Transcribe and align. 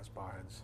Let's 0.00 0.08
bow 0.08 0.32
heads. 0.34 0.62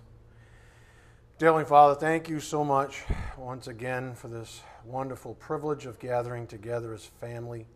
Dear 1.37 1.63
Father, 1.67 1.95
thank 1.95 2.27
you 2.27 2.41
so 2.41 2.65
much 2.65 3.03
once 3.37 3.67
again 3.67 4.15
for 4.15 4.29
this 4.29 4.63
wonderful 4.83 5.35
privilege 5.35 5.85
of 5.85 5.99
gathering 5.99 6.47
together 6.47 6.95
as 6.95 7.05
family. 7.05 7.67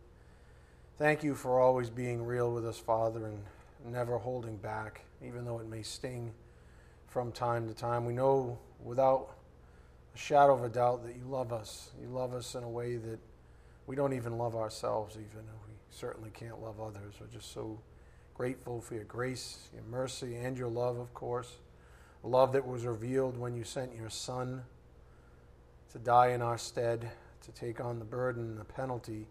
Thank 0.96 1.23
you 1.23 1.35
for 1.35 1.61
always 1.61 1.91
being 1.91 2.25
real 2.25 2.51
with 2.51 2.67
us, 2.67 2.79
Father, 2.79 3.27
and 3.27 3.45
never 3.85 4.17
holding 4.17 4.57
back, 4.57 5.03
even 5.23 5.45
though 5.45 5.59
it 5.59 5.69
may 5.69 5.83
sting 5.83 6.33
from 7.08 7.31
time 7.31 7.69
to 7.69 7.74
time. 7.74 8.06
We 8.06 8.15
know 8.15 8.58
without 8.83 9.29
a 10.15 10.19
shadow 10.19 10.54
of 10.54 10.65
a 10.65 10.71
doubt 10.71 11.04
that 11.04 11.15
you 11.15 11.24
love 11.27 11.53
us. 11.53 11.90
You 12.01 12.08
love 12.08 12.33
us 12.33 12.54
in 12.54 12.65
a 12.65 12.71
way 12.71 12.97
that 12.97 13.19
we 13.87 13.97
don't 13.97 14.15
even 14.15 14.38
love 14.38 14.56
ourselves, 14.56 15.17
even. 15.17 15.45
We 15.69 15.74
certainly 15.90 16.30
can't 16.30 16.62
love 16.62 16.80
others. 16.80 17.16
We're 17.20 17.27
just 17.27 17.52
so 17.52 17.79
grateful 18.41 18.80
for 18.80 18.95
your 18.95 19.05
grace, 19.05 19.69
your 19.75 19.83
mercy, 19.91 20.34
and 20.34 20.57
your 20.57 20.66
love, 20.66 20.98
of 20.98 21.12
course. 21.12 21.59
A 22.25 22.27
love 22.27 22.55
that 22.55 22.67
was 22.67 22.87
revealed 22.87 23.37
when 23.37 23.55
you 23.55 23.65
sent 23.65 23.95
your 23.95 24.09
Son 24.09 24.62
to 25.93 25.98
die 25.98 26.29
in 26.29 26.41
our 26.41 26.57
stead, 26.57 27.11
to 27.43 27.53
take 27.53 27.84
on 27.84 27.98
the 27.98 28.05
burden 28.07 28.45
and 28.45 28.59
the 28.59 28.65
penalty 28.65 29.27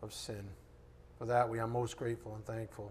of 0.00 0.14
sin. 0.14 0.48
For 1.18 1.26
that, 1.26 1.46
we 1.46 1.58
are 1.58 1.66
most 1.66 1.98
grateful 1.98 2.34
and 2.34 2.42
thankful. 2.46 2.90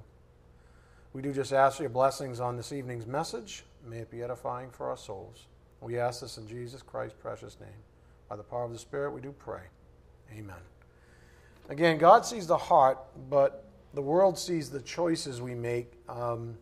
We 1.14 1.24
do 1.24 1.34
just 1.34 1.54
ask 1.54 1.78
for 1.78 1.82
your 1.82 1.90
blessings 1.90 2.40
on 2.40 2.56
this 2.56 2.72
evening's 2.72 3.08
message. 3.08 3.64
May 3.84 4.02
it 4.02 4.12
be 4.12 4.22
edifying 4.22 4.70
for 4.70 4.92
our 4.92 4.98
souls. 4.98 5.48
We 5.82 5.98
ask 5.98 6.22
this 6.22 6.38
in 6.38 6.48
Jesus 6.48 6.84
Christ's 6.84 7.18
precious 7.20 7.60
name. 7.60 7.82
By 8.30 8.36
the 8.36 8.44
power 8.44 8.64
of 8.64 8.74
the 8.74 8.78
Spirit, 8.78 9.10
we 9.10 9.22
do 9.22 9.32
pray. 9.32 9.64
Amen. 10.32 10.62
Again, 11.68 11.98
God 11.98 12.28
sees 12.28 12.46
the 12.46 12.60
heart, 12.60 13.00
but 13.28 13.65
the 13.96 14.02
world 14.02 14.38
sees 14.38 14.70
the 14.70 14.82
choices 14.82 15.42
we 15.42 15.56
make. 15.56 15.94
Um, 16.10 16.58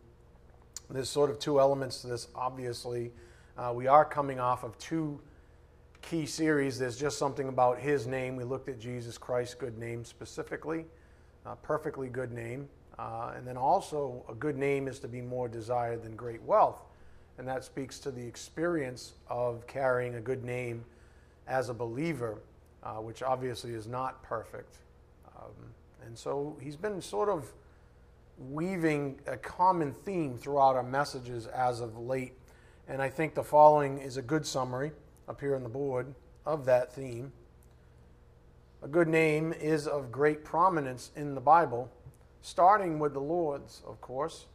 there's 0.88 1.10
sort 1.10 1.30
of 1.30 1.40
two 1.40 1.58
elements 1.58 2.00
to 2.02 2.06
this, 2.06 2.28
obviously. 2.34 3.10
Uh, 3.58 3.72
we 3.74 3.88
are 3.88 4.04
coming 4.04 4.38
off 4.38 4.62
of 4.62 4.78
two 4.78 5.20
key 6.00 6.26
series. 6.26 6.78
There's 6.78 6.96
just 6.96 7.18
something 7.18 7.48
about 7.48 7.80
his 7.80 8.06
name. 8.06 8.36
We 8.36 8.44
looked 8.44 8.68
at 8.68 8.78
Jesus 8.78 9.18
Christ's 9.18 9.56
good 9.56 9.76
name 9.78 10.04
specifically, 10.04 10.84
a 11.44 11.56
perfectly 11.56 12.08
good 12.08 12.30
name. 12.30 12.68
Uh, 13.00 13.32
and 13.36 13.44
then 13.44 13.56
also, 13.56 14.24
a 14.28 14.34
good 14.34 14.56
name 14.56 14.86
is 14.86 15.00
to 15.00 15.08
be 15.08 15.20
more 15.20 15.48
desired 15.48 16.04
than 16.04 16.14
great 16.14 16.42
wealth. 16.42 16.78
And 17.38 17.48
that 17.48 17.64
speaks 17.64 17.98
to 18.00 18.12
the 18.12 18.24
experience 18.24 19.14
of 19.28 19.66
carrying 19.66 20.14
a 20.14 20.20
good 20.20 20.44
name 20.44 20.84
as 21.48 21.68
a 21.68 21.74
believer, 21.74 22.38
uh, 22.84 22.94
which 22.94 23.24
obviously 23.24 23.72
is 23.72 23.88
not 23.88 24.22
perfect. 24.22 24.76
Um, 25.36 25.50
and 26.06 26.18
so 26.18 26.56
he's 26.60 26.76
been 26.76 27.00
sort 27.00 27.28
of 27.28 27.52
weaving 28.38 29.20
a 29.26 29.36
common 29.36 29.92
theme 29.92 30.36
throughout 30.36 30.76
our 30.76 30.82
messages 30.82 31.46
as 31.46 31.80
of 31.80 31.98
late. 31.98 32.32
And 32.88 33.00
I 33.00 33.08
think 33.08 33.34
the 33.34 33.44
following 33.44 33.98
is 33.98 34.16
a 34.16 34.22
good 34.22 34.46
summary 34.46 34.92
up 35.28 35.40
here 35.40 35.54
on 35.54 35.62
the 35.62 35.68
board 35.68 36.14
of 36.44 36.64
that 36.66 36.92
theme. 36.92 37.32
A 38.82 38.88
good 38.88 39.08
name 39.08 39.52
is 39.54 39.86
of 39.86 40.12
great 40.12 40.44
prominence 40.44 41.10
in 41.16 41.34
the 41.34 41.40
Bible, 41.40 41.90
starting 42.42 42.98
with 42.98 43.14
the 43.14 43.20
Lord's, 43.20 43.80
of 43.86 44.00
course. 44.00 44.46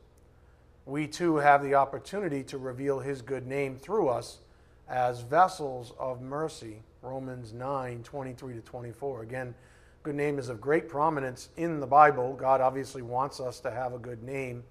We 0.85 1.07
too 1.07 1.37
have 1.37 1.63
the 1.63 1.75
opportunity 1.75 2.43
to 2.43 2.57
reveal 2.57 2.99
his 2.99 3.21
good 3.21 3.47
name 3.47 3.77
through 3.77 4.09
us 4.09 4.39
as 4.87 5.21
vessels 5.21 5.93
of 5.99 6.21
mercy. 6.21 6.83
Romans 7.01 7.53
9 7.53 8.03
23 8.03 8.55
to 8.55 8.61
24. 8.61 9.21
Again, 9.23 9.55
good 10.01 10.15
name 10.15 10.39
is 10.39 10.47
of 10.47 10.61
great 10.61 10.87
prominence 10.87 11.49
in 11.57 11.81
the 11.81 11.87
Bible. 11.87 12.33
God 12.33 12.61
obviously 12.61 13.01
wants 13.01 13.39
us 13.39 13.59
to 13.61 13.71
have 13.71 13.93
a 13.93 13.97
good 13.97 14.23
name. 14.23 14.63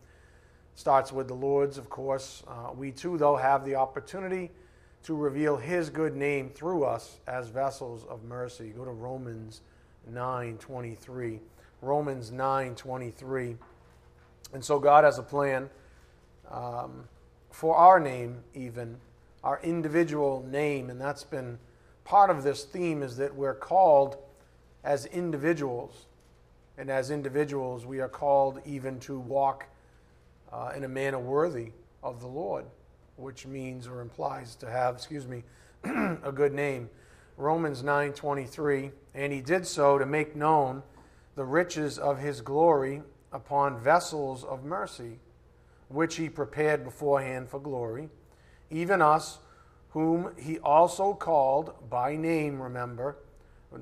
Starts 0.75 1.13
with 1.13 1.29
the 1.29 1.35
Lord's, 1.35 1.77
of 1.77 1.91
course. 1.91 2.43
Uh, 2.49 2.73
we 2.75 2.93
too, 2.93 3.19
though, 3.19 3.37
have 3.37 3.65
the 3.65 3.75
opportunity 3.75 4.51
to 5.03 5.15
reveal 5.15 5.57
His 5.57 5.91
good 5.91 6.17
name 6.17 6.49
through 6.49 6.85
us 6.85 7.19
as 7.27 7.49
vessels 7.49 8.05
of 8.09 8.25
mercy. 8.25 8.71
Go 8.71 8.85
to 8.85 8.91
Romans 8.91 9.61
9:23. 10.11 11.41
Romans 11.83 12.31
9:23. 12.31 13.59
And 14.55 14.65
so 14.65 14.79
God 14.79 15.05
has 15.05 15.19
a 15.19 15.23
plan 15.23 15.69
um, 16.51 17.05
for 17.51 17.77
our 17.77 18.01
name, 18.01 18.45
even 18.55 18.99
our 19.45 19.61
individual 19.63 20.43
name, 20.49 20.89
and 20.89 20.99
that's 20.99 21.25
been 21.25 21.59
part 22.05 22.31
of 22.31 22.43
this 22.43 22.65
theme 22.65 23.03
is 23.03 23.19
that 23.19 23.35
we're 23.35 23.55
called 23.55 24.17
as 24.89 25.05
individuals. 25.05 26.07
And 26.79 26.89
as 26.89 27.11
individuals, 27.11 27.85
we 27.85 28.01
are 28.01 28.09
called 28.09 28.63
even 28.65 28.99
to 29.01 29.19
walk 29.19 29.67
uh, 30.51 30.73
in 30.75 30.83
a 30.83 30.89
manner 30.89 31.19
worthy 31.19 31.73
of 32.03 32.23
the 32.23 32.27
Lord, 32.27 32.65
which 33.17 33.45
means 33.45 33.87
or 33.87 34.01
implies 34.01 34.55
to 34.57 34.71
have, 34.71 34.95
excuse 34.95 35.27
me, 35.27 35.45
a 35.85 36.33
good 36.33 36.55
name. 36.55 36.89
Romans 37.37 37.83
9:23, 37.83 38.91
and 39.15 39.31
he 39.31 39.43
did 39.43 39.67
so 39.67 39.99
to 39.99 40.07
make 40.07 40.35
known 40.35 40.83
the 41.35 41.45
riches 41.45 41.99
of 41.99 42.19
his 42.19 42.41
glory 42.41 43.03
upon 43.31 43.79
vessels 43.79 44.43
of 44.43 44.65
mercy, 44.65 45.19
which 45.89 46.17
he 46.17 46.31
prepared 46.31 46.83
beforehand 46.83 47.51
for 47.51 47.61
glory, 47.61 48.09
even 48.71 49.03
us 49.03 49.39
whom 49.91 50.31
he 50.39 50.59
also 50.61 51.13
called 51.13 51.75
by 51.91 52.17
name, 52.17 52.63
remember, 52.63 53.19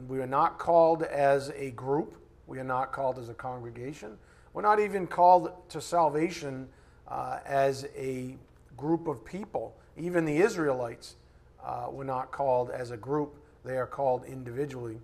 we 0.09 0.21
are 0.21 0.27
not 0.27 0.59
called 0.59 1.03
as 1.03 1.51
a 1.57 1.71
group. 1.71 2.15
We 2.47 2.59
are 2.59 2.65
not 2.65 2.93
called 2.93 3.19
as 3.19 3.29
a 3.29 3.35
congregation. 3.35 4.19
We're 4.53 4.63
not 4.63 4.81
even 4.81 5.07
called 5.07 5.51
to 5.71 5.81
salvation 5.81 6.69
uh, 7.09 7.39
as 7.45 7.87
a 7.97 8.37
group 8.77 9.07
of 9.07 9.25
people. 9.25 9.77
Even 9.97 10.25
the 10.25 10.39
Israelites 10.39 11.17
uh, 11.65 11.89
were 11.91 12.05
not 12.05 12.31
called 12.31 12.71
as 12.71 12.91
a 12.91 12.97
group, 12.97 13.37
they 13.65 13.77
are 13.77 13.87
called 13.87 14.25
individually. 14.25 15.01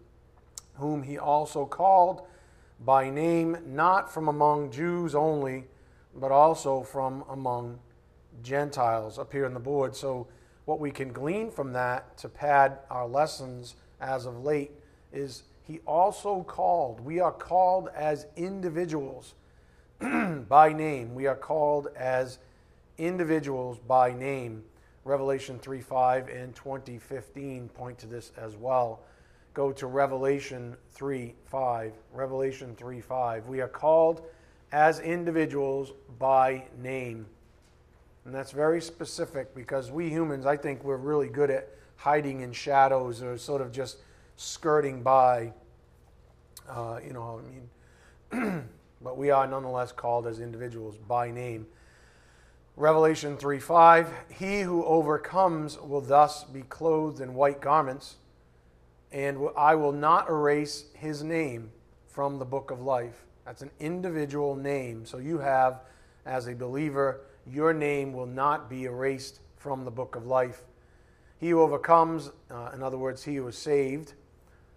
Whom 0.74 1.02
he 1.02 1.18
also 1.18 1.66
called 1.66 2.22
by 2.84 3.10
name, 3.10 3.58
not 3.66 4.12
from 4.12 4.28
among 4.28 4.70
Jews 4.70 5.14
only, 5.14 5.64
but 6.14 6.30
also 6.32 6.82
from 6.82 7.24
among 7.28 7.78
Gentiles, 8.42 9.18
up 9.18 9.32
here 9.32 9.46
on 9.46 9.54
the 9.54 9.60
board. 9.60 9.94
So, 9.94 10.26
what 10.64 10.78
we 10.78 10.90
can 10.90 11.12
glean 11.12 11.50
from 11.50 11.72
that 11.72 12.16
to 12.18 12.28
pad 12.28 12.78
our 12.88 13.06
lessons 13.06 13.74
as 14.02 14.26
of 14.26 14.44
late 14.44 14.72
is 15.12 15.44
he 15.62 15.80
also 15.86 16.42
called. 16.42 17.00
We 17.00 17.20
are 17.20 17.32
called 17.32 17.88
as 17.94 18.26
individuals 18.36 19.34
by 20.00 20.72
name. 20.72 21.14
We 21.14 21.26
are 21.26 21.36
called 21.36 21.88
as 21.96 22.38
individuals 22.98 23.78
by 23.78 24.12
name. 24.12 24.64
Revelation 25.04 25.58
3 25.58 25.80
5 25.80 26.28
and 26.28 26.54
2015 26.54 27.68
point 27.70 27.98
to 27.98 28.06
this 28.06 28.32
as 28.36 28.56
well. 28.56 29.00
Go 29.54 29.72
to 29.72 29.86
Revelation 29.86 30.76
3 30.92 31.34
5. 31.44 31.92
Revelation 32.12 32.74
3 32.76 33.00
5. 33.00 33.46
We 33.46 33.60
are 33.60 33.68
called 33.68 34.22
as 34.72 35.00
individuals 35.00 35.92
by 36.18 36.64
name. 36.80 37.26
And 38.24 38.34
that's 38.34 38.52
very 38.52 38.80
specific 38.80 39.54
because 39.54 39.90
we 39.90 40.08
humans, 40.08 40.46
I 40.46 40.56
think, 40.56 40.84
we're 40.84 40.96
really 40.96 41.28
good 41.28 41.50
at 41.50 41.68
hiding 42.02 42.40
in 42.40 42.52
shadows 42.52 43.22
or 43.22 43.38
sort 43.38 43.62
of 43.62 43.70
just 43.70 43.98
skirting 44.36 45.02
by. 45.02 45.52
Uh, 46.68 46.98
you 47.04 47.12
know, 47.12 47.40
I 48.32 48.38
mean, 48.40 48.68
but 49.02 49.16
we 49.16 49.30
are 49.30 49.46
nonetheless 49.46 49.92
called 49.92 50.26
as 50.26 50.40
individuals 50.40 50.96
by 50.96 51.30
name. 51.30 51.66
Revelation 52.76 53.36
3 53.36 53.60
5 53.60 54.12
He 54.30 54.62
who 54.62 54.84
overcomes 54.84 55.78
will 55.78 56.00
thus 56.00 56.42
be 56.42 56.62
clothed 56.62 57.20
in 57.20 57.34
white 57.34 57.60
garments, 57.60 58.16
and 59.12 59.38
I 59.56 59.76
will 59.76 59.92
not 59.92 60.28
erase 60.28 60.86
his 60.94 61.22
name 61.22 61.70
from 62.08 62.40
the 62.40 62.44
book 62.44 62.72
of 62.72 62.80
life. 62.80 63.24
That's 63.44 63.62
an 63.62 63.70
individual 63.78 64.56
name. 64.56 65.06
So 65.06 65.18
you 65.18 65.38
have, 65.38 65.82
as 66.26 66.48
a 66.48 66.54
believer, 66.54 67.20
your 67.46 67.72
name 67.72 68.12
will 68.12 68.26
not 68.26 68.68
be 68.68 68.84
erased 68.84 69.40
from 69.56 69.84
the 69.84 69.90
book 69.90 70.16
of 70.16 70.26
life. 70.26 70.62
He 71.42 71.50
who 71.50 71.60
overcomes, 71.60 72.30
uh, 72.52 72.70
in 72.72 72.84
other 72.84 72.96
words, 72.96 73.24
he 73.24 73.34
who 73.34 73.48
is 73.48 73.58
saved, 73.58 74.12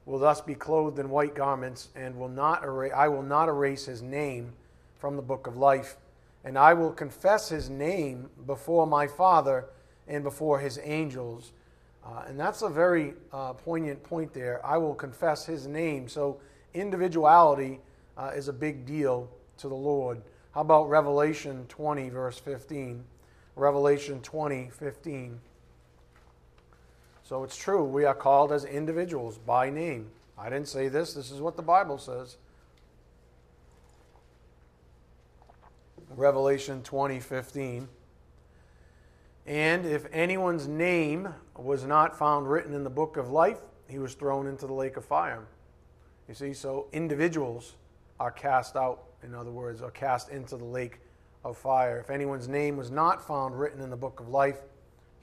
will 0.07 0.17
thus 0.17 0.41
be 0.41 0.55
clothed 0.55 0.97
in 0.97 1.11
white 1.11 1.35
garments, 1.35 1.89
and 1.95 2.17
will 2.17 2.27
not 2.27 2.63
erase, 2.63 2.91
I 2.95 3.07
will 3.07 3.21
not 3.21 3.49
erase 3.49 3.85
his 3.85 4.01
name 4.01 4.51
from 4.95 5.15
the 5.15 5.21
book 5.21 5.45
of 5.45 5.57
life. 5.57 5.97
And 6.43 6.57
I 6.57 6.73
will 6.73 6.91
confess 6.91 7.49
his 7.49 7.69
name 7.69 8.31
before 8.47 8.87
my 8.87 9.05
Father 9.05 9.65
and 10.07 10.23
before 10.23 10.57
his 10.57 10.79
angels. 10.81 11.51
Uh, 12.03 12.23
and 12.27 12.39
that's 12.39 12.63
a 12.63 12.69
very 12.69 13.13
uh, 13.31 13.53
poignant 13.53 14.01
point 14.01 14.33
there. 14.33 14.59
I 14.65 14.77
will 14.79 14.95
confess 14.95 15.45
his 15.45 15.67
name. 15.67 16.07
So, 16.07 16.39
individuality 16.73 17.79
uh, 18.17 18.31
is 18.35 18.47
a 18.47 18.53
big 18.53 18.87
deal 18.87 19.29
to 19.59 19.69
the 19.69 19.75
Lord. 19.75 20.19
How 20.55 20.61
about 20.61 20.89
Revelation 20.89 21.67
20, 21.69 22.09
verse 22.09 22.39
15? 22.39 23.03
Revelation 23.55 24.19
20, 24.21 24.71
15. 24.71 25.39
So 27.25 27.43
it's 27.43 27.57
true, 27.57 27.83
we 27.83 28.05
are 28.05 28.13
called 28.13 28.51
as 28.51 28.65
individuals 28.65 29.39
by 29.39 29.71
name. 29.71 30.11
I 30.37 30.47
didn't 30.47 30.67
say 30.67 30.89
this, 30.89 31.15
this 31.15 31.31
is 31.31 31.41
what 31.41 31.55
the 31.55 31.63
Bible 31.63 31.97
says. 31.97 32.37
Revelation 36.15 36.83
20 36.83 37.19
15. 37.19 37.87
And 39.47 39.87
if 39.87 40.05
anyone's 40.11 40.67
name 40.67 41.33
was 41.57 41.83
not 41.83 42.15
found 42.15 42.47
written 42.47 42.75
in 42.75 42.83
the 42.83 42.91
book 42.91 43.17
of 43.17 43.31
life, 43.31 43.57
he 43.89 43.97
was 43.97 44.13
thrown 44.13 44.45
into 44.45 44.67
the 44.67 44.73
lake 44.73 44.95
of 44.95 45.03
fire. 45.03 45.47
You 46.27 46.35
see, 46.35 46.53
so 46.53 46.85
individuals 46.93 47.73
are 48.19 48.31
cast 48.31 48.75
out, 48.75 49.01
in 49.23 49.33
other 49.33 49.51
words, 49.51 49.81
are 49.81 49.89
cast 49.89 50.29
into 50.29 50.57
the 50.57 50.63
lake 50.63 50.99
of 51.43 51.57
fire. 51.57 51.99
If 51.99 52.11
anyone's 52.11 52.47
name 52.47 52.77
was 52.77 52.91
not 52.91 53.25
found 53.25 53.59
written 53.59 53.81
in 53.81 53.89
the 53.89 53.97
book 53.97 54.19
of 54.19 54.29
life, 54.29 54.59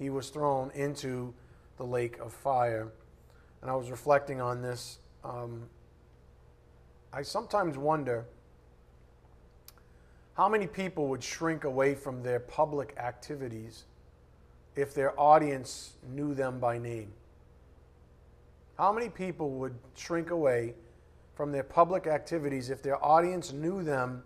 he 0.01 0.11
was 0.11 0.31
thrown 0.31 0.73
into 0.75 1.33
the 1.82 1.88
lake 1.88 2.20
of 2.20 2.32
fire. 2.32 2.93
And 3.61 3.69
I 3.69 3.75
was 3.75 3.90
reflecting 3.90 4.40
on 4.40 4.62
this. 4.62 5.00
Um, 5.25 5.62
I 7.12 7.23
sometimes 7.23 7.76
wonder 7.76 8.25
how 10.34 10.49
many 10.49 10.69
people 10.69 11.08
would 11.08 11.25
shrink 11.25 11.64
away 11.64 11.96
from 11.96 12.23
their 12.23 12.38
public 12.38 12.94
activities 12.99 13.82
if 14.76 14.94
their 14.94 15.19
audience 15.20 15.94
knew 16.14 16.34
them 16.34 16.61
by 16.61 16.79
name? 16.79 17.12
How 18.79 18.93
many 18.93 19.08
people 19.08 19.50
would 19.50 19.75
shrink 19.96 20.31
away 20.31 20.75
from 21.34 21.50
their 21.50 21.64
public 21.64 22.06
activities 22.06 22.70
if 22.70 22.81
their 22.81 23.05
audience 23.05 23.52
knew 23.52 23.82
them 23.82 24.23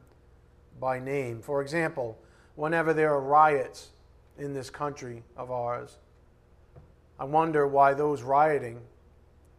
by 0.79 1.01
name? 1.01 1.41
For 1.41 1.63
example, 1.63 2.19
whenever 2.55 2.93
there 2.93 3.15
are 3.15 3.21
riots 3.23 3.93
in 4.39 4.53
this 4.53 4.69
country 4.69 5.23
of 5.39 5.51
ours, 5.51 5.97
I 7.19 7.25
wonder 7.25 7.67
why 7.67 7.95
those 7.95 8.23
rioting 8.23 8.81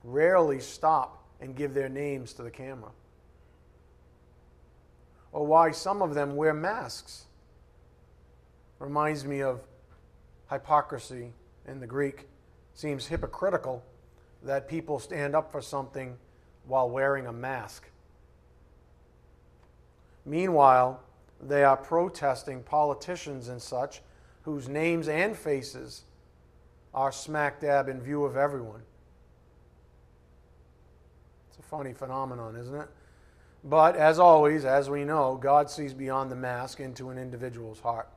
rarely 0.04 0.60
stop 0.60 1.24
and 1.42 1.56
give 1.56 1.74
their 1.74 1.90
names 1.90 2.34
to 2.34 2.44
the 2.44 2.52
camera. 2.52 2.92
Or 5.32 5.46
why 5.46 5.72
some 5.72 6.02
of 6.02 6.14
them 6.14 6.36
wear 6.36 6.54
masks. 6.54 7.26
Reminds 8.80 9.26
me 9.26 9.42
of 9.42 9.62
hypocrisy 10.50 11.34
in 11.68 11.80
the 11.80 11.88
Greek. 11.88 12.28
Seems 12.74 13.08
hypocritical 13.08 13.84
that 14.44 14.68
people 14.68 15.00
stand 15.00 15.36
up 15.36 15.52
for 15.52 15.62
something 15.62 16.16
while 16.68 16.90
wearing 16.90 17.28
a 17.28 17.34
mask. 17.34 17.90
Meanwhile, 20.26 21.02
they 21.42 21.64
are 21.64 21.78
protesting 21.78 22.64
politicians 22.64 23.48
and 23.48 23.62
such 23.62 24.02
whose 24.44 24.68
names 24.68 25.08
and 25.08 25.36
faces 25.36 26.04
are 26.94 27.12
smack 27.12 27.62
dab 27.62 27.90
in 27.90 28.02
view 28.02 28.24
of 28.24 28.38
everyone. 28.38 28.82
It's 31.50 31.60
a 31.60 31.64
funny 31.64 31.94
phenomenon, 31.94 32.56
isn't 32.56 32.76
it? 32.76 32.88
But 33.64 33.96
as 33.96 34.20
always, 34.20 34.66
as 34.66 34.90
we 34.90 35.04
know, 35.04 35.36
God 35.36 35.70
sees 35.70 35.94
beyond 35.94 36.32
the 36.32 36.36
mask 36.36 36.80
into 36.80 37.10
an 37.10 37.18
individual's 37.18 37.80
heart. 37.80 38.10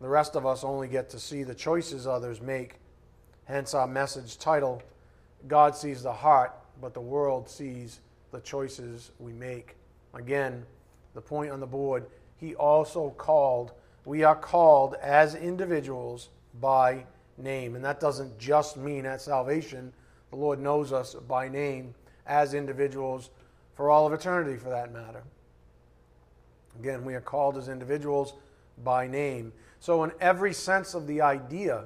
The 0.00 0.08
rest 0.08 0.36
of 0.36 0.46
us 0.46 0.64
only 0.64 0.88
get 0.88 1.10
to 1.10 1.18
see 1.18 1.42
the 1.42 1.54
choices 1.54 2.06
others 2.06 2.40
make. 2.40 2.76
Hence 3.46 3.74
our 3.74 3.86
message 3.86 4.38
title 4.38 4.82
God 5.48 5.76
sees 5.76 6.02
the 6.02 6.12
heart, 6.12 6.54
but 6.80 6.94
the 6.94 7.00
world 7.00 7.48
sees 7.48 8.00
the 8.30 8.40
choices 8.40 9.10
we 9.18 9.32
make. 9.32 9.76
Again, 10.14 10.64
the 11.14 11.20
point 11.20 11.50
on 11.50 11.60
the 11.60 11.66
board, 11.66 12.06
he 12.36 12.54
also 12.54 13.10
called, 13.10 13.72
we 14.04 14.24
are 14.24 14.36
called 14.36 14.94
as 15.02 15.34
individuals 15.34 16.28
by 16.60 17.04
name. 17.36 17.76
And 17.76 17.84
that 17.84 18.00
doesn't 18.00 18.38
just 18.38 18.76
mean 18.76 19.06
at 19.06 19.20
salvation. 19.20 19.92
The 20.30 20.36
Lord 20.36 20.58
knows 20.58 20.92
us 20.92 21.14
by 21.14 21.48
name 21.48 21.94
as 22.26 22.54
individuals 22.54 23.30
for 23.74 23.90
all 23.90 24.06
of 24.06 24.12
eternity, 24.12 24.56
for 24.56 24.70
that 24.70 24.92
matter. 24.92 25.22
Again, 26.78 27.04
we 27.04 27.14
are 27.14 27.20
called 27.20 27.56
as 27.56 27.68
individuals 27.68 28.34
by 28.82 29.06
name. 29.06 29.52
So, 29.80 30.02
in 30.04 30.12
every 30.20 30.52
sense 30.52 30.94
of 30.94 31.06
the 31.06 31.20
idea, 31.20 31.84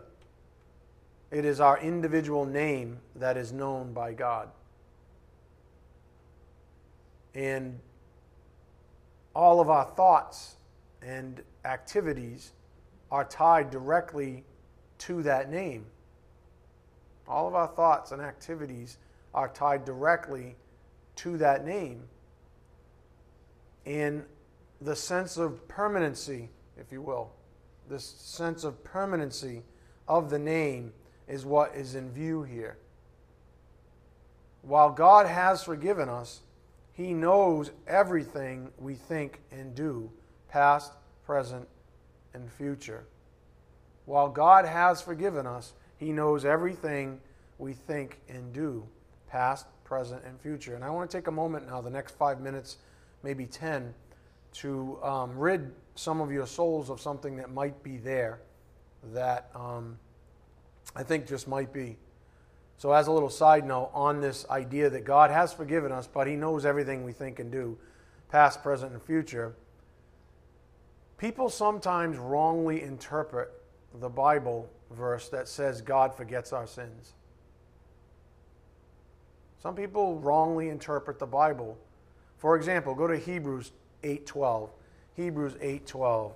it 1.30 1.44
is 1.44 1.60
our 1.60 1.78
individual 1.78 2.46
name 2.46 2.98
that 3.16 3.36
is 3.36 3.52
known 3.52 3.92
by 3.92 4.14
God. 4.14 4.48
And 7.34 7.78
all 9.34 9.60
of 9.60 9.68
our 9.68 9.84
thoughts 9.84 10.56
and 11.02 11.42
activities 11.64 12.52
are 13.10 13.24
tied 13.24 13.70
directly 13.70 14.44
to 14.98 15.22
that 15.22 15.50
name. 15.50 15.86
All 17.26 17.46
of 17.46 17.54
our 17.54 17.68
thoughts 17.68 18.12
and 18.12 18.22
activities 18.22 18.98
are 19.34 19.48
tied 19.48 19.84
directly 19.84 20.56
to 21.16 21.36
that 21.38 21.64
name. 21.64 22.04
In 23.84 24.24
the 24.80 24.96
sense 24.96 25.36
of 25.36 25.66
permanency, 25.68 26.50
if 26.78 26.92
you 26.92 27.02
will, 27.02 27.30
this 27.88 28.04
sense 28.04 28.64
of 28.64 28.82
permanency 28.84 29.62
of 30.06 30.30
the 30.30 30.38
name 30.38 30.92
is 31.26 31.44
what 31.44 31.74
is 31.74 31.94
in 31.94 32.10
view 32.10 32.42
here. 32.42 32.76
While 34.62 34.90
God 34.90 35.26
has 35.26 35.62
forgiven 35.62 36.08
us, 36.08 36.40
He 36.92 37.12
knows 37.12 37.70
everything 37.86 38.70
we 38.78 38.94
think 38.94 39.40
and 39.50 39.74
do, 39.74 40.10
past, 40.48 40.92
present, 41.24 41.68
and 42.34 42.50
future. 42.50 43.04
While 44.08 44.30
God 44.30 44.64
has 44.64 45.02
forgiven 45.02 45.46
us, 45.46 45.74
He 45.98 46.12
knows 46.12 46.46
everything 46.46 47.20
we 47.58 47.74
think 47.74 48.20
and 48.26 48.54
do, 48.54 48.88
past, 49.28 49.66
present, 49.84 50.22
and 50.24 50.40
future. 50.40 50.74
And 50.74 50.82
I 50.82 50.88
want 50.88 51.10
to 51.10 51.14
take 51.14 51.26
a 51.26 51.30
moment 51.30 51.66
now, 51.66 51.82
the 51.82 51.90
next 51.90 52.16
five 52.16 52.40
minutes, 52.40 52.78
maybe 53.22 53.44
ten, 53.44 53.92
to 54.54 54.98
um, 55.02 55.36
rid 55.36 55.72
some 55.94 56.22
of 56.22 56.32
your 56.32 56.46
souls 56.46 56.88
of 56.88 57.02
something 57.02 57.36
that 57.36 57.52
might 57.52 57.82
be 57.82 57.98
there 57.98 58.40
that 59.12 59.50
um, 59.54 59.98
I 60.96 61.02
think 61.02 61.26
just 61.26 61.46
might 61.46 61.70
be. 61.70 61.98
So, 62.78 62.92
as 62.92 63.08
a 63.08 63.12
little 63.12 63.28
side 63.28 63.66
note 63.66 63.90
on 63.92 64.22
this 64.22 64.46
idea 64.48 64.88
that 64.88 65.04
God 65.04 65.30
has 65.30 65.52
forgiven 65.52 65.92
us, 65.92 66.06
but 66.06 66.26
He 66.26 66.34
knows 66.34 66.64
everything 66.64 67.04
we 67.04 67.12
think 67.12 67.40
and 67.40 67.52
do, 67.52 67.76
past, 68.30 68.62
present, 68.62 68.94
and 68.94 69.02
future, 69.02 69.54
people 71.18 71.50
sometimes 71.50 72.16
wrongly 72.16 72.82
interpret 72.82 73.52
the 74.00 74.08
Bible 74.08 74.68
verse 74.90 75.28
that 75.28 75.48
says 75.48 75.80
God 75.80 76.14
forgets 76.14 76.52
our 76.52 76.66
sins. 76.66 77.12
Some 79.62 79.74
people 79.74 80.18
wrongly 80.20 80.68
interpret 80.68 81.18
the 81.18 81.26
Bible. 81.26 81.76
For 82.36 82.56
example, 82.56 82.94
go 82.94 83.06
to 83.06 83.16
Hebrews 83.16 83.72
8:12. 84.02 84.70
Hebrews 85.14 85.56
8:12. 85.60 86.34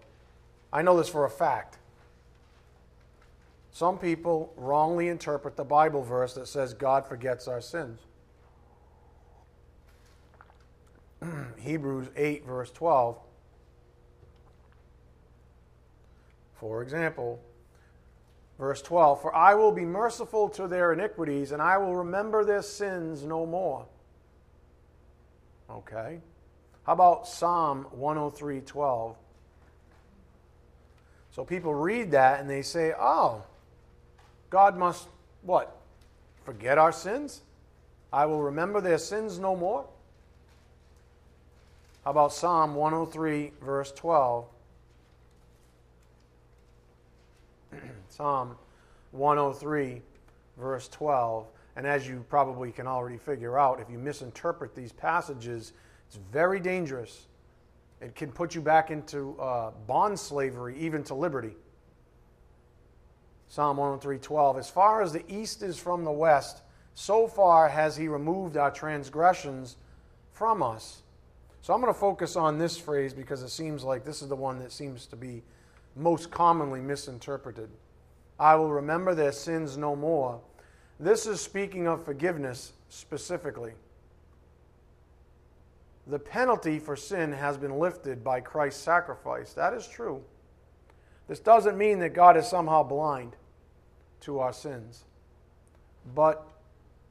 I 0.72 0.82
know 0.82 0.96
this 0.96 1.08
for 1.08 1.25
a 1.25 1.31
fact. 1.31 1.78
Some 3.70 3.98
people 3.98 4.53
wrongly 4.56 5.08
interpret 5.08 5.56
the 5.56 5.65
Bible 5.65 6.03
verse 6.03 6.34
that 6.34 6.46
says 6.46 6.74
God 6.74 7.06
forgets 7.06 7.48
our 7.48 7.60
sins. 7.60 8.00
Hebrews 11.58 12.08
8, 12.17 12.44
verse 12.44 12.70
12. 12.70 13.19
For 16.62 16.81
example, 16.81 17.40
verse 18.56 18.81
12 18.82 19.20
For 19.20 19.34
I 19.34 19.54
will 19.54 19.72
be 19.72 19.84
merciful 19.84 20.48
to 20.50 20.69
their 20.69 20.92
iniquities, 20.92 21.50
and 21.50 21.60
I 21.60 21.76
will 21.76 21.96
remember 21.96 22.44
their 22.44 22.62
sins 22.62 23.24
no 23.24 23.44
more. 23.44 23.84
Okay. 25.69 26.20
How 26.86 26.92
about 26.92 27.26
Psalm 27.26 27.88
103 27.90 28.60
12? 28.60 29.16
So 31.32 31.44
people 31.44 31.74
read 31.74 32.12
that 32.12 32.38
and 32.38 32.48
they 32.48 32.62
say, 32.62 32.92
oh, 32.96 33.42
God 34.48 34.78
must, 34.78 35.08
what? 35.40 35.76
Forget 36.44 36.78
our 36.78 36.92
sins? 36.92 37.40
I 38.12 38.26
will 38.26 38.42
remember 38.42 38.81
their 38.81 38.98
sins 38.98 39.40
no 39.40 39.56
more? 39.56 39.84
How 42.04 42.12
about 42.12 42.32
Psalm 42.32 42.76
103, 42.76 43.52
verse 43.62 43.90
12? 43.90 44.44
Psalm 48.08 48.56
103, 49.12 50.02
verse 50.58 50.88
12. 50.88 51.46
And 51.76 51.86
as 51.86 52.06
you 52.06 52.24
probably 52.29 52.70
can 52.70 52.86
already 52.86 53.17
figure 53.17 53.58
out, 53.58 53.81
if 53.81 53.91
you 53.91 53.98
misinterpret 53.98 54.74
these 54.74 54.93
passages, 54.93 55.72
it's 56.06 56.19
very 56.31 56.60
dangerous. 56.60 57.26
It 58.00 58.14
can 58.14 58.32
put 58.32 58.55
you 58.55 58.60
back 58.60 58.91
into 58.91 59.38
uh, 59.41 59.70
bond 59.86 60.19
slavery, 60.19 60.76
even 60.79 61.02
to 61.05 61.14
liberty. 61.14 61.55
Psalm 63.48 63.76
103:12 63.76 64.58
As 64.58 64.70
far 64.70 65.02
as 65.02 65.12
the 65.12 65.24
east 65.29 65.62
is 65.62 65.79
from 65.79 66.05
the 66.05 66.10
west, 66.12 66.62
so 66.94 67.26
far 67.26 67.69
has 67.69 67.96
he 67.96 68.08
removed 68.08 68.56
our 68.56 68.70
transgressions 68.70 69.76
from 70.32 70.62
us. 70.62 71.02
So 71.60 71.72
I'm 71.72 71.81
going 71.81 71.93
to 71.93 71.98
focus 71.98 72.34
on 72.34 72.58
this 72.58 72.76
phrase 72.76 73.14
because 73.14 73.43
it 73.43 73.50
seems 73.50 73.84
like 73.84 74.05
this 74.05 74.20
is 74.20 74.29
the 74.29 74.36
one 74.36 74.58
that 74.58 74.72
seems 74.72 75.06
to 75.06 75.17
be 75.17 75.43
most 75.96 76.31
commonly 76.31 76.81
misinterpreted. 76.81 77.69
I 78.39 78.55
will 78.56 78.72
remember 78.72 79.15
their 79.15 79.32
sins 79.32 79.77
no 79.77 79.94
more. 79.94 80.41
This 80.99 81.27
is 81.27 81.41
speaking 81.41 81.87
of 81.87 82.05
forgiveness 82.05 82.72
specifically. 82.89 83.72
The 86.06 86.19
penalty 86.19 86.79
for 86.79 86.96
sin 86.96 87.32
has 87.32 87.56
been 87.56 87.79
lifted 87.79 88.25
by 88.25 88.41
Christ's 88.41 88.82
sacrifice. 88.82 89.53
That 89.53 89.75
is 89.75 89.87
true. 89.87 90.22
This 91.29 91.39
doesn't 91.39 91.79
mean 91.79 92.01
that 92.01 92.15
God 92.15 92.37
is 92.37 92.46
somehow 92.49 92.82
blind 92.82 93.37
to 94.22 94.41
our 94.41 94.53
sins. 94.53 95.05
But 96.15 96.46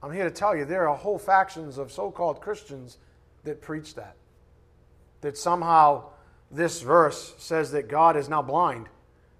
I'm 0.04 0.12
here 0.12 0.26
to 0.26 0.32
tell 0.32 0.56
you 0.56 0.66
there 0.66 0.90
are 0.90 0.96
whole 0.96 1.20
factions 1.20 1.78
of 1.78 1.92
so 1.92 2.12
called 2.12 2.42
Christians 2.42 2.98
that 3.44 3.62
preach 3.62 3.96
that. 3.96 4.16
That 5.22 5.38
somehow 5.38 6.06
this 6.52 6.82
verse 6.82 7.34
says 7.38 7.72
that 7.72 7.88
God 7.88 8.18
is 8.18 8.28
now 8.28 8.42
blind. 8.42 8.88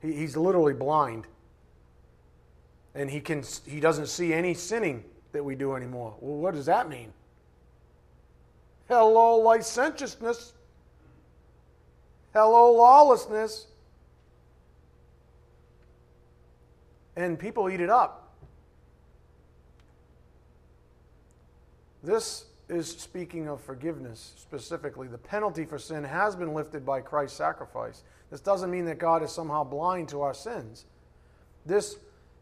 He, 0.02 0.14
he's 0.14 0.38
literally 0.38 0.74
blind. 0.74 1.28
And 2.96 3.10
he, 3.10 3.20
can, 3.20 3.44
he 3.66 3.80
doesn't 3.80 4.08
see 4.08 4.34
any 4.34 4.54
sinning 4.54 5.04
that 5.32 5.44
we 5.44 5.56
do 5.56 5.76
anymore. 5.76 6.16
Well, 6.20 6.38
what 6.38 6.54
does 6.54 6.66
that 6.66 6.90
mean? 6.90 7.14
Hello, 8.88 9.38
licentiousness. 9.38 10.54
Hello, 12.34 12.74
lawlessness. 12.74 13.68
And 17.16 17.38
people 17.38 17.70
eat 17.70 17.82
it 17.82 17.90
up. 17.90 18.34
This 22.04 22.46
is 22.72 22.88
speaking 22.88 23.50
of 23.50 23.62
forgiveness 23.62 24.34
specifically. 24.38 25.08
The 25.08 25.18
penalty 25.18 25.66
for 25.66 25.78
sin 25.78 26.04
has 26.06 26.36
been 26.36 26.54
lifted 26.54 26.86
by 26.86 27.02
Christ's 27.02 27.38
sacrifice. 27.38 28.04
This 28.30 28.40
doesn't 28.40 28.72
mean 28.72 28.86
that 28.86 28.98
God 28.98 29.22
is 29.24 29.32
somehow 29.32 29.66
blind 29.66 30.08
to 30.10 30.22
our 30.22 30.34
sins. 30.34 30.86
This 31.66 31.98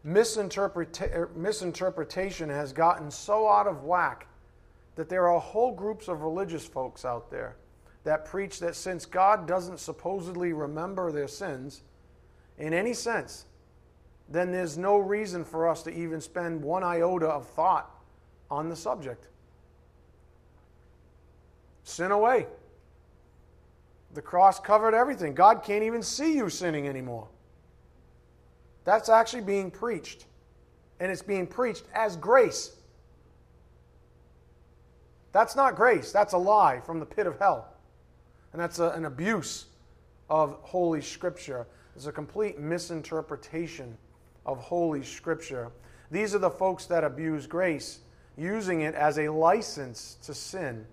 misinterpreta- 0.06 1.14
er, 1.14 1.30
misinterpretation 1.34 2.48
has 2.48 2.72
gotten 2.72 3.10
so 3.10 3.48
out 3.48 3.66
of 3.66 3.82
whack 3.82 4.28
that 4.94 5.08
there 5.08 5.28
are 5.28 5.40
whole 5.40 5.72
groups 5.72 6.06
of 6.06 6.22
religious 6.22 6.64
folks 6.64 7.04
out 7.04 7.30
there 7.30 7.56
that 8.04 8.24
preach 8.24 8.60
that 8.60 8.76
since 8.76 9.04
God 9.04 9.48
doesn't 9.48 9.80
supposedly 9.80 10.52
remember 10.52 11.10
their 11.10 11.28
sins 11.28 11.82
in 12.56 12.72
any 12.72 12.94
sense, 12.94 13.46
then 14.28 14.52
there's 14.52 14.78
no 14.78 14.96
reason 14.96 15.44
for 15.44 15.68
us 15.68 15.82
to 15.82 15.90
even 15.90 16.20
spend 16.20 16.62
one 16.62 16.84
iota 16.84 17.26
of 17.26 17.48
thought 17.48 17.90
on 18.48 18.68
the 18.68 18.76
subject. 18.76 19.26
Sin 21.90 22.12
away. 22.12 22.46
The 24.14 24.22
cross 24.22 24.60
covered 24.60 24.94
everything. 24.94 25.34
God 25.34 25.64
can't 25.64 25.82
even 25.82 26.02
see 26.02 26.36
you 26.36 26.48
sinning 26.48 26.86
anymore. 26.86 27.26
That's 28.84 29.08
actually 29.08 29.42
being 29.42 29.72
preached. 29.72 30.26
And 31.00 31.10
it's 31.10 31.22
being 31.22 31.48
preached 31.48 31.84
as 31.92 32.16
grace. 32.16 32.76
That's 35.32 35.56
not 35.56 35.74
grace. 35.74 36.12
That's 36.12 36.32
a 36.32 36.38
lie 36.38 36.80
from 36.80 37.00
the 37.00 37.06
pit 37.06 37.26
of 37.26 37.38
hell. 37.38 37.68
And 38.52 38.62
that's 38.62 38.78
a, 38.78 38.90
an 38.90 39.04
abuse 39.04 39.66
of 40.28 40.58
Holy 40.62 41.02
Scripture. 41.02 41.66
It's 41.96 42.06
a 42.06 42.12
complete 42.12 42.58
misinterpretation 42.58 43.96
of 44.46 44.58
Holy 44.58 45.02
Scripture. 45.02 45.70
These 46.12 46.36
are 46.36 46.38
the 46.38 46.50
folks 46.50 46.86
that 46.86 47.02
abuse 47.02 47.46
grace, 47.46 47.98
using 48.36 48.82
it 48.82 48.94
as 48.94 49.18
a 49.18 49.28
license 49.28 50.18
to 50.22 50.34
sin. 50.34 50.86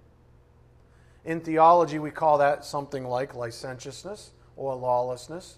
In 1.27 1.41
theology, 1.41 1.99
we 1.99 2.09
call 2.09 2.37
that 2.37 2.63
something 2.63 3.05
like 3.05 3.35
licentiousness 3.35 4.31
or 4.55 4.73
lawlessness. 4.75 5.57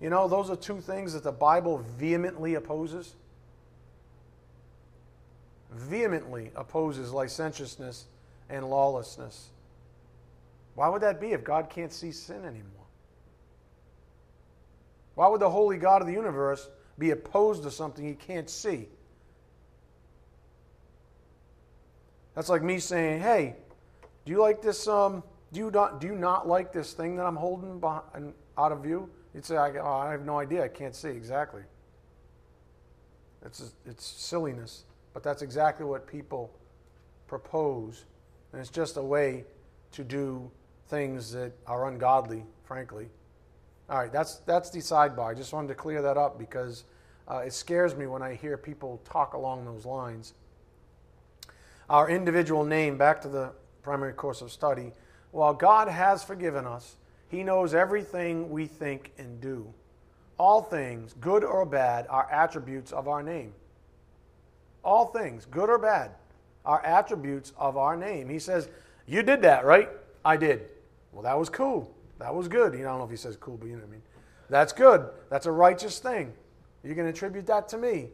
You 0.00 0.08
know, 0.08 0.28
those 0.28 0.48
are 0.48 0.56
two 0.56 0.80
things 0.80 1.12
that 1.12 1.22
the 1.22 1.30
Bible 1.30 1.84
vehemently 1.98 2.54
opposes. 2.54 3.14
Vehemently 5.70 6.50
opposes 6.56 7.12
licentiousness 7.12 8.06
and 8.48 8.70
lawlessness. 8.70 9.50
Why 10.74 10.88
would 10.88 11.02
that 11.02 11.20
be 11.20 11.32
if 11.32 11.44
God 11.44 11.68
can't 11.68 11.92
see 11.92 12.10
sin 12.10 12.46
anymore? 12.46 12.64
Why 15.16 15.28
would 15.28 15.40
the 15.40 15.50
holy 15.50 15.76
God 15.76 16.00
of 16.00 16.08
the 16.08 16.14
universe 16.14 16.66
be 16.98 17.10
opposed 17.10 17.62
to 17.64 17.70
something 17.70 18.06
he 18.06 18.14
can't 18.14 18.48
see? 18.48 18.88
That's 22.34 22.48
like 22.48 22.62
me 22.62 22.78
saying, 22.78 23.20
"Hey, 23.20 23.56
do 24.28 24.32
you 24.32 24.40
like 24.42 24.60
this? 24.60 24.86
Um, 24.86 25.22
do 25.54 25.60
you 25.60 25.70
not 25.70 26.02
do 26.02 26.06
you 26.06 26.14
not 26.14 26.46
like 26.46 26.70
this 26.70 26.92
thing 26.92 27.16
that 27.16 27.24
I'm 27.24 27.34
holding 27.34 27.80
behind, 27.80 28.34
out 28.58 28.72
of 28.72 28.82
view?" 28.82 29.08
You'd 29.32 29.46
say, 29.46 29.56
I, 29.56 29.70
oh, 29.78 29.86
I 29.86 30.10
have 30.10 30.26
no 30.26 30.38
idea. 30.38 30.62
I 30.62 30.68
can't 30.68 30.94
see 30.94 31.08
exactly. 31.08 31.62
It's, 33.42 33.72
it's 33.86 34.04
silliness, 34.04 34.84
but 35.14 35.22
that's 35.22 35.40
exactly 35.40 35.86
what 35.86 36.06
people 36.06 36.52
propose. 37.26 38.04
And 38.52 38.60
it's 38.60 38.70
just 38.70 38.98
a 38.98 39.02
way 39.02 39.44
to 39.92 40.04
do 40.04 40.50
things 40.88 41.32
that 41.32 41.52
are 41.66 41.88
ungodly, 41.88 42.44
frankly. 42.64 43.08
All 43.88 43.96
right, 43.96 44.12
that's, 44.12 44.40
that's 44.40 44.68
the 44.68 44.80
sidebar. 44.80 45.30
I 45.30 45.34
just 45.34 45.54
wanted 45.54 45.68
to 45.68 45.74
clear 45.74 46.02
that 46.02 46.18
up 46.18 46.38
because 46.38 46.84
uh, 47.30 47.38
it 47.38 47.54
scares 47.54 47.96
me 47.96 48.06
when 48.06 48.20
I 48.20 48.34
hear 48.34 48.58
people 48.58 49.00
talk 49.04 49.32
along 49.32 49.64
those 49.64 49.86
lines. 49.86 50.34
Our 51.88 52.10
individual 52.10 52.64
name, 52.64 52.98
back 52.98 53.22
to 53.22 53.28
the 53.28 53.52
primary 53.88 54.12
course 54.12 54.42
of 54.42 54.52
study, 54.52 54.92
while 55.30 55.54
God 55.54 55.88
has 55.88 56.22
forgiven 56.22 56.66
us, 56.66 56.98
he 57.30 57.42
knows 57.42 57.72
everything 57.72 58.50
we 58.50 58.66
think 58.66 59.12
and 59.16 59.40
do. 59.40 59.66
All 60.38 60.60
things, 60.60 61.14
good 61.22 61.42
or 61.42 61.64
bad, 61.64 62.06
are 62.10 62.30
attributes 62.30 62.92
of 62.92 63.08
our 63.08 63.22
name. 63.22 63.54
All 64.84 65.06
things, 65.06 65.46
good 65.46 65.70
or 65.70 65.78
bad, 65.78 66.10
are 66.66 66.84
attributes 66.84 67.54
of 67.56 67.78
our 67.78 67.96
name. 67.96 68.28
He 68.28 68.38
says, 68.38 68.68
You 69.06 69.22
did 69.22 69.40
that, 69.40 69.64
right? 69.64 69.88
I 70.22 70.36
did. 70.36 70.68
Well, 71.10 71.22
that 71.22 71.38
was 71.38 71.48
cool. 71.48 71.90
That 72.18 72.34
was 72.34 72.46
good. 72.46 72.74
You 72.74 72.80
know, 72.80 72.88
I 72.88 72.90
don't 72.90 72.98
know 72.98 73.04
if 73.04 73.10
he 73.10 73.16
says 73.16 73.38
cool, 73.40 73.56
but 73.56 73.68
you 73.68 73.72
know 73.72 73.78
what 73.78 73.88
I 73.88 73.92
mean. 73.92 74.02
That's 74.50 74.74
good. 74.74 75.08
That's 75.30 75.46
a 75.46 75.52
righteous 75.52 75.98
thing. 75.98 76.34
You 76.84 76.94
can 76.94 77.06
attribute 77.06 77.46
that 77.46 77.70
to 77.70 77.78
me. 77.78 78.10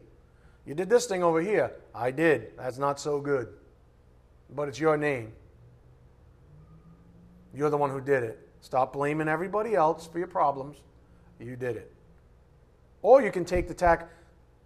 You 0.65 0.73
did 0.73 0.89
this 0.89 1.05
thing 1.05 1.21
over 1.21 1.41
here. 1.41 1.73
I 1.93 2.11
did. 2.11 2.57
That's 2.57 2.77
not 2.77 2.97
so 2.97 3.19
good. 3.19 3.49
But 4.55 4.69
it's 4.69 4.79
your 4.79 4.95
name. 4.95 5.33
You're 7.55 7.69
the 7.69 7.77
one 7.77 7.89
who 7.89 8.01
did 8.01 8.23
it. 8.23 8.39
Stop 8.61 8.93
blaming 8.93 9.27
everybody 9.27 9.75
else 9.75 10.05
for 10.05 10.19
your 10.19 10.27
problems. 10.27 10.77
You 11.39 11.55
did 11.55 11.77
it. 11.77 11.91
Or 13.01 13.21
you 13.21 13.31
can 13.31 13.45
take 13.45 13.67
the 13.67 13.73
tack, 13.73 14.09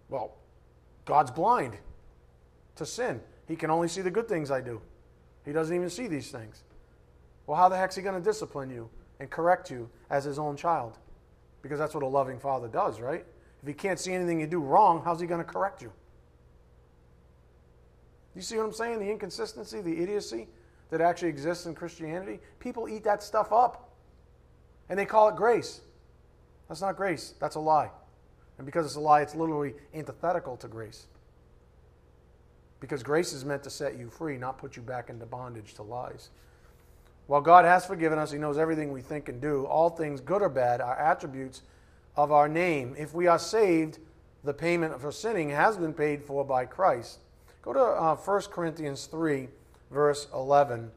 well, 0.08 0.36
God's 1.04 1.30
blind 1.30 1.76
to 2.76 2.86
sin. 2.86 3.20
He 3.46 3.56
can 3.56 3.70
only 3.70 3.88
see 3.88 4.00
the 4.00 4.10
good 4.10 4.28
things 4.28 4.50
I 4.50 4.60
do. 4.60 4.80
He 5.44 5.52
doesn't 5.52 5.74
even 5.74 5.90
see 5.90 6.06
these 6.06 6.30
things. 6.30 6.64
Well, 7.46 7.56
how 7.56 7.68
the 7.68 7.76
heck's 7.76 7.96
he 7.96 8.02
going 8.02 8.14
to 8.14 8.20
discipline 8.20 8.70
you 8.70 8.88
and 9.18 9.30
correct 9.30 9.70
you 9.70 9.88
as 10.08 10.24
his 10.24 10.38
own 10.38 10.56
child? 10.56 10.98
Because 11.62 11.78
that's 11.78 11.94
what 11.94 12.02
a 12.02 12.06
loving 12.06 12.38
father 12.38 12.68
does, 12.68 13.00
right? 13.00 13.24
If 13.60 13.68
he 13.68 13.74
can't 13.74 13.98
see 13.98 14.12
anything 14.12 14.40
you 14.40 14.46
do 14.46 14.60
wrong, 14.60 15.02
how's 15.04 15.20
he 15.20 15.26
going 15.26 15.44
to 15.44 15.52
correct 15.52 15.82
you? 15.82 15.92
You 18.34 18.42
see 18.42 18.56
what 18.56 18.64
I'm 18.64 18.72
saying? 18.72 19.00
The 19.00 19.10
inconsistency, 19.10 19.80
the 19.80 20.00
idiocy 20.00 20.48
that 20.90 21.00
actually 21.00 21.28
exists 21.28 21.66
in 21.66 21.74
Christianity? 21.74 22.40
People 22.58 22.88
eat 22.88 23.04
that 23.04 23.22
stuff 23.22 23.52
up 23.52 23.90
and 24.88 24.98
they 24.98 25.06
call 25.06 25.28
it 25.28 25.36
grace. 25.36 25.80
That's 26.68 26.80
not 26.80 26.96
grace, 26.96 27.34
that's 27.40 27.56
a 27.56 27.60
lie. 27.60 27.90
And 28.58 28.66
because 28.66 28.84
it's 28.86 28.96
a 28.96 29.00
lie, 29.00 29.22
it's 29.22 29.34
literally 29.34 29.74
antithetical 29.94 30.56
to 30.58 30.68
grace. 30.68 31.06
Because 32.78 33.02
grace 33.02 33.32
is 33.32 33.44
meant 33.44 33.62
to 33.64 33.70
set 33.70 33.98
you 33.98 34.08
free, 34.08 34.36
not 34.36 34.58
put 34.58 34.76
you 34.76 34.82
back 34.82 35.10
into 35.10 35.26
bondage 35.26 35.74
to 35.74 35.82
lies. 35.82 36.30
While 37.26 37.40
God 37.40 37.64
has 37.64 37.86
forgiven 37.86 38.18
us, 38.18 38.32
He 38.32 38.38
knows 38.38 38.58
everything 38.58 38.92
we 38.92 39.02
think 39.02 39.28
and 39.28 39.40
do. 39.40 39.64
All 39.66 39.90
things, 39.90 40.20
good 40.20 40.42
or 40.42 40.48
bad, 40.48 40.80
are 40.80 40.98
attributes 40.98 41.62
of 42.16 42.32
our 42.32 42.48
name. 42.48 42.94
If 42.98 43.14
we 43.14 43.26
are 43.26 43.38
saved, 43.38 43.98
the 44.42 44.54
payment 44.54 45.00
for 45.00 45.12
sinning 45.12 45.50
has 45.50 45.76
been 45.76 45.94
paid 45.94 46.24
for 46.24 46.44
by 46.44 46.64
Christ. 46.64 47.18
Go 47.62 47.72
to 47.72 47.80
uh, 47.80 48.16
1 48.16 48.42
Corinthians 48.50 49.06
3, 49.06 49.48
verse 49.90 50.28
11. 50.34 50.90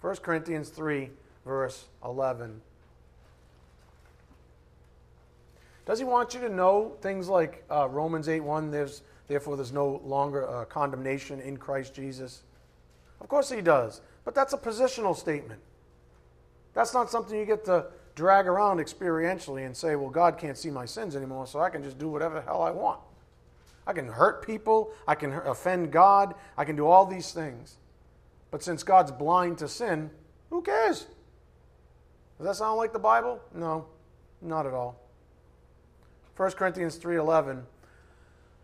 1 0.00 0.16
Corinthians 0.16 0.68
3, 0.68 1.10
verse 1.44 1.86
11. 2.04 2.60
Does 5.86 5.98
he 6.00 6.04
want 6.04 6.34
you 6.34 6.40
to 6.40 6.48
know 6.48 6.96
things 7.00 7.28
like 7.28 7.64
uh, 7.70 7.88
Romans 7.88 8.28
8 8.28 8.40
1, 8.40 8.70
there's, 8.70 9.02
therefore 9.28 9.56
there's 9.56 9.72
no 9.72 10.00
longer 10.04 10.48
uh, 10.48 10.64
condemnation 10.64 11.40
in 11.40 11.56
Christ 11.56 11.94
Jesus? 11.94 12.42
Of 13.20 13.28
course 13.28 13.50
he 13.50 13.60
does, 13.60 14.00
but 14.24 14.34
that's 14.34 14.52
a 14.52 14.58
positional 14.58 15.16
statement. 15.16 15.60
That's 16.74 16.92
not 16.92 17.10
something 17.10 17.38
you 17.38 17.46
get 17.46 17.64
to 17.66 17.86
drag 18.16 18.46
around 18.46 18.78
experientially 18.78 19.64
and 19.64 19.76
say, 19.76 19.94
well, 19.94 20.10
God 20.10 20.38
can't 20.38 20.58
see 20.58 20.70
my 20.70 20.86
sins 20.86 21.14
anymore, 21.14 21.46
so 21.46 21.60
I 21.60 21.70
can 21.70 21.82
just 21.82 21.98
do 21.98 22.08
whatever 22.08 22.34
the 22.34 22.42
hell 22.42 22.62
I 22.62 22.70
want. 22.70 23.00
I 23.86 23.92
can 23.92 24.08
hurt 24.08 24.44
people, 24.44 24.90
I 25.06 25.14
can 25.14 25.32
offend 25.32 25.92
God, 25.92 26.34
I 26.56 26.64
can 26.64 26.74
do 26.74 26.86
all 26.86 27.06
these 27.06 27.32
things. 27.32 27.76
But 28.50 28.62
since 28.62 28.82
God's 28.82 29.12
blind 29.12 29.58
to 29.58 29.68
sin, 29.68 30.10
who 30.50 30.62
cares? 30.62 31.06
Does 32.38 32.46
that 32.46 32.56
sound 32.56 32.76
like 32.76 32.92
the 32.92 32.98
Bible? 32.98 33.40
No, 33.54 33.86
not 34.42 34.66
at 34.66 34.74
all. 34.74 35.00
1 36.36 36.50
Corinthians 36.52 36.98
3:11 36.98 37.64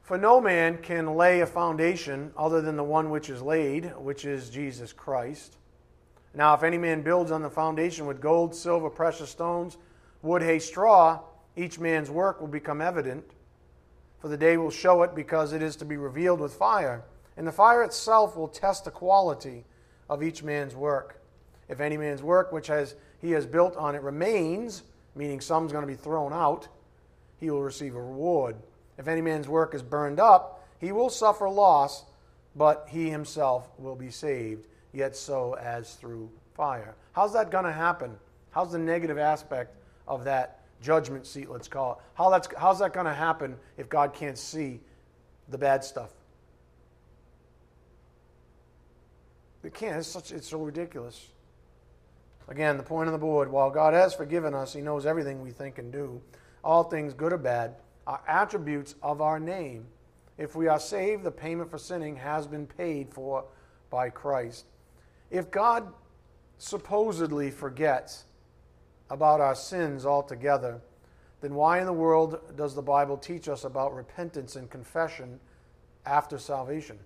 For 0.02 0.18
no 0.18 0.40
man 0.40 0.78
can 0.78 1.16
lay 1.16 1.40
a 1.40 1.46
foundation 1.46 2.32
other 2.36 2.60
than 2.60 2.76
the 2.76 2.84
one 2.84 3.10
which 3.10 3.30
is 3.30 3.40
laid, 3.40 3.96
which 3.96 4.24
is 4.24 4.50
Jesus 4.50 4.92
Christ. 4.92 5.56
Now 6.34 6.54
if 6.54 6.62
any 6.62 6.78
man 6.78 7.02
builds 7.02 7.30
on 7.30 7.42
the 7.42 7.50
foundation 7.50 8.06
with 8.06 8.20
gold, 8.20 8.54
silver, 8.54 8.90
precious 8.90 9.30
stones, 9.30 9.78
wood, 10.22 10.42
hay, 10.42 10.58
straw, 10.58 11.20
each 11.56 11.78
man's 11.78 12.10
work 12.10 12.40
will 12.40 12.48
become 12.48 12.80
evident, 12.80 13.24
for 14.18 14.28
the 14.28 14.36
day 14.36 14.56
will 14.56 14.70
show 14.70 15.02
it 15.02 15.14
because 15.14 15.52
it 15.52 15.62
is 15.62 15.76
to 15.76 15.84
be 15.84 15.96
revealed 15.96 16.40
with 16.40 16.54
fire. 16.54 17.04
And 17.36 17.46
the 17.46 17.52
fire 17.52 17.82
itself 17.82 18.36
will 18.36 18.48
test 18.48 18.84
the 18.84 18.90
quality 18.90 19.64
of 20.08 20.22
each 20.22 20.42
man's 20.42 20.74
work. 20.74 21.20
If 21.68 21.80
any 21.80 21.96
man's 21.96 22.22
work 22.22 22.52
which 22.52 22.66
has, 22.66 22.94
he 23.20 23.30
has 23.32 23.46
built 23.46 23.76
on 23.76 23.94
it 23.94 24.02
remains, 24.02 24.82
meaning 25.14 25.40
some's 25.40 25.72
going 25.72 25.82
to 25.82 25.92
be 25.92 25.96
thrown 25.96 26.32
out, 26.32 26.68
he 27.38 27.50
will 27.50 27.62
receive 27.62 27.94
a 27.94 28.02
reward. 28.02 28.56
If 28.98 29.08
any 29.08 29.20
man's 29.20 29.48
work 29.48 29.74
is 29.74 29.82
burned 29.82 30.20
up, 30.20 30.66
he 30.80 30.92
will 30.92 31.10
suffer 31.10 31.48
loss, 31.48 32.04
but 32.54 32.86
he 32.88 33.08
himself 33.08 33.70
will 33.78 33.96
be 33.96 34.10
saved, 34.10 34.66
yet 34.92 35.16
so 35.16 35.54
as 35.54 35.94
through 35.94 36.30
fire. 36.54 36.94
How's 37.12 37.32
that 37.32 37.50
going 37.50 37.64
to 37.64 37.72
happen? 37.72 38.16
How's 38.50 38.72
the 38.72 38.78
negative 38.78 39.18
aspect 39.18 39.74
of 40.06 40.24
that 40.24 40.60
judgment 40.82 41.26
seat, 41.26 41.48
let's 41.48 41.68
call 41.68 41.92
it? 41.92 41.98
How 42.14 42.28
that's, 42.30 42.48
how's 42.58 42.80
that 42.80 42.92
going 42.92 43.06
to 43.06 43.14
happen 43.14 43.56
if 43.78 43.88
God 43.88 44.12
can't 44.12 44.36
see 44.36 44.80
the 45.48 45.58
bad 45.58 45.82
stuff? 45.84 46.10
It 49.62 49.74
can't. 49.74 49.96
It's, 49.96 50.08
such, 50.08 50.32
it's 50.32 50.48
so 50.48 50.58
ridiculous. 50.58 51.28
Again, 52.48 52.76
the 52.76 52.82
point 52.82 53.06
on 53.06 53.12
the 53.12 53.18
board 53.18 53.50
while 53.50 53.70
God 53.70 53.94
has 53.94 54.14
forgiven 54.14 54.54
us, 54.54 54.72
He 54.72 54.80
knows 54.80 55.06
everything 55.06 55.40
we 55.40 55.52
think 55.52 55.78
and 55.78 55.92
do, 55.92 56.20
all 56.64 56.84
things 56.84 57.14
good 57.14 57.32
or 57.32 57.38
bad, 57.38 57.76
are 58.06 58.20
attributes 58.26 58.94
of 59.02 59.20
our 59.20 59.38
name. 59.38 59.86
If 60.38 60.56
we 60.56 60.66
are 60.66 60.80
saved, 60.80 61.22
the 61.22 61.30
payment 61.30 61.70
for 61.70 61.78
sinning 61.78 62.16
has 62.16 62.46
been 62.46 62.66
paid 62.66 63.12
for 63.12 63.44
by 63.90 64.10
Christ. 64.10 64.64
If 65.30 65.50
God 65.50 65.92
supposedly 66.58 67.50
forgets 67.50 68.24
about 69.10 69.40
our 69.40 69.54
sins 69.54 70.04
altogether, 70.04 70.80
then 71.40 71.54
why 71.54 71.80
in 71.80 71.86
the 71.86 71.92
world 71.92 72.56
does 72.56 72.74
the 72.74 72.82
Bible 72.82 73.16
teach 73.16 73.48
us 73.48 73.64
about 73.64 73.94
repentance 73.94 74.56
and 74.56 74.70
confession 74.70 75.38
after 76.06 76.38
salvation? 76.38 76.98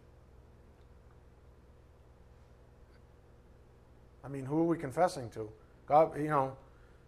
I 4.27 4.29
mean, 4.29 4.45
who 4.45 4.59
are 4.59 4.65
we 4.65 4.77
confessing 4.77 5.31
to? 5.31 5.49
God, 5.87 6.19
you 6.21 6.27
know, 6.29 6.57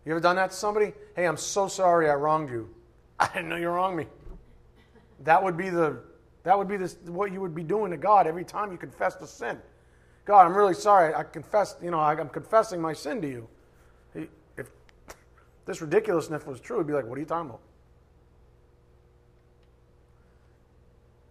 you 0.05 0.13
ever 0.13 0.21
done 0.21 0.37
that 0.37 0.53
to 0.53 0.57
somebody? 0.57 0.93
Hey, 1.17 1.27
I'm 1.27 1.37
so 1.37 1.67
sorry 1.67 2.09
I 2.09 2.15
wronged 2.15 2.49
you. 2.49 2.73
I 3.19 3.27
didn't 3.27 3.49
know 3.49 3.57
you 3.57 3.69
wronged 3.69 3.97
me. 3.97 4.07
That 5.25 5.43
would 5.43 5.57
be 5.57 5.69
the 5.69 5.99
that 6.45 6.57
would 6.57 6.69
be 6.69 6.77
this, 6.77 6.97
what 7.05 7.33
you 7.33 7.41
would 7.41 7.57
be 7.57 7.65
doing 7.65 7.91
to 7.91 7.97
God 7.97 8.29
every 8.29 8.45
time 8.45 8.71
you 8.71 8.79
confess 8.79 9.17
a 9.17 9.27
sin. 9.27 9.59
God, 10.25 10.47
I'm 10.47 10.57
really 10.57 10.75
sorry. 10.75 11.13
I 11.13 11.25
confess, 11.25 11.75
you 11.83 11.91
know, 11.91 11.99
I'm 11.99 12.29
confessing 12.29 12.81
my 12.81 12.93
sin 12.93 13.21
to 13.21 13.29
you. 13.29 13.49
If 14.57 14.71
this 15.67 15.83
ridiculousness 15.83 16.47
was 16.47 16.61
true, 16.61 16.79
he'd 16.79 16.87
be 16.87 16.93
like, 16.93 17.05
what 17.05 17.19
are 17.19 17.21
you 17.21 17.27
talking 17.27 17.51
about? 17.51 17.61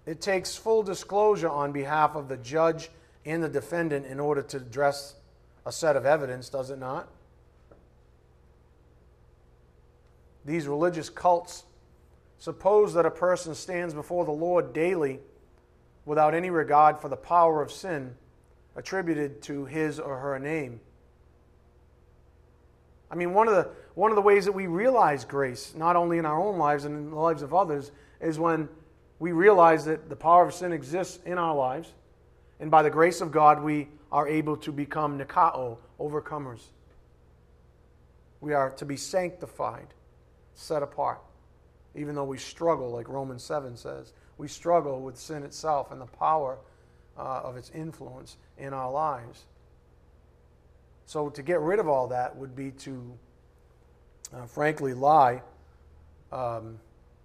It 0.06 0.20
takes 0.20 0.56
full 0.56 0.84
disclosure 0.84 1.50
on 1.50 1.72
behalf 1.72 2.16
of 2.16 2.28
the 2.28 2.38
judge 2.38 2.90
and 3.26 3.42
the 3.42 3.50
defendant 3.50 4.06
in 4.06 4.20
order 4.20 4.42
to 4.42 4.58
address 4.58 5.16
a 5.68 5.72
set 5.72 5.98
of 5.98 6.06
evidence, 6.06 6.48
does 6.48 6.70
it 6.70 6.80
not? 6.80 7.10
These 10.46 10.66
religious 10.66 11.10
cults 11.10 11.66
suppose 12.40 12.94
that 12.94 13.06
a 13.06 13.12
person 13.12 13.54
stands 13.54 13.94
before 13.94 14.24
the 14.24 14.32
Lord 14.32 14.72
daily 14.72 15.20
without 16.06 16.34
any 16.34 16.50
regard 16.50 17.02
for 17.02 17.10
the 17.10 17.18
power 17.18 17.62
of 17.62 17.70
sin 17.70 18.16
attributed 18.78 19.42
to 19.42 19.66
his 19.66 20.00
or 20.00 20.18
her 20.20 20.40
name. 20.40 20.80
I 23.12 23.16
mean, 23.16 23.34
one 23.34 23.50
of 23.50 23.56
the, 23.56 23.70
one 23.94 24.10
of 24.10 24.16
the 24.16 24.22
ways 24.22 24.46
that 24.46 24.54
we 24.54 24.68
realize 24.68 25.26
grace, 25.26 25.74
not 25.76 25.98
only 25.98 26.18
in 26.18 26.26
our 26.26 26.40
own 26.40 26.58
lives 26.58 26.86
and 26.86 26.96
in 26.96 27.10
the 27.10 27.18
lives 27.18 27.42
of 27.42 27.54
others, 27.54 27.92
is 28.22 28.40
when 28.40 28.70
we 29.20 29.34
realize 29.34 29.84
that 29.84 30.08
the 30.08 30.16
power 30.16 30.48
of 30.48 30.54
sin 30.54 30.72
exists 30.72 31.20
in 31.26 31.38
our 31.38 31.56
lives, 31.56 31.92
and 32.62 32.72
by 32.72 32.84
the 32.84 32.90
grace 32.90 33.20
of 33.20 33.34
God, 33.34 33.62
we 33.62 33.90
are 34.12 34.28
able 34.28 34.58
to 34.58 34.72
become 34.72 35.20
nikao, 35.20 35.78
overcomers. 36.00 36.62
We 38.40 38.54
are 38.54 38.72
to 38.72 38.86
be 38.86 38.98
sanctified, 38.98 39.88
set 40.54 40.84
apart, 40.84 41.22
even 41.96 42.16
though 42.16 42.24
we 42.24 42.38
struggle, 42.38 42.92
like 42.92 43.10
Romans 43.10 43.44
7 43.44 43.76
says. 43.76 44.14
We 44.38 44.48
struggle 44.48 45.02
with 45.02 45.18
sin 45.18 45.44
itself 45.44 45.92
and 45.92 46.00
the 46.00 46.06
power 46.06 46.60
uh, 47.18 47.42
of 47.44 47.58
its 47.58 47.72
influence 47.72 48.38
in 48.58 48.74
our 48.74 48.92
lives. 48.92 49.46
So, 51.06 51.30
to 51.30 51.42
get 51.42 51.62
rid 51.62 51.80
of 51.80 51.88
all 51.88 52.08
that 52.08 52.36
would 52.36 52.56
be 52.56 52.72
to, 52.72 53.18
uh, 54.34 54.46
frankly, 54.46 54.94
lie 54.94 55.42
um, 56.32 56.80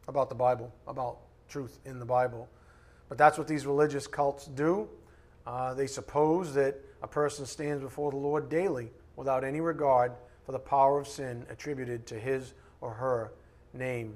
about 0.08 0.28
the 0.28 0.34
Bible, 0.34 0.72
about 0.86 1.18
truth 1.48 1.78
in 1.84 1.98
the 1.98 2.04
Bible. 2.04 2.48
But 3.08 3.18
that's 3.18 3.36
what 3.36 3.48
these 3.48 3.66
religious 3.66 4.06
cults 4.06 4.46
do. 4.46 4.88
Uh, 5.46 5.74
they 5.74 5.86
suppose 5.86 6.54
that 6.54 6.76
a 7.02 7.08
person 7.08 7.44
stands 7.46 7.82
before 7.82 8.10
the 8.10 8.16
Lord 8.16 8.48
daily 8.48 8.90
without 9.16 9.44
any 9.44 9.60
regard 9.60 10.12
for 10.44 10.52
the 10.52 10.58
power 10.58 11.00
of 11.00 11.08
sin 11.08 11.44
attributed 11.50 12.06
to 12.06 12.18
his 12.18 12.54
or 12.80 12.92
her 12.92 13.32
name. 13.72 14.14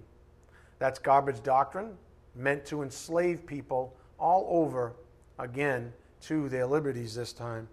That's 0.79 0.99
garbage 0.99 1.43
doctrine 1.43 1.97
meant 2.35 2.65
to 2.67 2.83
enslave 2.83 3.47
people 3.47 3.97
all 4.19 4.47
over 4.51 4.95
again 5.39 5.93
to 6.23 6.49
their 6.49 6.67
liberties 6.67 7.15
this 7.15 7.33
time. 7.33 7.69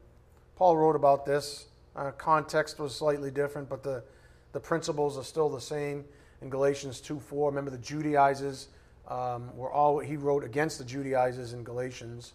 Paul 0.56 0.78
wrote 0.78 0.96
about 0.96 1.26
this. 1.26 1.68
Uh, 1.96 2.12
context 2.12 2.80
was 2.80 2.96
slightly 2.96 3.32
different, 3.32 3.70
but 3.70 3.84
the, 3.84 4.04
the 4.52 4.60
principles 4.60 5.18
are 5.18 5.24
still 5.24 5.50
the 5.50 5.62
same. 5.62 6.06
In 6.42 6.50
Galatians 6.50 7.00
2 7.00 7.20
4, 7.20 7.50
remember 7.50 7.72
the 7.72 7.78
Judaizers 7.78 8.70
um, 9.08 9.56
were 9.56 9.72
all, 9.72 10.00
he 10.00 10.18
wrote 10.18 10.44
against 10.44 10.78
the 10.78 10.86
Judaizers 10.86 11.54
in 11.54 11.64
Galatians. 11.64 12.34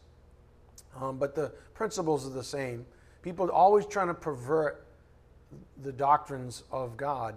Um, 1.01 1.19
but 1.19 1.35
the 1.35 1.53
principles 1.75 2.27
are 2.27 2.31
the 2.31 2.45
same. 2.45 2.87
People 3.23 3.47
are 3.47 3.53
always 3.53 3.87
trying 3.87 4.09
to 4.09 4.15
pervert 4.15 4.87
the 5.83 5.93
doctrines 5.93 6.65
of 6.71 6.97
God. 6.97 7.35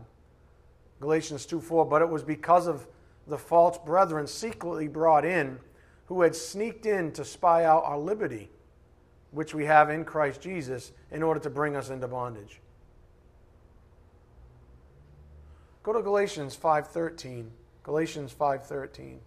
Galatians 1.00 1.46
2 1.46 1.62
4, 1.62 1.86
but 1.86 2.02
it 2.02 2.10
was 2.10 2.24
because 2.24 2.68
of 2.68 2.88
the 3.28 3.38
false 3.38 3.78
brethren 3.78 4.28
secretly 4.28 4.88
brought 4.88 5.26
in 5.26 5.60
who 6.06 6.22
had 6.22 6.36
sneaked 6.36 6.86
in 6.86 7.12
to 7.14 7.24
spy 7.24 7.64
out 7.64 7.84
our 7.86 7.98
liberty, 7.98 8.50
which 9.32 9.54
we 9.54 9.66
have 9.66 9.90
in 9.90 10.04
Christ 10.04 10.42
Jesus, 10.42 10.92
in 11.10 11.24
order 11.24 11.40
to 11.40 11.50
bring 11.50 11.76
us 11.76 11.90
into 11.90 12.08
bondage. 12.08 12.60
Go 15.84 15.94
to 15.94 16.02
Galatians 16.02 16.56
5:13. 16.56 17.52
Galatians 17.84 18.34
5:13. 18.34 19.22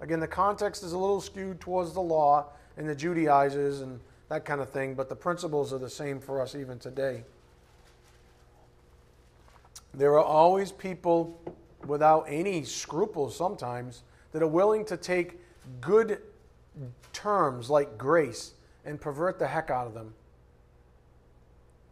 Again, 0.00 0.20
the 0.20 0.28
context 0.28 0.82
is 0.82 0.92
a 0.92 0.98
little 0.98 1.20
skewed 1.20 1.60
towards 1.60 1.94
the 1.94 2.02
law 2.02 2.52
and 2.76 2.88
the 2.88 2.94
Judaizers 2.94 3.80
and 3.80 4.00
that 4.28 4.44
kind 4.44 4.60
of 4.60 4.70
thing, 4.70 4.94
but 4.94 5.08
the 5.08 5.16
principles 5.16 5.72
are 5.72 5.78
the 5.78 5.90
same 5.90 6.20
for 6.20 6.40
us 6.40 6.54
even 6.54 6.78
today. 6.78 7.22
There 9.92 10.12
are 10.14 10.24
always 10.24 10.72
people 10.72 11.40
without 11.86 12.24
any 12.28 12.64
scruples 12.64 13.36
sometimes 13.36 14.02
that 14.32 14.42
are 14.42 14.48
willing 14.48 14.84
to 14.86 14.96
take 14.96 15.38
good 15.80 16.18
terms 17.12 17.70
like 17.70 17.96
grace 17.96 18.54
and 18.84 19.00
pervert 19.00 19.38
the 19.38 19.46
heck 19.46 19.70
out 19.70 19.86
of 19.86 19.94
them. 19.94 20.12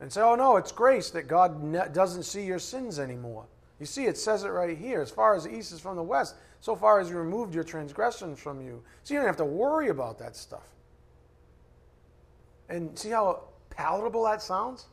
And 0.01 0.13
say, 0.13 0.21
oh 0.21 0.35
no, 0.35 0.57
it's 0.57 0.73
grace 0.73 1.11
that 1.11 1.29
God 1.29 1.95
doesn't 1.95 2.25
see 2.25 2.45
your 2.45 2.59
sins 2.59 2.99
anymore. 2.99 3.45
You 3.83 3.87
see, 3.87 4.05
it 4.05 4.17
says 4.17 4.45
it 4.45 4.51
right 4.51 4.79
here. 4.79 5.01
As 5.01 5.11
far 5.11 5.35
as 5.35 5.43
the 5.43 5.53
east 5.53 5.73
is 5.73 5.81
from 5.81 5.97
the 5.97 6.05
west, 6.05 6.37
so 6.61 6.77
far 6.77 7.01
as 7.01 7.09
He 7.09 7.15
removed 7.15 7.53
your 7.53 7.65
transgressions 7.65 8.39
from 8.39 8.61
you. 8.61 8.81
So 9.03 9.13
you 9.13 9.19
don't 9.19 9.27
have 9.27 9.37
to 9.39 9.45
worry 9.45 9.89
about 9.89 10.21
that 10.21 10.37
stuff. 10.37 10.69
And 12.69 12.97
see 12.97 13.09
how 13.09 13.43
palatable 13.71 14.23
that 14.23 14.41
sounds? 14.41 14.87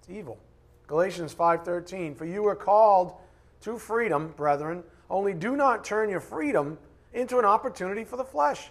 It's 0.00 0.10
evil. 0.10 0.38
Galatians 0.86 1.34
5:13 1.34 2.14
For 2.14 2.26
you 2.26 2.42
were 2.42 2.54
called 2.54 3.14
to 3.62 3.78
freedom, 3.78 4.34
brethren, 4.36 4.84
only 5.08 5.32
do 5.32 5.56
not 5.56 5.86
turn 5.86 6.10
your 6.10 6.20
freedom 6.20 6.76
into 7.14 7.38
an 7.38 7.46
opportunity 7.46 8.04
for 8.04 8.18
the 8.18 8.24
flesh, 8.24 8.70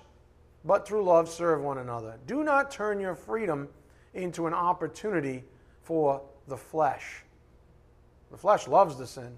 but 0.63 0.87
through 0.87 1.03
love 1.03 1.27
serve 1.27 1.63
one 1.63 1.79
another. 1.79 2.19
Do 2.27 2.43
not 2.43 2.69
turn 2.69 2.99
your 2.99 3.15
freedom 3.15 3.67
into 4.13 4.45
an 4.45 4.53
opportunity 4.53 5.43
for 5.81 6.21
the 6.47 6.55
flesh. 6.55 7.23
The 8.31 8.37
flesh 8.37 8.67
loves 8.67 8.97
the 8.97 9.07
sin. 9.07 9.37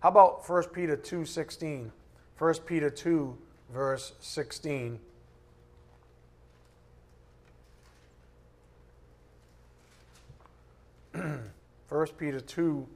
How 0.00 0.08
about 0.08 0.48
1 0.48 0.72
Peter 0.72 0.96
2:16? 0.96 1.90
1 2.38 2.54
Peter 2.66 2.90
2 2.90 3.36
verse 3.72 4.12
16. 4.20 4.98
First 11.86 12.16
Peter 12.18 12.40
2 12.40 12.86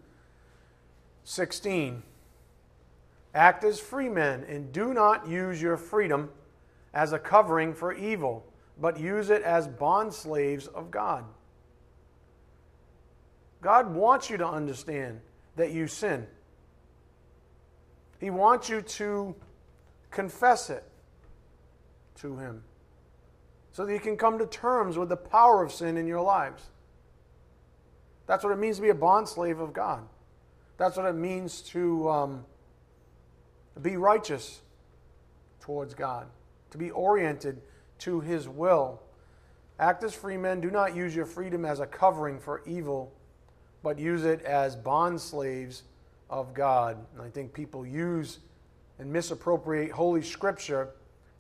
16. 1.25 2.03
Act 3.35 3.65
as 3.65 3.81
free 3.81 4.09
men 4.09 4.45
and 4.49 4.73
do 4.73 4.95
not 4.95 5.29
use 5.29 5.61
your 5.61 5.77
freedom 5.77 6.31
as 6.95 7.13
a 7.13 7.19
covering 7.19 7.75
for 7.75 7.93
evil, 7.93 8.45
but 8.81 8.99
use 8.99 9.29
it 9.29 9.43
as 9.43 9.69
bondslaves 9.69 10.73
of 10.73 10.91
God. 10.91 11.25
God 13.67 13.97
wants 13.97 14.31
you 14.31 14.37
to 14.37 14.47
understand 14.47 15.21
that 15.57 15.73
you 15.73 15.89
sin. 15.89 16.25
He 18.21 18.31
wants 18.31 18.69
you 18.69 18.81
to 18.81 19.35
confess 20.13 20.71
it 20.71 20.85
to 22.21 22.37
Him 22.37 22.63
so 23.73 23.85
that 23.85 23.93
you 23.93 23.99
can 23.99 24.17
come 24.17 24.39
to 24.39 24.47
terms 24.47 24.97
with 24.97 25.09
the 25.09 25.17
power 25.17 25.65
of 25.65 25.73
sin 25.73 25.97
in 25.97 26.07
your 26.07 26.21
lives. 26.21 26.63
That's 28.29 28.45
what 28.45 28.53
it 28.53 28.59
means 28.61 28.77
to 28.77 28.83
be 28.83 28.91
a 28.91 28.95
bondslave 28.95 29.61
of 29.61 29.73
God. 29.73 30.07
That's 30.77 30.97
what 30.97 31.07
it 31.07 31.17
means 31.17 31.61
to 31.63 32.09
um, 32.09 32.45
be 33.83 33.97
righteous 33.97 34.61
towards 35.59 35.93
God, 35.93 36.29
to 36.71 36.79
be 36.79 36.93
oriented 36.93 37.61
to 37.99 38.21
His 38.21 38.49
will. 38.49 39.03
Act 39.81 40.05
as 40.05 40.15
free 40.15 40.37
men. 40.37 40.61
Do 40.61 40.71
not 40.71 40.95
use 40.95 41.17
your 41.17 41.27
freedom 41.27 41.65
as 41.65 41.81
a 41.81 41.87
covering 41.87 42.39
for 42.39 42.63
evil, 42.65 43.13
but 43.83 43.99
use 43.99 44.25
it 44.25 44.43
as 44.43 44.77
bond 44.77 45.21
slaves 45.21 45.83
of 46.29 46.55
God. 46.55 46.97
And 47.15 47.23
I 47.23 47.29
think 47.29 47.53
people 47.53 47.87
use 47.87 48.39
and 48.99 49.13
misappropriate 49.13 49.93
Holy 49.93 50.23
Scripture 50.23 50.91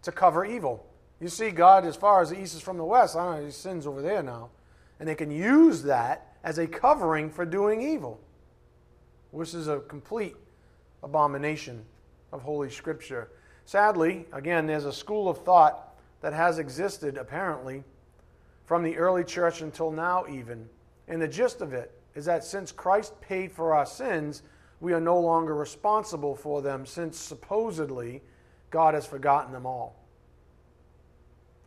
to 0.02 0.12
cover 0.12 0.44
evil. 0.44 0.86
You 1.20 1.28
see, 1.28 1.50
God, 1.50 1.86
as 1.86 1.96
far 1.96 2.20
as 2.20 2.30
the 2.30 2.40
east 2.40 2.54
is 2.54 2.60
from 2.60 2.76
the 2.76 2.84
west, 2.84 3.16
I 3.16 3.24
don't 3.24 3.40
know, 3.40 3.46
His 3.46 3.56
sin's 3.56 3.86
over 3.86 4.02
there 4.02 4.22
now. 4.22 4.50
And 5.00 5.08
they 5.08 5.14
can 5.14 5.30
use 5.30 5.82
that 5.82 6.36
as 6.44 6.58
a 6.58 6.66
covering 6.66 7.30
for 7.30 7.44
doing 7.44 7.82
evil, 7.82 8.20
which 9.30 9.54
is 9.54 9.68
a 9.68 9.80
complete 9.80 10.36
abomination 11.02 11.84
of 12.32 12.42
Holy 12.42 12.70
Scripture. 12.70 13.30
Sadly, 13.64 14.26
again, 14.32 14.66
there's 14.66 14.84
a 14.84 14.92
school 14.92 15.28
of 15.28 15.38
thought 15.38 15.94
that 16.20 16.32
has 16.32 16.58
existed, 16.58 17.16
apparently, 17.16 17.82
from 18.64 18.82
the 18.82 18.96
early 18.96 19.24
church 19.24 19.60
until 19.60 19.90
now, 19.90 20.24
even. 20.30 20.68
And 21.08 21.20
the 21.20 21.28
gist 21.28 21.60
of 21.60 21.72
it 21.72 21.95
is 22.16 22.24
that 22.24 22.42
since 22.42 22.72
Christ 22.72 23.20
paid 23.20 23.52
for 23.52 23.74
our 23.74 23.86
sins, 23.86 24.42
we 24.80 24.94
are 24.94 25.00
no 25.00 25.20
longer 25.20 25.54
responsible 25.54 26.34
for 26.34 26.62
them, 26.62 26.86
since 26.86 27.18
supposedly 27.18 28.22
God 28.70 28.94
has 28.94 29.06
forgotten 29.06 29.52
them 29.52 29.66
all. 29.66 30.02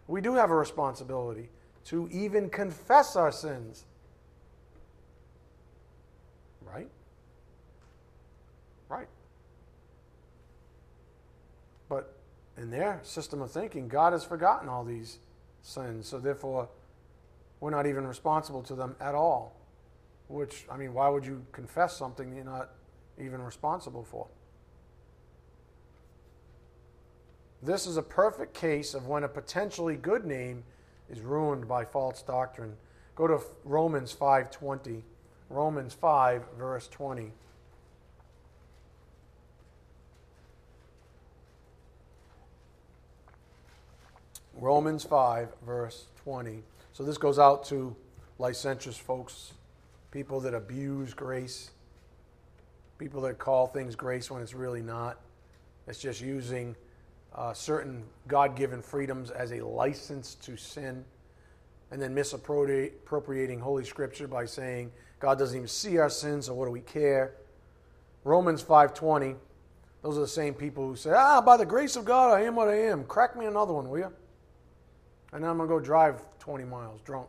We 0.08 0.22
do 0.22 0.34
have 0.34 0.50
a 0.50 0.56
responsibility 0.56 1.50
to 1.86 2.10
even 2.12 2.50
confess 2.50 3.16
our 3.16 3.32
sins. 3.32 3.86
Right? 6.66 6.90
Right. 8.90 9.08
But 11.88 12.16
in 12.58 12.72
their 12.72 13.00
system 13.04 13.44
of 13.44 13.52
thinking, 13.52 13.88
God 13.88 14.14
has 14.14 14.24
forgotten 14.24 14.68
all 14.68 14.84
these 14.84 15.20
sins, 15.62 16.08
so 16.08 16.18
therefore 16.18 16.70
we're 17.60 17.70
not 17.70 17.86
even 17.86 18.08
responsible 18.08 18.64
to 18.64 18.74
them 18.74 18.96
at 19.00 19.14
all. 19.14 19.59
Which, 20.30 20.66
I 20.72 20.78
mean, 20.78 20.94
why 20.94 21.10
would 21.10 21.26
you 21.26 21.46
confess 21.52 21.98
something 21.98 22.34
you're 22.34 22.46
not 22.46 22.70
even 23.18 23.42
responsible 23.42 24.04
for? 24.04 24.28
This 27.62 27.86
is 27.86 27.98
a 27.98 28.02
perfect 28.02 28.54
case 28.54 28.94
of 28.94 29.08
when 29.08 29.26
a 29.26 29.28
potentially 29.28 29.98
good 29.98 30.24
name 30.24 30.64
is 31.10 31.20
ruined 31.20 31.68
by 31.68 31.84
false 31.84 32.22
doctrine. 32.22 32.78
Go 33.16 33.28
to 33.28 33.42
Romans 33.66 34.14
5:20. 34.14 35.04
Romans 35.50 35.94
5 35.94 36.46
verse 36.58 36.88
20. 36.88 37.34
Romans 44.54 45.04
5 45.04 45.56
verse 45.66 46.06
20. 46.24 46.64
So 46.94 47.04
this 47.04 47.18
goes 47.18 47.40
out 47.40 47.66
to 47.66 47.96
licentious 48.38 48.98
folks, 48.98 49.54
people 50.12 50.40
that 50.42 50.54
abuse 50.54 51.14
grace, 51.14 51.72
people 52.98 53.22
that 53.22 53.38
call 53.38 53.68
things 53.68 53.96
grace 53.96 54.32
when 54.32 54.42
it's 54.42 54.54
really 54.54 54.82
not. 54.82 55.20
It's 55.88 56.00
just 56.00 56.22
using 56.22 56.76
uh, 57.36 57.54
certain 57.54 58.04
God 58.28 58.56
given 58.56 58.82
freedoms 58.82 59.32
as 59.32 59.52
a 59.52 59.66
license 59.66 60.36
to 60.36 60.58
sin, 60.58 61.04
and 61.92 62.02
then 62.02 62.14
misappropriating 62.14 63.60
Holy 63.60 63.86
Scripture 63.86 64.28
by 64.28 64.46
saying 64.46 64.92
God 65.20 65.38
doesn't 65.38 65.56
even 65.56 65.68
see 65.68 65.98
our 65.98 66.10
sins, 66.10 66.46
so 66.48 66.54
what 66.54 66.66
do 66.66 66.72
we 66.72 66.82
care? 66.82 67.34
Romans 68.24 68.62
5:20. 68.62 69.36
Those 70.02 70.18
are 70.18 70.22
the 70.22 70.28
same 70.28 70.54
people 70.54 70.88
who 70.88 70.96
say, 70.96 71.12
"Ah, 71.14 71.42
by 71.42 71.58
the 71.58 71.66
grace 71.66 71.96
of 71.96 72.06
God, 72.06 72.32
I 72.32 72.42
am 72.42 72.56
what 72.56 72.70
I 72.70 72.76
am." 72.76 73.04
Crack 73.06 73.36
me 73.36 73.46
another 73.46 73.74
one, 73.74 73.90
will 73.90 74.00
you? 74.00 74.14
And 75.34 75.44
then 75.44 75.52
I'm 75.52 75.58
going 75.58 75.70
to 75.70 75.76
go 75.76 75.80
drive 75.80 76.22
20 76.40 76.64
miles 76.64 77.02
drunk. 77.02 77.28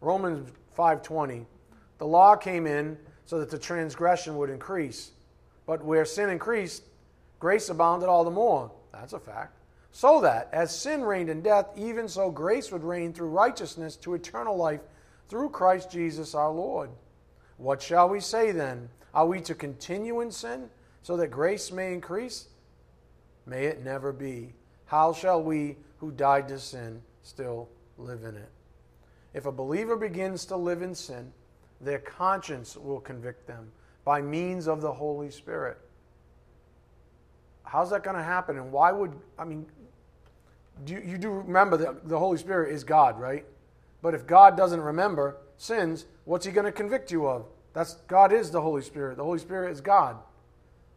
Romans 0.00 0.50
5:20. 0.76 1.46
The 1.98 2.06
law 2.06 2.36
came 2.36 2.66
in 2.66 2.96
so 3.24 3.38
that 3.40 3.50
the 3.50 3.58
transgression 3.58 4.36
would 4.36 4.50
increase. 4.50 5.10
But 5.66 5.84
where 5.84 6.04
sin 6.04 6.30
increased, 6.30 6.84
grace 7.38 7.68
abounded 7.68 8.08
all 8.08 8.24
the 8.24 8.30
more. 8.30 8.70
That's 8.92 9.12
a 9.12 9.20
fact. 9.20 9.58
So 9.92 10.20
that 10.20 10.48
as 10.52 10.76
sin 10.76 11.02
reigned 11.02 11.28
in 11.28 11.42
death, 11.42 11.66
even 11.76 12.08
so 12.08 12.30
grace 12.30 12.70
would 12.70 12.84
reign 12.84 13.12
through 13.12 13.28
righteousness 13.28 13.96
to 13.96 14.14
eternal 14.14 14.56
life 14.56 14.80
through 15.28 15.50
Christ 15.50 15.90
Jesus 15.90 16.34
our 16.34 16.50
Lord. 16.50 16.90
What 17.56 17.82
shall 17.82 18.08
we 18.08 18.20
say 18.20 18.52
then? 18.52 18.88
Are 19.12 19.26
we 19.26 19.40
to 19.42 19.54
continue 19.54 20.20
in 20.20 20.30
sin 20.30 20.70
so 21.02 21.16
that 21.16 21.28
grace 21.28 21.72
may 21.72 21.92
increase? 21.92 22.48
May 23.46 23.64
it 23.64 23.84
never 23.84 24.12
be. 24.12 24.54
How 24.86 25.12
shall 25.12 25.42
we 25.42 25.76
who 25.98 26.10
died 26.12 26.48
to 26.48 26.58
sin 26.58 27.02
still 27.22 27.68
live 27.98 28.24
in 28.24 28.36
it. 28.36 28.50
If 29.34 29.46
a 29.46 29.52
believer 29.52 29.96
begins 29.96 30.46
to 30.46 30.56
live 30.56 30.82
in 30.82 30.94
sin, 30.94 31.32
their 31.80 31.98
conscience 31.98 32.76
will 32.76 33.00
convict 33.00 33.46
them 33.46 33.70
by 34.04 34.20
means 34.20 34.66
of 34.66 34.80
the 34.80 34.92
Holy 34.92 35.30
Spirit. 35.30 35.78
How's 37.62 37.90
that 37.90 38.02
going 38.02 38.16
to 38.16 38.22
happen? 38.22 38.56
And 38.56 38.72
why 38.72 38.90
would, 38.90 39.12
I 39.38 39.44
mean, 39.44 39.66
do 40.84 40.94
you, 40.94 41.02
you 41.04 41.18
do 41.18 41.30
remember 41.30 41.76
that 41.76 42.08
the 42.08 42.18
Holy 42.18 42.38
Spirit 42.38 42.72
is 42.72 42.84
God, 42.84 43.20
right? 43.20 43.44
But 44.00 44.14
if 44.14 44.26
God 44.26 44.56
doesn't 44.56 44.80
remember 44.80 45.36
sins, 45.56 46.06
what's 46.24 46.46
he 46.46 46.52
going 46.52 46.64
to 46.64 46.72
convict 46.72 47.10
you 47.10 47.26
of? 47.26 47.46
That's 47.74 47.94
God 48.06 48.32
is 48.32 48.50
the 48.50 48.60
Holy 48.60 48.82
Spirit. 48.82 49.16
The 49.16 49.24
Holy 49.24 49.38
Spirit 49.38 49.72
is 49.72 49.80
God. 49.80 50.16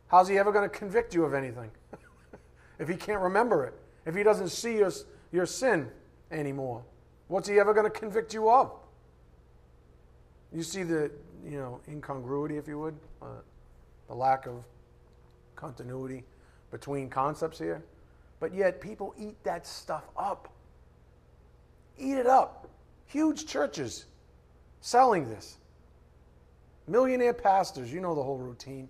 How's 0.08 0.28
he 0.28 0.38
ever 0.38 0.52
going 0.52 0.70
to 0.70 0.76
convict 0.76 1.14
you 1.14 1.26
of 1.26 1.34
anything? 1.34 1.72
if 2.80 2.88
he 2.88 2.96
can't 2.96 3.22
remember 3.22 3.66
it, 3.66 3.74
if 4.06 4.16
he 4.16 4.24
doesn't 4.24 4.50
see 4.50 4.78
your, 4.78 4.92
your 5.32 5.46
sin 5.46 5.90
anymore? 6.32 6.84
What's 7.28 7.48
he 7.48 7.60
ever 7.60 7.74
going 7.74 7.90
to 7.90 7.98
convict 7.98 8.34
you 8.34 8.50
of? 8.50 8.72
You 10.54 10.64
see 10.64 10.84
the 10.84 11.12
you 11.46 11.58
know 11.58 11.80
incongruity, 11.88 12.58
if 12.58 12.68
you 12.68 12.80
would, 12.80 12.96
uh, 13.22 13.26
the 14.08 14.16
lack 14.16 14.46
of 14.46 14.64
continuity 15.56 16.24
between 16.72 17.10
concepts 17.10 17.58
here. 17.60 17.84
But 18.40 18.54
yet 18.54 18.82
people 18.82 19.14
eat 19.18 19.42
that 19.44 19.68
stuff 19.68 20.04
up. 20.18 20.50
Eat 21.98 22.16
it 22.16 22.28
up. 22.28 22.68
Huge 23.06 23.46
churches 23.46 24.06
selling 24.82 25.30
this. 25.30 25.58
Millionaire 26.88 27.34
pastors, 27.34 27.94
you 27.94 28.02
know 28.02 28.16
the 28.16 28.24
whole 28.24 28.38
routine. 28.38 28.90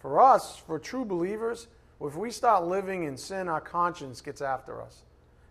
For 0.00 0.20
us, 0.20 0.56
for 0.66 0.80
true 0.80 1.04
believers, 1.04 1.68
if 2.00 2.16
we 2.16 2.32
start 2.32 2.64
living 2.64 3.04
in 3.04 3.16
sin, 3.16 3.48
our 3.48 3.60
conscience 3.60 4.20
gets 4.20 4.42
after 4.42 4.82
us. 4.82 5.02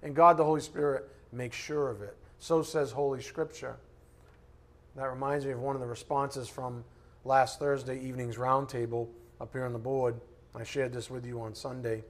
And 0.03 0.13
God, 0.13 0.35
the 0.35 0.43
Holy 0.43 0.59
Spirit, 0.59 1.07
makes 1.31 1.55
sure 1.55 1.89
of 1.89 2.01
it. 2.01 2.17
So 2.41 2.63
says 2.63 2.91
Holy 2.91 3.21
Scripture. 3.21 3.77
That 4.95 5.11
reminds 5.11 5.45
me 5.45 5.51
of 5.51 5.59
one 5.59 5.75
of 5.75 5.79
the 5.79 5.87
responses 5.87 6.49
from 6.49 6.83
last 7.23 7.59
Thursday 7.59 8.01
evening's 8.01 8.35
roundtable 8.35 9.07
up 9.39 9.53
here 9.53 9.63
on 9.63 9.73
the 9.73 9.79
board. 9.79 10.19
I 10.55 10.63
shared 10.63 10.91
this 10.91 11.07
with 11.07 11.23
you 11.23 11.39
on 11.39 11.53
Sunday. 11.53 12.03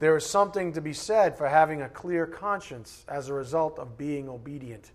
There 0.00 0.14
is 0.18 0.26
something 0.26 0.74
to 0.74 0.82
be 0.82 0.92
said 0.92 1.38
for 1.38 1.48
having 1.48 1.80
a 1.80 1.88
clear 1.88 2.26
conscience 2.26 3.06
as 3.08 3.30
a 3.30 3.32
result 3.32 3.78
of 3.78 3.96
being 3.96 4.28
obedient. 4.28 4.90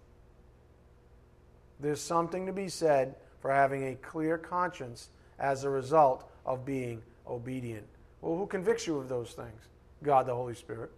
There's 1.80 1.99
something 1.99 2.45
to 2.45 2.54
be 2.54 2.69
said 2.69 3.15
for 3.39 3.52
having 3.52 3.88
a 3.88 3.95
clear 3.95 4.38
conscience 4.38 5.10
as 5.39 5.63
a 5.63 5.69
result 5.69 6.30
of 6.45 6.63
being 6.63 7.02
obedient. 7.28 7.88
Well, 8.21 8.38
who 8.38 8.45
convicts 8.45 8.86
you 8.86 8.99
of 8.99 9.10
those 9.10 9.32
things? 9.32 9.63
God, 10.04 10.28
the 10.28 10.36
Holy 10.36 10.54
Spirit. 10.54 10.91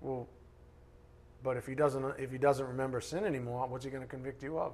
Well, 0.00 0.26
but 1.44 1.58
if 1.58 1.66
he 1.66 1.74
doesn't 1.74 2.18
if 2.18 2.32
he 2.32 2.38
doesn't 2.38 2.66
remember 2.66 3.00
sin 3.00 3.24
anymore, 3.24 3.68
what's 3.68 3.84
he 3.84 3.90
going 3.90 4.02
to 4.02 4.08
convict 4.08 4.42
you 4.42 4.58
of? 4.58 4.72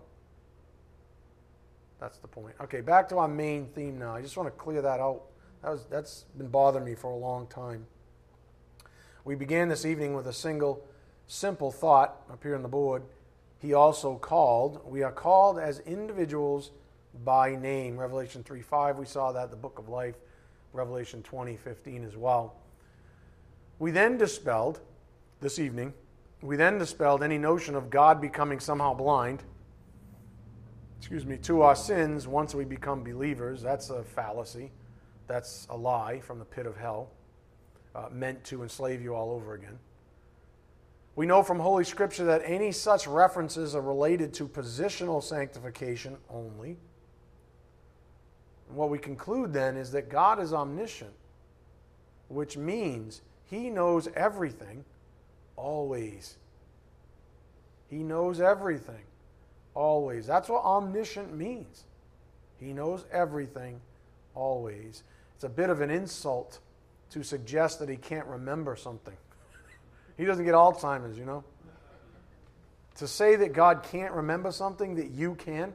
That's 1.99 2.17
the 2.19 2.29
point. 2.29 2.55
Okay, 2.63 2.81
back 2.81 3.09
to 3.11 3.19
our 3.19 3.29
main 3.29 3.67
theme 3.67 3.99
now. 3.99 4.15
I 4.15 4.23
just 4.23 4.37
want 4.37 4.47
to 4.47 4.53
clear 4.53 4.81
that 4.81 5.01
out. 5.01 5.23
That 5.63 5.71
was, 5.73 5.85
that's 5.91 6.25
been 6.39 6.49
bothering 6.49 6.87
me 6.87 6.95
for 6.95 7.11
a 7.11 7.17
long 7.17 7.47
time. 7.49 7.87
We 9.25 9.35
began 9.35 9.69
this 9.69 9.85
evening 9.85 10.15
with 10.15 10.27
a 10.27 10.33
single, 10.33 10.83
simple 11.27 11.71
thought 11.71 12.23
up 12.33 12.43
here 12.43 12.55
on 12.55 12.63
the 12.63 12.69
board. 12.69 13.03
He 13.59 13.75
also 13.75 14.15
called. 14.15 14.81
We 14.87 15.03
are 15.03 15.13
called 15.13 15.59
as 15.59 15.81
individuals 15.81 16.71
by 17.23 17.55
name. 17.55 17.99
Revelation 17.99 18.43
3 18.43 18.63
5, 18.63 18.97
we 18.97 19.05
saw 19.05 19.33
that, 19.33 19.51
the 19.51 19.57
book 19.57 19.79
of 19.79 19.89
life, 19.89 20.15
Revelation 20.73 21.23
20 21.23 21.57
15 21.57 22.05
as 22.05 22.17
well. 22.17 22.55
We 23.79 23.91
then 23.91 24.17
dispelled, 24.17 24.81
this 25.41 25.59
evening, 25.59 25.93
we 26.43 26.57
then 26.57 26.79
dispelled 26.79 27.23
any 27.23 27.39
notion 27.39 27.75
of 27.75 27.91
God 27.91 28.21
becoming 28.21 28.61
somehow 28.61 28.95
blind 28.95 29.43
excuse 31.01 31.25
me, 31.25 31.39
to 31.39 31.63
our 31.63 31.75
sins 31.75 32.29
once 32.29 32.55
we 32.55 32.63
become 32.63 33.03
believers. 33.03 33.63
That's 33.63 33.89
a 33.89 34.05
fallacy. 34.05 34.71
That's 35.29 35.67
a 35.71 35.77
lie 35.77 36.21
from 36.21 36.39
the 36.39 36.45
pit 36.45 36.67
of 36.67 36.77
hell, 36.77 37.09
uh, 37.95 38.09
meant 38.13 38.45
to 38.45 38.63
enslave 38.63 39.01
you 39.01 39.15
all 39.15 39.31
over 39.31 39.55
again. 39.55 39.79
We 41.17 41.25
know 41.25 41.43
from 41.43 41.59
Holy 41.59 41.85
Scripture 41.85 42.25
that 42.27 42.43
any 42.45 42.71
such 42.71 43.07
references 43.07 43.75
are 43.75 43.81
related 43.81 44.35
to 44.35 44.47
positional 44.47 45.23
sanctification 45.23 46.19
only. 46.29 46.77
And 48.69 48.77
what 48.77 48.91
we 48.91 48.99
conclude 48.99 49.55
then 49.55 49.79
is 49.79 49.91
that 49.93 50.11
God 50.11 50.39
is 50.39 50.53
omniscient, 50.53 51.15
which 52.29 52.59
means 52.59 53.23
he 53.47 53.71
knows 53.71 54.07
everything 54.15 54.85
always. 55.61 56.37
He 57.89 57.99
knows 57.99 58.41
everything 58.41 59.05
always. 59.75 60.27
That's 60.27 60.49
what 60.49 60.65
omniscient 60.65 61.37
means. 61.37 61.85
He 62.59 62.73
knows 62.73 63.05
everything 63.13 63.81
always. 64.35 65.03
It's 65.35 65.45
a 65.45 65.49
bit 65.49 65.71
of 65.71 65.81
an 65.81 65.91
insult 65.91 66.61
to 67.11 67.23
suggest 67.23 67.79
that 67.81 67.89
he 67.89 67.97
can't 67.97 68.27
remember 68.27 68.77
something. 68.77 69.17
he 70.17 70.25
doesn't 70.25 70.45
get 70.45 70.55
Alzheimer's, 70.55 71.19
you 71.19 71.25
know? 71.25 71.45
To 72.97 73.09
say 73.09 73.37
that 73.37 73.53
God 73.53 73.83
can't 73.83 74.13
remember 74.13 74.53
something 74.53 74.97
that 74.97 75.11
you 75.11 75.35
can, 75.35 75.73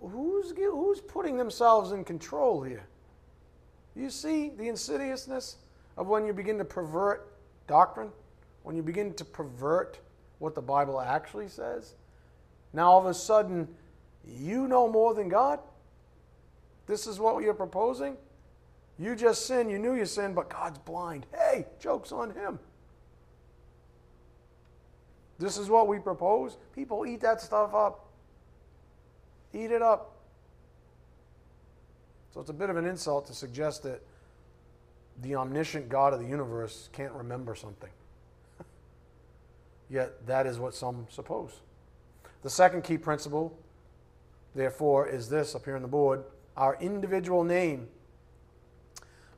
who's, 0.00 0.52
who's 0.56 1.00
putting 1.00 1.36
themselves 1.36 1.92
in 1.92 2.04
control 2.04 2.62
here? 2.62 2.86
You 3.96 4.08
see 4.08 4.50
the 4.50 4.68
insidiousness 4.68 5.56
of 5.96 6.06
when 6.06 6.24
you 6.24 6.32
begin 6.32 6.58
to 6.58 6.64
pervert 6.64 7.30
doctrine? 7.70 8.10
When 8.64 8.76
you 8.76 8.82
begin 8.82 9.14
to 9.14 9.24
pervert 9.24 10.00
what 10.40 10.54
the 10.54 10.60
Bible 10.60 11.00
actually 11.00 11.48
says? 11.48 11.94
Now 12.72 12.90
all 12.90 12.98
of 12.98 13.06
a 13.06 13.14
sudden, 13.14 13.68
you 14.26 14.68
know 14.68 14.88
more 14.88 15.14
than 15.14 15.28
God? 15.28 15.60
This 16.86 17.06
is 17.06 17.18
what 17.18 17.42
you're 17.42 17.54
proposing? 17.54 18.16
You 18.98 19.14
just 19.14 19.46
sinned, 19.46 19.70
you 19.70 19.78
knew 19.78 19.94
you 19.94 20.04
sinned, 20.04 20.34
but 20.34 20.50
God's 20.50 20.78
blind. 20.78 21.24
Hey, 21.32 21.64
joke's 21.78 22.12
on 22.12 22.30
him. 22.34 22.58
This 25.38 25.56
is 25.56 25.70
what 25.70 25.88
we 25.88 25.98
propose. 25.98 26.58
People 26.74 27.06
eat 27.06 27.20
that 27.22 27.40
stuff 27.40 27.72
up. 27.72 28.10
Eat 29.54 29.70
it 29.70 29.80
up. 29.80 30.16
So 32.34 32.40
it's 32.40 32.50
a 32.50 32.54
bit 32.54 32.68
of 32.68 32.76
an 32.76 32.84
insult 32.84 33.26
to 33.28 33.34
suggest 33.34 33.84
that 33.84 34.02
the 35.22 35.36
omniscient 35.36 35.88
God 35.88 36.12
of 36.12 36.20
the 36.20 36.26
universe 36.26 36.88
can't 36.92 37.12
remember 37.12 37.54
something. 37.54 37.90
Yet 39.88 40.26
that 40.26 40.46
is 40.46 40.58
what 40.58 40.74
some 40.74 41.06
suppose. 41.10 41.60
The 42.42 42.50
second 42.50 42.84
key 42.84 42.96
principle, 42.96 43.58
therefore, 44.54 45.08
is 45.08 45.28
this 45.28 45.54
up 45.54 45.64
here 45.64 45.76
on 45.76 45.82
the 45.82 45.88
board 45.88 46.24
our 46.56 46.76
individual 46.80 47.42
name. 47.44 47.88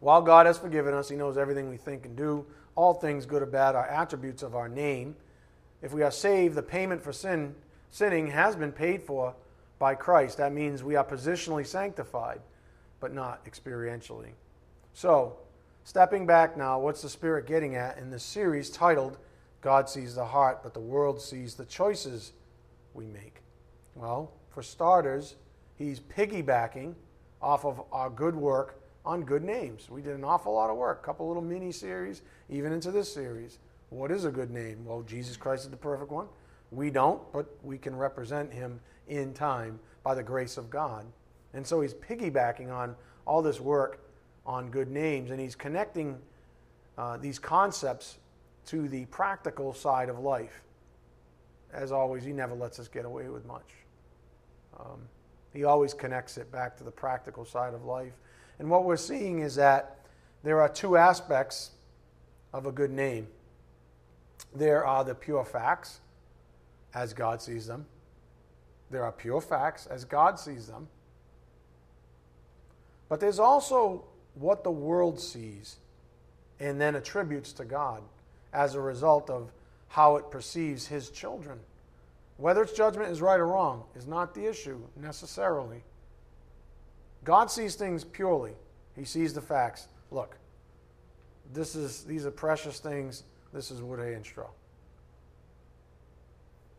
While 0.01 0.23
God 0.23 0.47
has 0.47 0.59
forgiven 0.59 0.95
us, 0.95 1.09
He 1.09 1.17
knows 1.17 1.37
everything 1.37 1.69
we 1.69 1.77
think 1.77 2.05
and 2.05 2.17
do, 2.17 2.45
all 2.75 2.95
things, 2.95 3.27
good 3.27 3.43
or 3.43 3.47
bad, 3.47 3.77
are 3.77 3.87
attributes 3.87 4.43
of 4.43 4.57
our 4.57 4.69
name. 4.69 5.15
If 5.83 5.93
we 5.93 6.03
are 6.03 6.11
saved, 6.11 6.55
the 6.55 6.63
payment 6.63 7.03
for 7.03 7.13
sin, 7.13 7.55
sinning 7.91 8.29
has 8.29 8.57
been 8.57 8.73
paid 8.73 9.03
for 9.03 9.35
by 9.79 9.95
Christ. 9.95 10.39
That 10.39 10.53
means 10.53 10.83
we 10.83 10.97
are 10.97 11.05
positionally 11.05 11.67
sanctified 11.67 12.41
but 12.99 13.13
not 13.13 13.45
experientially. 13.45 14.31
So, 14.95 15.37
stepping 15.85 16.27
back 16.27 16.57
now, 16.57 16.79
what's 16.79 17.03
the 17.03 17.09
Spirit 17.09 17.47
getting 17.47 17.75
at 17.77 17.99
in 17.99 18.11
this 18.11 18.23
series 18.23 18.71
titled 18.71 19.19
God 19.61 19.89
Sees 19.89 20.15
the 20.15 20.25
Heart, 20.25 20.63
but 20.63 20.75
the 20.75 20.81
World 20.81 21.21
Sees 21.21 21.55
the 21.55 21.65
Choices 21.65 22.33
We 22.95 23.07
Make? 23.07 23.43
Well, 23.95 24.33
for 24.51 24.63
starters, 24.63 25.37
He's 25.77 25.99
piggybacking 25.99 26.95
off 27.41 27.65
of 27.65 27.83
our 27.91 28.09
good 28.09 28.37
work 28.37 28.81
on 29.05 29.23
good 29.23 29.43
names. 29.43 29.91
We 29.91 30.01
did 30.01 30.15
an 30.15 30.23
awful 30.23 30.55
lot 30.55 30.71
of 30.71 30.77
work, 30.77 31.01
a 31.03 31.05
couple 31.05 31.27
little 31.27 31.43
mini 31.43 31.73
series, 31.73 32.23
even 32.49 32.73
into 32.73 32.93
this 32.93 33.13
series. 33.13 33.59
What 33.91 34.13
is 34.13 34.25
a 34.25 34.31
good 34.31 34.51
name? 34.51 34.85
Well, 34.85 35.03
Jesus 35.03 35.37
Christ 35.37 35.65
is 35.65 35.71
the 35.71 35.77
perfect 35.77 36.13
one. 36.13 36.29
We 36.71 36.91
don't, 36.91 37.21
but 37.33 37.47
we 37.63 37.79
can 37.79 37.97
represent 37.97 38.53
him 38.53 38.81
in 39.09 39.35
time 39.35 39.81
by 40.05 40.15
the 40.15 40.23
grace 40.23 40.57
of 40.57 40.71
God. 40.71 41.05
And 41.53 41.67
so 41.67 41.81
he's 41.81 41.95
piggybacking 41.95 42.73
on 42.73 42.95
all 43.27 43.43
this 43.43 43.61
work 43.61 44.02
on 44.47 44.71
good 44.71 44.91
names, 44.91 45.31
and 45.31 45.41
he's 45.41 45.55
connecting 45.55 46.19
uh, 46.99 47.17
these 47.17 47.39
concepts 47.39 48.19
to 48.67 48.89
the 48.89 49.05
practical 49.07 49.73
side 49.73 50.09
of 50.09 50.19
life. 50.19 50.63
As 51.73 51.93
always, 51.93 52.25
he 52.25 52.33
never 52.33 52.55
lets 52.55 52.79
us 52.79 52.89
get 52.89 53.05
away 53.05 53.29
with 53.29 53.47
much. 53.47 53.69
Um, 54.79 55.01
he 55.53 55.65
always 55.65 55.95
connects 55.95 56.39
it 56.39 56.51
back 56.51 56.77
to 56.79 56.85
the 56.85 56.91
practical 56.91 57.45
side 57.45 57.75
of 57.75 57.85
life. 57.85 58.13
And 58.59 58.71
what 58.71 58.85
we're 58.85 58.97
seeing 58.97 59.41
is 59.41 59.55
that 59.57 59.99
there 60.43 60.61
are 60.61 60.69
two 60.69 60.97
aspects 60.97 61.71
of 62.53 62.67
a 62.67 62.73
good 62.73 62.91
name 62.91 63.29
there 64.55 64.85
are 64.85 65.05
the 65.05 65.15
pure 65.15 65.45
facts, 65.45 66.01
as 66.95 67.15
God 67.15 67.41
sees 67.41 67.67
them. 67.67 67.87
There 68.91 69.05
are 69.05 69.13
pure 69.13 69.41
facts, 69.41 69.87
as 69.87 70.05
God 70.05 70.39
sees 70.39 70.67
them. 70.67 70.89
But 73.09 73.21
there's 73.21 73.39
also 73.39 74.05
what 74.35 74.65
the 74.65 74.71
world 74.71 75.21
sees 75.21 75.77
and 76.61 76.81
then 76.81 76.95
attributes 76.95 77.53
to 77.55 77.65
God 77.65 78.03
as 78.53 78.75
a 78.75 78.81
result 78.81 79.31
of 79.31 79.51
how 79.89 80.17
it 80.17 80.31
perceives 80.31 80.87
his 80.87 81.11
children. 81.11 81.59
Whether 82.37 82.63
its 82.63 82.73
judgment 82.73 83.11
is 83.11 83.21
right 83.21 83.39
or 83.39 83.47
wrong 83.47 83.85
is 83.95 84.07
not 84.07 84.35
the 84.35 84.47
issue 84.47 84.79
necessarily. 84.97 85.83
God 87.25 87.51
sees 87.51 87.75
things 87.75 88.05
purely. 88.05 88.53
He 88.97 89.05
sees 89.05 89.33
the 89.33 89.41
facts. 89.41 89.89
Look, 90.11 90.37
this 91.53 91.75
is 91.75 92.05
these 92.05 92.27
are 92.27 92.31
precious 92.31 92.79
things. 92.79 93.25
This 93.53 93.71
is 93.71 93.83
wood, 93.83 94.01
hay, 94.01 94.15
and 94.15 94.25
straw. 94.25 94.49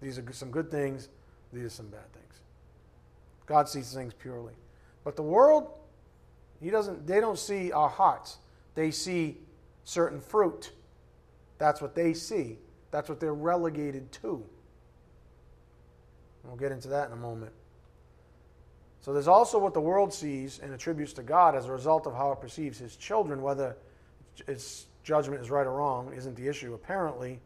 These 0.02 0.18
are 0.18 0.34
some 0.34 0.52
good 0.52 0.70
things. 0.70 1.10
These 1.54 1.66
are 1.66 1.70
some 1.70 1.88
bad 1.88 2.12
things. 2.14 2.34
God 3.46 3.70
sees 3.70 3.94
things 3.94 4.14
purely. 4.14 4.54
But 5.04 5.16
the 5.16 5.24
world 5.24 5.72
he 6.64 6.70
doesn't, 6.70 7.06
they 7.06 7.20
don't 7.20 7.38
see 7.38 7.72
our 7.72 7.90
hearts. 7.90 8.38
They 8.74 8.90
see 8.90 9.38
certain 9.84 10.22
fruit. 10.22 10.72
That's 11.58 11.82
what 11.82 11.94
they 11.94 12.14
see. 12.14 12.58
That's 12.90 13.10
what 13.10 13.20
they're 13.20 13.34
relegated 13.34 14.12
to. 14.14 14.44
We'll 16.44 16.56
get 16.56 16.72
into 16.72 16.88
that 16.90 17.08
in 17.08 17.14
a 17.14 17.18
moment. 17.18 17.52
So 19.02 19.12
there's 19.12 19.28
also 19.28 19.60
what 19.60 19.74
the 19.74 19.82
world 19.82 20.14
sees 20.14 20.60
and 20.60 20.74
attributes 20.74 21.12
to 21.14 21.24
God 21.24 21.56
as 21.56 21.66
a 21.66 21.72
result 21.72 22.08
of 22.08 22.14
how 22.14 22.32
it 22.32 22.40
perceives 22.40 22.80
his 22.80 22.96
children, 22.96 23.42
whether 23.42 23.76
its 24.48 24.86
judgment 25.04 25.42
is 25.42 25.50
right 25.50 25.68
or 25.68 25.74
wrong 25.74 26.14
isn't 26.14 26.36
the 26.36 26.48
issue. 26.48 26.74
Apparently, 26.74 27.40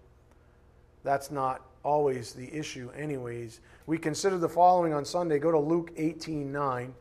that's 1.04 1.32
not 1.32 1.64
always 1.84 2.34
the 2.34 2.54
issue, 2.54 2.92
anyways. 2.96 3.62
We 3.88 3.98
consider 3.98 4.38
the 4.38 4.50
following 4.50 4.94
on 4.94 5.06
Sunday. 5.06 5.40
Go 5.40 5.52
to 5.52 5.60
Luke 5.60 5.92
18 5.98 6.52
9. 6.52 6.94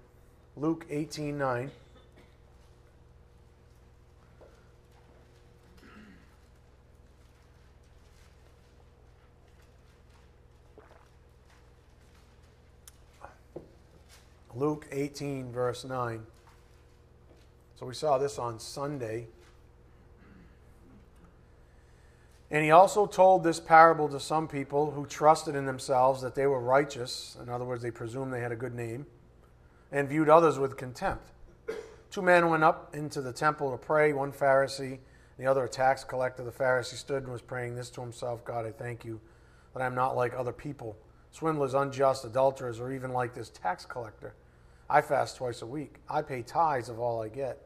Luke 0.57 0.87
18 0.89 1.37
Luke 14.57 14.87
18, 14.91 15.53
verse 15.53 15.85
9. 15.85 16.23
So 17.79 17.85
we 17.85 17.93
saw 17.93 18.17
this 18.17 18.39
on 18.39 18.59
Sunday. 18.59 19.27
And 22.51 22.65
he 22.65 22.71
also 22.71 23.07
told 23.07 23.45
this 23.45 23.61
parable 23.61 24.09
to 24.09 24.19
some 24.19 24.49
people 24.49 24.93
who 24.93 25.05
trusted 25.05 25.55
in 25.55 25.67
themselves 25.67 26.23
that 26.23 26.35
they 26.35 26.47
were 26.47 26.61
righteous. 26.61 27.37
In 27.43 27.51
other 27.51 27.67
words, 27.67 27.83
they 27.83 27.91
presumed 27.91 28.33
they 28.33 28.41
had 28.41 28.53
a 28.53 28.57
good 28.57 28.75
name, 28.75 29.05
and 29.93 30.09
viewed 30.09 30.31
others 30.31 30.59
with 30.59 30.79
contempt. 30.79 31.29
Two 32.11 32.23
men 32.23 32.49
went 32.49 32.65
up 32.65 32.95
into 32.95 33.21
the 33.21 33.35
temple 33.35 33.71
to 33.73 33.77
pray, 33.77 34.15
one 34.15 34.33
Pharisee, 34.33 35.01
the 35.39 35.45
other 35.45 35.65
a 35.65 35.69
tax 35.69 36.03
collector. 36.03 36.43
The 36.43 36.51
Pharisee 36.51 36.95
stood 36.95 37.25
and 37.25 37.33
was 37.33 37.43
praying 37.43 37.75
this 37.75 37.91
to 37.91 38.01
himself 38.01 38.43
God, 38.43 38.65
I 38.65 38.71
thank 38.71 39.05
you 39.05 39.21
that 39.75 39.83
I 39.83 39.87
am 39.87 39.95
not 39.95 40.17
like 40.17 40.33
other 40.33 40.53
people, 40.53 40.97
swindlers, 41.31 41.75
unjust, 41.75 42.25
adulterers, 42.25 42.81
or 42.81 42.91
even 42.91 43.13
like 43.13 43.35
this 43.35 43.51
tax 43.51 43.85
collector. 43.85 44.35
I 44.89 45.01
fast 45.01 45.37
twice 45.37 45.63
a 45.63 45.67
week. 45.67 45.97
I 46.09 46.23
pay 46.23 46.43
tithes 46.43 46.89
of 46.89 46.99
all 46.99 47.23
I 47.23 47.29
get. 47.29 47.61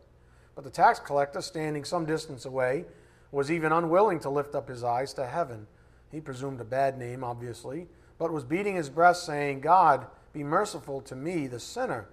But 0.55 0.65
the 0.65 0.71
tax 0.71 0.99
collector, 0.99 1.41
standing 1.41 1.85
some 1.85 2.07
distance 2.07 2.45
away, 2.45 2.85
was 3.33 3.51
even 3.51 3.73
unwilling 3.73 4.21
to 4.21 4.31
lift 4.31 4.55
up 4.55 4.69
his 4.69 4.83
eyes 4.83 5.13
to 5.15 5.27
heaven. 5.27 5.67
He 6.11 6.21
presumed 6.21 6.61
a 6.61 6.65
bad 6.65 6.99
name, 6.99 7.23
obviously, 7.23 7.87
but 8.19 8.33
was 8.33 8.45
beating 8.45 8.77
his 8.77 8.89
breast, 8.89 9.25
saying, 9.25 9.61
God, 9.61 10.07
be 10.33 10.43
merciful 10.43 11.01
to 11.03 11.17
me, 11.17 11.47
the 11.47 11.61
sinner. 11.61 12.09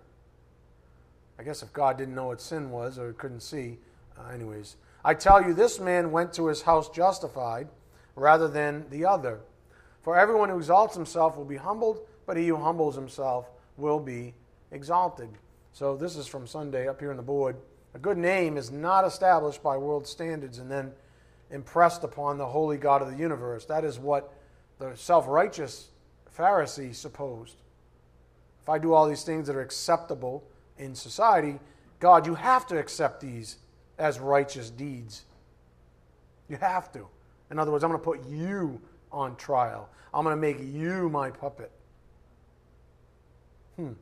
I 1.40 1.44
guess 1.44 1.64
if 1.64 1.74
God 1.74 1.98
didn't 1.98 2.16
know 2.16 2.28
what 2.28 2.42
sin 2.42 2.70
was 2.70 2.98
or 2.98 3.14
couldn't 3.14 3.42
see, 3.42 3.78
uh, 4.18 4.30
anyways. 4.30 4.76
I 5.06 5.14
tell 5.14 5.42
you, 5.42 5.54
this 5.54 5.80
man 5.80 6.12
went 6.12 6.34
to 6.34 6.48
his 6.48 6.64
house 6.64 6.90
justified 6.90 7.68
rather 8.16 8.48
than 8.48 8.86
the 8.90 9.06
other. 9.06 9.40
For 10.02 10.18
everyone 10.18 10.50
who 10.50 10.58
exalts 10.58 10.96
himself 10.96 11.38
will 11.38 11.46
be 11.46 11.58
humbled, 11.58 12.00
but 12.26 12.38
he 12.38 12.48
who 12.48 12.58
humbles 12.58 12.96
himself 12.96 13.50
will 13.78 14.00
be 14.00 14.34
exalted. 14.72 15.30
So 15.74 15.96
this 15.96 16.16
is 16.16 16.28
from 16.28 16.48
Sunday 16.48 16.88
up 16.88 17.00
here 17.00 17.12
on 17.12 17.18
the 17.18 17.24
board. 17.24 17.58
A 17.94 18.00
good 18.00 18.18
name 18.18 18.58
is 18.58 18.72
not 18.72 19.06
established 19.06 19.64
by 19.64 19.78
world 19.78 20.08
standards 20.08 20.60
and 20.60 20.70
then 20.70 20.92
impressed 21.50 22.04
upon 22.04 22.38
the 22.38 22.46
holy 22.46 22.78
God 22.78 23.02
of 23.02 23.10
the 23.10 23.18
universe. 23.18 23.66
That 23.66 23.84
is 23.84 24.00
what 24.00 24.34
the 24.80 24.96
self 24.96 25.28
righteous 25.28 25.90
Pharisee 26.38 26.94
supposed. 26.94 27.56
If 28.62 28.70
I 28.70 28.78
do 28.78 28.94
all 28.94 29.08
these 29.08 29.24
things 29.24 29.48
that 29.48 29.56
are 29.56 29.62
acceptable 29.62 30.44
in 30.78 30.94
society, 30.94 31.60
God, 32.00 32.26
you 32.26 32.36
have 32.36 32.68
to 32.68 32.78
accept 32.78 33.22
these 33.22 33.58
as 33.98 34.20
righteous 34.20 34.70
deeds. 34.70 35.26
You 36.50 36.58
have 36.58 36.92
to. 36.94 37.08
In 37.50 37.60
other 37.60 37.72
words, 37.72 37.84
I'm 37.84 37.90
going 37.90 38.00
to 38.00 38.04
put 38.04 38.28
you 38.28 38.82
on 39.12 39.36
trial. 39.38 39.90
I'm 40.14 40.24
going 40.24 40.36
to 40.36 40.42
make 40.42 40.60
you 40.60 41.10
my 41.10 41.32
puppet. 41.32 41.72
Hmm. 43.76 43.94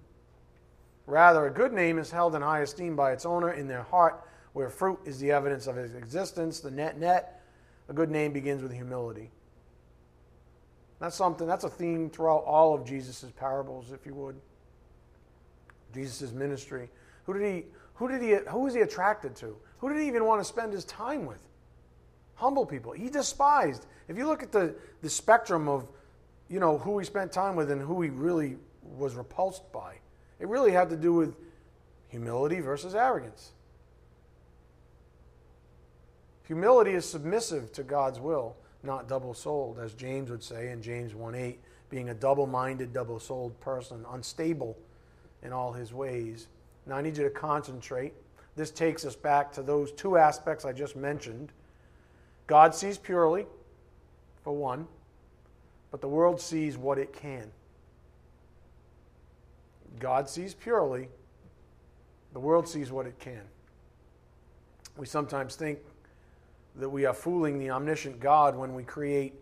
Rather, 1.07 1.45
a 1.45 1.51
good 1.51 1.71
name 1.71 1.99
is 1.99 2.09
held 2.09 2.35
in 2.35 2.41
high 2.41 2.61
esteem 2.61 2.95
by 2.95 3.11
its 3.11 3.25
owner 3.25 3.51
in 3.51 3.67
their 3.67 3.83
heart, 3.83 4.23
where 4.53 4.69
fruit 4.69 4.99
is 5.05 5.19
the 5.19 5.31
evidence 5.31 5.67
of 5.67 5.77
its 5.77 5.93
existence. 5.93 6.59
The 6.59 6.71
net 6.71 6.99
net, 6.99 7.41
a 7.89 7.93
good 7.93 8.09
name 8.09 8.33
begins 8.33 8.63
with 8.63 8.73
humility. 8.73 9.29
That's 10.99 11.15
something, 11.15 11.45
that's 11.45 11.65
a 11.65 11.69
theme 11.69 12.09
throughout 12.09 12.43
all 12.45 12.73
of 12.73 12.85
Jesus' 12.85 13.25
parables, 13.37 13.91
if 13.91 14.05
you 14.05 14.15
would. 14.15 14.35
Jesus' 15.93 16.31
ministry. 16.31 16.89
Who 17.25 17.33
did 17.33 17.43
he, 17.43 17.65
who 17.95 18.07
did 18.07 18.21
he, 18.21 18.35
who 18.49 18.59
was 18.59 18.73
he 18.73 18.81
attracted 18.81 19.35
to? 19.37 19.55
Who 19.79 19.89
did 19.89 20.01
he 20.01 20.07
even 20.07 20.25
want 20.25 20.41
to 20.41 20.45
spend 20.45 20.73
his 20.73 20.85
time 20.85 21.25
with? 21.25 21.39
Humble 22.35 22.65
people. 22.65 22.91
He 22.91 23.09
despised. 23.09 23.85
If 24.07 24.17
you 24.17 24.25
look 24.25 24.41
at 24.43 24.51
the, 24.51 24.75
the 25.01 25.09
spectrum 25.09 25.67
of, 25.67 25.87
you 26.49 26.59
know, 26.59 26.77
who 26.77 26.97
he 26.99 27.05
spent 27.05 27.31
time 27.31 27.55
with 27.55 27.71
and 27.71 27.81
who 27.81 28.01
he 28.01 28.09
really 28.09 28.57
was 28.81 29.15
repulsed 29.15 29.71
by, 29.71 29.95
it 30.39 30.47
really 30.47 30.71
had 30.71 30.89
to 30.89 30.97
do 30.97 31.13
with 31.13 31.35
humility 32.09 32.59
versus 32.59 32.95
arrogance. 32.95 33.51
Humility 36.47 36.91
is 36.91 37.05
submissive 37.05 37.71
to 37.73 37.83
God's 37.83 38.19
will, 38.19 38.55
not 38.83 39.07
double 39.07 39.33
souled, 39.33 39.79
as 39.79 39.93
James 39.93 40.29
would 40.29 40.43
say 40.43 40.71
in 40.71 40.81
James 40.81 41.15
1 41.15 41.33
8, 41.35 41.59
being 41.89 42.09
a 42.09 42.13
double 42.13 42.45
minded, 42.45 42.93
double 42.93 43.19
souled 43.19 43.59
person, 43.59 44.05
unstable 44.11 44.77
in 45.41 45.51
all 45.51 45.73
his 45.73 45.93
ways. 45.93 46.47
Now 46.85 46.97
I 46.97 47.01
need 47.01 47.17
you 47.17 47.23
to 47.23 47.29
concentrate. 47.29 48.13
This 48.55 48.71
takes 48.71 49.05
us 49.05 49.15
back 49.15 49.51
to 49.53 49.63
those 49.63 49.91
two 49.91 50.17
aspects 50.17 50.65
I 50.65 50.71
just 50.71 50.95
mentioned. 50.95 51.51
God 52.47 52.75
sees 52.75 52.97
purely, 52.97 53.45
for 54.43 54.53
one, 54.53 54.87
but 55.89 56.01
the 56.01 56.07
world 56.07 56.39
sees 56.39 56.77
what 56.77 56.99
it 56.99 57.11
can. 57.11 57.51
God 59.99 60.29
sees 60.29 60.53
purely, 60.53 61.09
the 62.33 62.39
world 62.39 62.67
sees 62.67 62.91
what 62.91 63.05
it 63.05 63.17
can. 63.19 63.41
We 64.97 65.05
sometimes 65.05 65.55
think 65.55 65.79
that 66.77 66.89
we 66.89 67.05
are 67.05 67.13
fooling 67.13 67.59
the 67.59 67.69
omniscient 67.71 68.19
God 68.19 68.55
when 68.55 68.73
we 68.73 68.83
create 68.83 69.33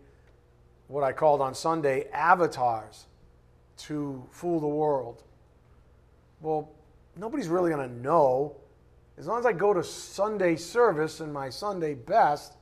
what 0.88 1.02
I 1.02 1.12
called 1.12 1.40
on 1.40 1.54
Sunday 1.54 2.08
avatars 2.12 3.06
to 3.78 4.24
fool 4.30 4.60
the 4.60 4.68
world. 4.68 5.22
Well, 6.40 6.70
nobody's 7.16 7.48
really 7.48 7.70
going 7.70 7.88
to 7.88 7.94
know. 7.96 8.56
As 9.18 9.26
long 9.26 9.38
as 9.38 9.46
I 9.46 9.52
go 9.52 9.72
to 9.72 9.82
Sunday 9.82 10.56
service 10.56 11.20
in 11.20 11.32
my 11.32 11.48
Sunday 11.48 11.94
best, 11.94 12.56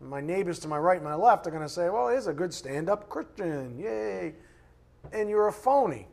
my 0.00 0.20
neighbors 0.20 0.58
to 0.60 0.68
my 0.68 0.78
right 0.78 0.96
and 0.96 1.04
my 1.04 1.14
left 1.14 1.46
are 1.46 1.50
going 1.50 1.62
to 1.62 1.68
say, 1.68 1.88
well, 1.88 2.08
he's 2.08 2.26
a 2.26 2.32
good 2.32 2.52
stand 2.52 2.88
up 2.88 3.08
Christian. 3.08 3.78
Yay. 3.78 4.34
And 5.12 5.28
you're 5.28 5.48
a 5.48 5.52
phony. 5.52 6.08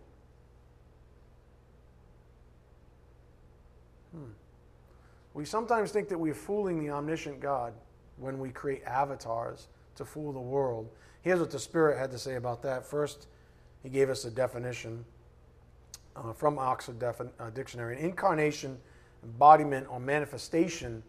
We 5.33 5.45
sometimes 5.45 5.91
think 5.91 6.09
that 6.09 6.17
we're 6.17 6.33
fooling 6.33 6.79
the 6.79 6.91
omniscient 6.91 7.39
God 7.39 7.73
when 8.17 8.39
we 8.39 8.49
create 8.49 8.83
avatars 8.83 9.67
to 9.95 10.05
fool 10.05 10.33
the 10.33 10.39
world. 10.39 10.89
Here's 11.21 11.39
what 11.39 11.51
the 11.51 11.59
Spirit 11.59 11.97
had 11.97 12.11
to 12.11 12.19
say 12.19 12.35
about 12.35 12.61
that. 12.63 12.85
First, 12.85 13.27
he 13.83 13.89
gave 13.89 14.09
us 14.09 14.25
a 14.25 14.31
definition 14.31 15.05
uh, 16.15 16.33
from 16.33 16.59
Oxford 16.59 16.99
Defin- 16.99 17.31
uh, 17.39 17.49
Dictionary. 17.51 17.97
An 17.97 18.03
incarnation, 18.03 18.77
embodiment, 19.23 19.87
or 19.89 19.99
manifestation 19.99 21.03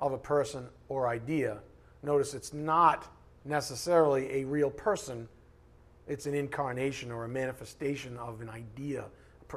of 0.00 0.12
a 0.12 0.18
person 0.18 0.66
or 0.88 1.08
idea. 1.08 1.58
Notice 2.02 2.34
it's 2.34 2.52
not 2.52 3.06
necessarily 3.44 4.40
a 4.40 4.44
real 4.44 4.70
person, 4.70 5.28
it's 6.08 6.26
an 6.26 6.34
incarnation 6.34 7.12
or 7.12 7.24
a 7.24 7.28
manifestation 7.28 8.16
of 8.16 8.40
an 8.40 8.48
idea. 8.48 9.04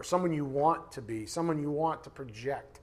Someone 0.01 0.33
you 0.33 0.45
want 0.45 0.91
to 0.91 1.01
be, 1.01 1.25
someone 1.25 1.61
you 1.61 1.71
want 1.71 2.03
to 2.03 2.09
project. 2.09 2.79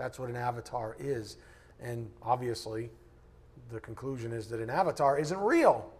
That's 0.00 0.18
what 0.18 0.30
an 0.30 0.36
avatar 0.36 0.96
is. 0.98 1.36
And 1.78 2.10
obviously, 2.22 2.88
the 3.70 3.80
conclusion 3.80 4.32
is 4.32 4.46
that 4.46 4.58
an 4.58 4.70
avatar 4.70 5.18
isn't 5.18 5.38
real. 5.38 5.92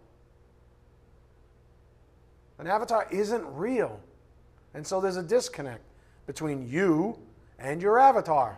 An 2.57 2.65
avatar 2.65 3.07
isn't 3.11 3.45
real. 3.55 3.99
And 4.73 4.85
so 4.85 5.01
there's 5.01 5.17
a 5.17 5.23
disconnect 5.23 5.83
between 6.25 6.67
you 6.67 7.15
and 7.59 7.79
your 7.79 7.99
avatar. 7.99 8.57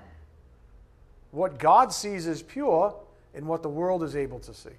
What 1.32 1.60
God 1.60 1.92
sees 1.92 2.26
is 2.26 2.42
pure 2.42 2.96
and 3.36 3.46
what 3.46 3.64
the 3.64 3.70
world 3.70 4.02
is 4.02 4.16
able 4.16 4.40
to 4.40 4.54
see. 4.54 4.78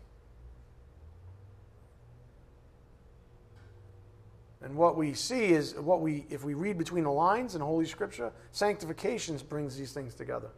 And 4.65 4.75
what 4.75 4.97
we 4.97 5.13
see 5.13 5.53
is 5.53 5.75
what 5.75 6.01
we, 6.01 6.25
if 6.31 6.43
we 6.43 6.55
read 6.55 6.79
between 6.79 7.05
the 7.05 7.13
lines 7.13 7.55
in 7.55 7.61
Holy 7.61 7.85
Scripture, 7.85 8.33
sanctification 8.51 9.37
brings 9.47 9.77
these 9.77 9.93
things 9.93 10.15
together, 10.15 10.49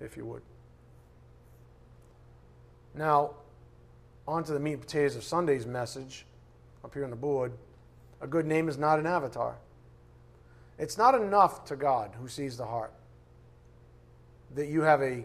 if 0.00 0.16
you 0.16 0.26
would. 0.26 0.42
Now, 2.92 3.34
on 4.26 4.42
to 4.42 4.52
the 4.52 4.58
meat 4.58 4.72
and 4.72 4.82
potatoes 4.82 5.14
of 5.14 5.22
Sunday's 5.22 5.64
message 5.64 6.26
up 6.84 6.92
here 6.92 7.04
on 7.04 7.10
the 7.10 7.16
board. 7.16 7.52
A 8.20 8.26
good 8.26 8.46
name 8.46 8.68
is 8.68 8.76
not 8.76 8.98
an 8.98 9.06
avatar. 9.06 9.56
It's 10.76 10.98
not 10.98 11.14
enough 11.14 11.64
to 11.66 11.76
God, 11.76 12.10
who 12.20 12.26
sees 12.26 12.56
the 12.56 12.66
heart, 12.66 12.92
that 14.56 14.66
you 14.66 14.82
have 14.82 15.02
a 15.02 15.24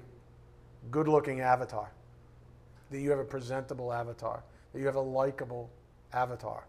good 0.91 1.07
looking 1.07 1.41
avatar, 1.41 1.91
that 2.91 2.99
you 2.99 3.09
have 3.09 3.19
a 3.19 3.25
presentable 3.25 3.91
avatar, 3.91 4.43
that 4.73 4.79
you 4.79 4.85
have 4.85 4.95
a 4.95 5.01
likable 5.01 5.71
avatar. 6.13 6.65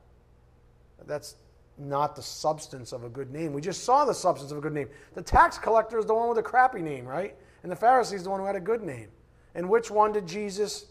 That's 1.05 1.37
not 1.79 2.17
the 2.17 2.23
substance 2.23 2.93
of 2.93 3.05
a 3.05 3.09
good 3.09 3.31
name. 3.31 3.53
We 3.53 3.61
just 3.61 3.85
saw 3.85 4.05
the 4.05 4.15
substance 4.15 4.51
of 4.51 4.59
a 4.59 4.61
good 4.61 4.73
name. 4.73 4.89
The 5.15 5.23
tax 5.23 5.59
collector 5.59 5.99
is 5.99 6.07
the 6.07 6.15
one 6.15 6.29
with 6.29 6.39
a 6.39 6.43
crappy 6.43 6.81
name, 6.81 7.05
right? 7.05 7.35
And 7.63 7.71
the 7.71 7.77
Pharisee 7.77 8.15
is 8.15 8.25
the 8.25 8.31
one 8.31 8.41
who 8.41 8.47
had 8.47 8.57
a 8.57 8.61
good 8.61 8.83
name. 8.83 9.09
And 9.55 9.69
which 9.69 9.91
one 9.91 10.13
did 10.13 10.27
Jesus 10.27 10.87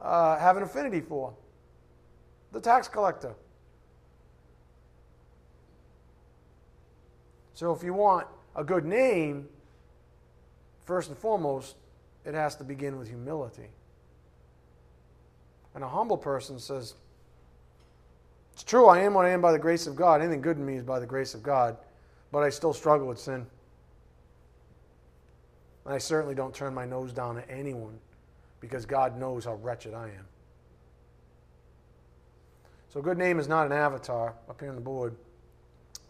uh, 0.00 0.38
have 0.38 0.56
an 0.56 0.62
affinity 0.62 1.00
for? 1.00 1.34
The 2.52 2.60
tax 2.60 2.88
collector. 2.88 3.34
So 7.54 7.72
if 7.72 7.82
you 7.84 7.94
want 7.94 8.26
a 8.56 8.64
good 8.64 8.84
name, 8.84 9.48
first 10.84 11.08
and 11.08 11.16
foremost, 11.16 11.76
it 12.24 12.34
has 12.34 12.56
to 12.56 12.64
begin 12.64 12.98
with 12.98 13.08
humility. 13.08 13.68
And 15.74 15.84
a 15.84 15.88
humble 15.88 16.16
person 16.16 16.58
says, 16.58 16.94
It's 18.54 18.62
true, 18.62 18.86
I 18.86 19.00
am 19.00 19.14
what 19.14 19.26
I 19.26 19.30
am 19.30 19.40
by 19.40 19.50
the 19.50 19.58
grace 19.58 19.88
of 19.88 19.96
God. 19.96 20.22
Anything 20.22 20.40
good 20.40 20.56
in 20.56 20.64
me 20.64 20.76
is 20.76 20.84
by 20.84 21.00
the 21.00 21.06
grace 21.06 21.34
of 21.34 21.42
God, 21.42 21.76
but 22.30 22.44
I 22.44 22.50
still 22.50 22.72
struggle 22.72 23.08
with 23.08 23.18
sin. 23.18 23.44
And 25.84 25.92
I 25.92 25.98
certainly 25.98 26.36
don't 26.36 26.54
turn 26.54 26.72
my 26.72 26.86
nose 26.86 27.12
down 27.12 27.36
at 27.36 27.50
anyone 27.50 27.98
because 28.60 28.86
God 28.86 29.18
knows 29.18 29.44
how 29.44 29.54
wretched 29.54 29.92
I 29.92 30.06
am. 30.06 30.26
So, 32.90 33.00
a 33.00 33.02
good 33.02 33.18
name 33.18 33.40
is 33.40 33.48
not 33.48 33.66
an 33.66 33.72
avatar 33.72 34.34
up 34.48 34.60
here 34.60 34.68
on 34.68 34.76
the 34.76 34.80
board. 34.80 35.16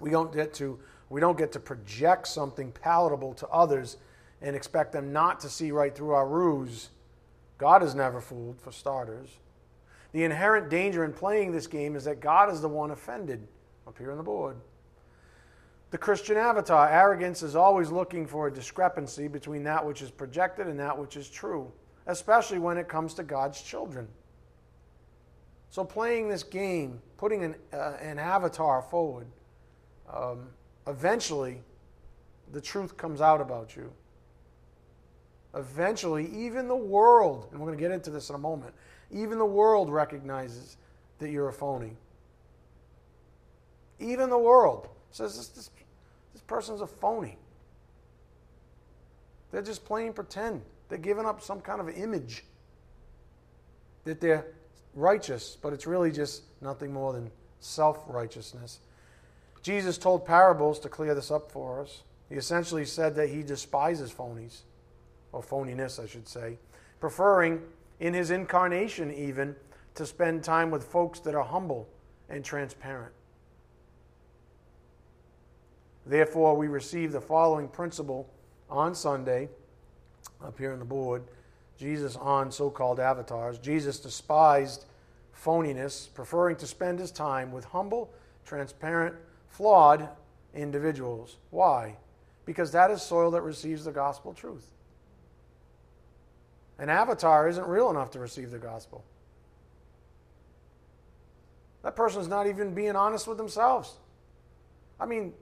We 0.01 0.11
don't 0.11 0.32
get 0.32 0.53
to 0.55 0.78
we 1.09 1.20
don't 1.20 1.38
get 1.38 1.53
to 1.53 1.61
project 1.61 2.28
something 2.28 2.72
palatable 2.72 3.34
to 3.34 3.49
others 3.49 3.97
and 4.42 4.55
expect 4.55 4.92
them 4.92 5.12
not 5.12 5.40
to 5.40 5.49
see 5.49 5.70
right 5.70 5.95
through 5.95 6.11
our 6.11 6.28
ruse. 6.28 6.90
God 7.57 7.82
is 7.82 7.95
never 7.95 8.20
fooled, 8.20 8.61
for 8.61 8.72
starters. 8.72 9.30
The 10.14 10.22
inherent 10.22 10.70
danger 10.70 11.04
in 11.04 11.12
playing 11.12 11.50
this 11.50 11.66
game 11.66 11.96
is 11.96 12.04
that 12.04 12.20
God 12.20 12.48
is 12.52 12.60
the 12.60 12.68
one 12.68 12.92
offended, 12.92 13.48
up 13.84 13.98
here 13.98 14.12
on 14.12 14.16
the 14.16 14.22
board. 14.22 14.56
The 15.90 15.98
Christian 15.98 16.36
avatar, 16.36 16.88
arrogance, 16.88 17.42
is 17.42 17.56
always 17.56 17.90
looking 17.90 18.24
for 18.24 18.46
a 18.46 18.52
discrepancy 18.52 19.26
between 19.26 19.64
that 19.64 19.84
which 19.84 20.02
is 20.02 20.12
projected 20.12 20.68
and 20.68 20.78
that 20.78 20.96
which 20.96 21.16
is 21.16 21.28
true, 21.28 21.70
especially 22.06 22.60
when 22.60 22.78
it 22.78 22.86
comes 22.88 23.14
to 23.14 23.24
God's 23.24 23.60
children. 23.60 24.06
So, 25.70 25.82
playing 25.82 26.28
this 26.28 26.44
game, 26.44 27.02
putting 27.16 27.42
an, 27.42 27.56
uh, 27.72 27.96
an 28.00 28.20
avatar 28.20 28.82
forward, 28.82 29.26
um, 30.08 30.46
eventually 30.86 31.60
the 32.52 32.60
truth 32.60 32.96
comes 32.96 33.20
out 33.20 33.40
about 33.40 33.74
you. 33.74 33.92
Eventually, 35.56 36.30
even 36.32 36.68
the 36.68 36.76
world, 36.76 37.48
and 37.50 37.58
we're 37.58 37.66
going 37.66 37.78
to 37.78 37.82
get 37.82 37.90
into 37.90 38.10
this 38.10 38.28
in 38.28 38.36
a 38.36 38.38
moment, 38.38 38.74
even 39.11 39.38
the 39.38 39.46
world 39.46 39.90
recognizes 39.90 40.76
that 41.18 41.30
you're 41.30 41.48
a 41.48 41.52
phony. 41.52 41.96
Even 43.98 44.30
the 44.30 44.38
world 44.38 44.88
says 45.11 45.36
this, 45.36 45.48
this, 45.48 45.70
this 46.32 46.42
person's 46.42 46.80
a 46.80 46.86
phony. 46.86 47.38
They're 49.52 49.62
just 49.62 49.84
playing 49.84 50.14
pretend. 50.14 50.62
They're 50.88 50.98
giving 50.98 51.26
up 51.26 51.40
some 51.40 51.61
kind 51.61 51.80
of 51.80 51.88
image 51.88 52.44
that 54.05 54.20
they're 54.20 54.46
righteous, 54.94 55.57
but 55.61 55.72
it's 55.72 55.86
really 55.86 56.11
just 56.11 56.42
nothing 56.61 56.92
more 56.92 57.12
than 57.12 57.30
self 57.61 58.02
righteousness. 58.09 58.80
Jesus 59.62 59.96
told 59.96 60.26
parables 60.26 60.78
to 60.80 60.88
clear 60.88 61.14
this 61.14 61.30
up 61.30 61.50
for 61.50 61.80
us. 61.80 62.02
He 62.28 62.34
essentially 62.34 62.84
said 62.84 63.14
that 63.16 63.28
he 63.28 63.42
despises 63.42 64.12
phonies, 64.12 64.62
or 65.32 65.42
phoniness, 65.42 66.02
I 66.02 66.07
should 66.07 66.28
say, 66.28 66.59
preferring, 67.00 67.62
in 68.01 68.14
his 68.14 68.30
incarnation 68.30 69.12
even, 69.12 69.57
to 69.95 70.05
spend 70.05 70.42
time 70.42 70.70
with 70.70 70.84
folks 70.84 71.20
that 71.20 71.34
are 71.34 71.45
humble 71.45 71.88
and 72.28 72.45
transparent. 72.45 73.12
Therefore, 76.07 76.57
we 76.57 76.68
receive 76.68 77.12
the 77.12 77.20
following 77.20 77.68
principle 77.68 78.28
on 78.68 78.95
Sunday, 78.95 79.49
up 80.42 80.59
here 80.59 80.72
on 80.72 80.78
the 80.78 80.84
board 80.84 81.22
Jesus 81.76 82.16
on 82.16 82.51
so 82.51 82.70
called 82.70 83.01
avatars. 83.01 83.59
Jesus 83.59 83.99
despised 83.99 84.86
phoniness, 85.34 86.12
preferring 86.14 86.57
to 86.57 86.66
spend 86.66 86.99
his 86.99 87.11
time 87.11 87.51
with 87.53 87.64
humble, 87.64 88.12
transparent, 88.45 89.14
flawed 89.49 90.09
individuals. 90.55 91.36
Why? 91.51 91.97
Because 92.47 92.70
that 92.72 92.90
is 92.90 93.03
soil 93.03 93.30
that 93.32 93.42
receives 93.42 93.84
the 93.84 93.92
gospel 93.92 94.32
truth. 94.32 94.70
An 96.78 96.88
avatar 96.88 97.48
isn't 97.48 97.66
real 97.66 97.90
enough 97.90 98.10
to 98.12 98.18
receive 98.18 98.50
the 98.50 98.58
gospel. 98.58 99.04
That 101.82 101.94
person 101.94 102.20
is 102.20 102.28
not 102.28 102.46
even 102.46 102.74
being 102.74 102.96
honest 102.96 103.26
with 103.26 103.36
themselves. 103.36 103.94
I 104.98 105.06
mean, 105.06 105.34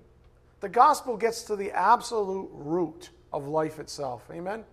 the 0.60 0.68
gospel 0.68 1.16
gets 1.16 1.42
to 1.44 1.56
the 1.56 1.70
absolute 1.70 2.50
root 2.52 3.10
of 3.32 3.46
life 3.46 3.78
itself. 3.78 4.24
Amen? 4.30 4.64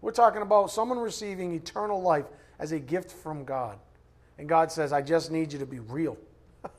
We're 0.00 0.12
talking 0.12 0.42
about 0.42 0.70
someone 0.70 0.98
receiving 0.98 1.54
eternal 1.54 2.00
life 2.00 2.26
as 2.58 2.72
a 2.72 2.78
gift 2.78 3.10
from 3.10 3.44
God. 3.44 3.78
And 4.38 4.48
God 4.48 4.70
says, 4.70 4.92
I 4.92 5.02
just 5.02 5.30
need 5.30 5.52
you 5.52 5.58
to 5.58 5.66
be 5.66 5.80
real. 5.80 6.16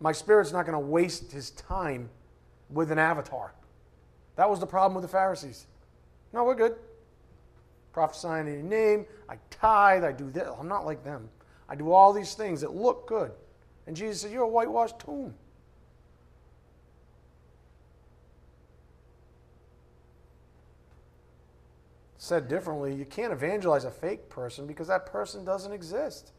My 0.00 0.12
spirit's 0.12 0.52
not 0.52 0.64
going 0.64 0.72
to 0.72 0.86
waste 0.86 1.30
his 1.30 1.50
time 1.50 2.08
with 2.70 2.90
an 2.90 2.98
avatar. 2.98 3.52
That 4.36 4.48
was 4.48 4.60
the 4.60 4.66
problem 4.66 4.94
with 4.94 5.02
the 5.02 5.08
Pharisees. 5.08 5.66
No, 6.32 6.44
we're 6.44 6.54
good. 6.54 6.76
Prophesying 7.98 8.46
in 8.46 8.52
your 8.52 8.62
name, 8.62 9.06
I 9.28 9.38
tithe, 9.50 10.04
I 10.04 10.12
do 10.12 10.30
this. 10.30 10.48
I'm 10.56 10.68
not 10.68 10.86
like 10.86 11.02
them. 11.02 11.28
I 11.68 11.74
do 11.74 11.90
all 11.90 12.12
these 12.12 12.34
things 12.34 12.60
that 12.60 12.72
look 12.72 13.08
good. 13.08 13.32
And 13.88 13.96
Jesus 13.96 14.20
said, 14.20 14.30
You're 14.30 14.44
a 14.44 14.48
whitewashed 14.48 15.00
tomb. 15.00 15.34
Said 22.18 22.46
differently, 22.46 22.94
you 22.94 23.04
can't 23.04 23.32
evangelize 23.32 23.82
a 23.82 23.90
fake 23.90 24.28
person 24.28 24.64
because 24.64 24.86
that 24.86 25.04
person 25.04 25.44
doesn't 25.44 25.72
exist. 25.72 26.30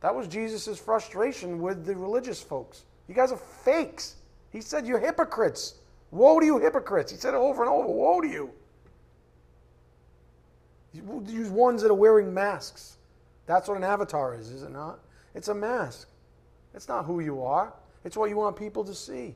That 0.00 0.14
was 0.14 0.28
Jesus' 0.28 0.78
frustration 0.78 1.62
with 1.62 1.86
the 1.86 1.96
religious 1.96 2.42
folks. 2.42 2.84
You 3.08 3.14
guys 3.14 3.32
are 3.32 3.38
fakes. 3.38 4.16
He 4.50 4.60
said, 4.60 4.86
You're 4.86 5.00
hypocrites. 5.00 5.76
Woe 6.10 6.40
to 6.40 6.44
you, 6.44 6.58
hypocrites. 6.58 7.10
He 7.10 7.16
said 7.16 7.32
it 7.32 7.38
over 7.38 7.62
and 7.62 7.72
over. 7.72 7.88
Woe 7.88 8.20
to 8.20 8.28
you. 8.28 8.50
Use 10.92 11.50
ones 11.50 11.82
that 11.82 11.90
are 11.90 11.94
wearing 11.94 12.32
masks. 12.34 12.96
That's 13.46 13.68
what 13.68 13.76
an 13.76 13.84
avatar 13.84 14.34
is, 14.34 14.50
is 14.50 14.62
it 14.62 14.72
not? 14.72 15.00
It's 15.34 15.48
a 15.48 15.54
mask. 15.54 16.08
It's 16.74 16.88
not 16.88 17.04
who 17.04 17.20
you 17.20 17.42
are, 17.42 17.72
it's 18.04 18.16
what 18.16 18.30
you 18.30 18.36
want 18.36 18.56
people 18.56 18.84
to 18.84 18.94
see. 18.94 19.34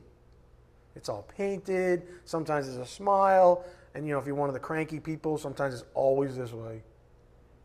It's 0.95 1.09
all 1.09 1.23
painted. 1.37 2.03
Sometimes 2.23 2.67
there's 2.67 2.77
a 2.77 2.85
smile. 2.85 3.65
And, 3.93 4.05
you 4.05 4.13
know, 4.13 4.19
if 4.19 4.25
you're 4.25 4.35
one 4.35 4.49
of 4.49 4.53
the 4.53 4.59
cranky 4.59 4.99
people, 4.99 5.37
sometimes 5.37 5.73
it's 5.73 5.83
always 5.93 6.35
this 6.37 6.53
way. 6.53 6.83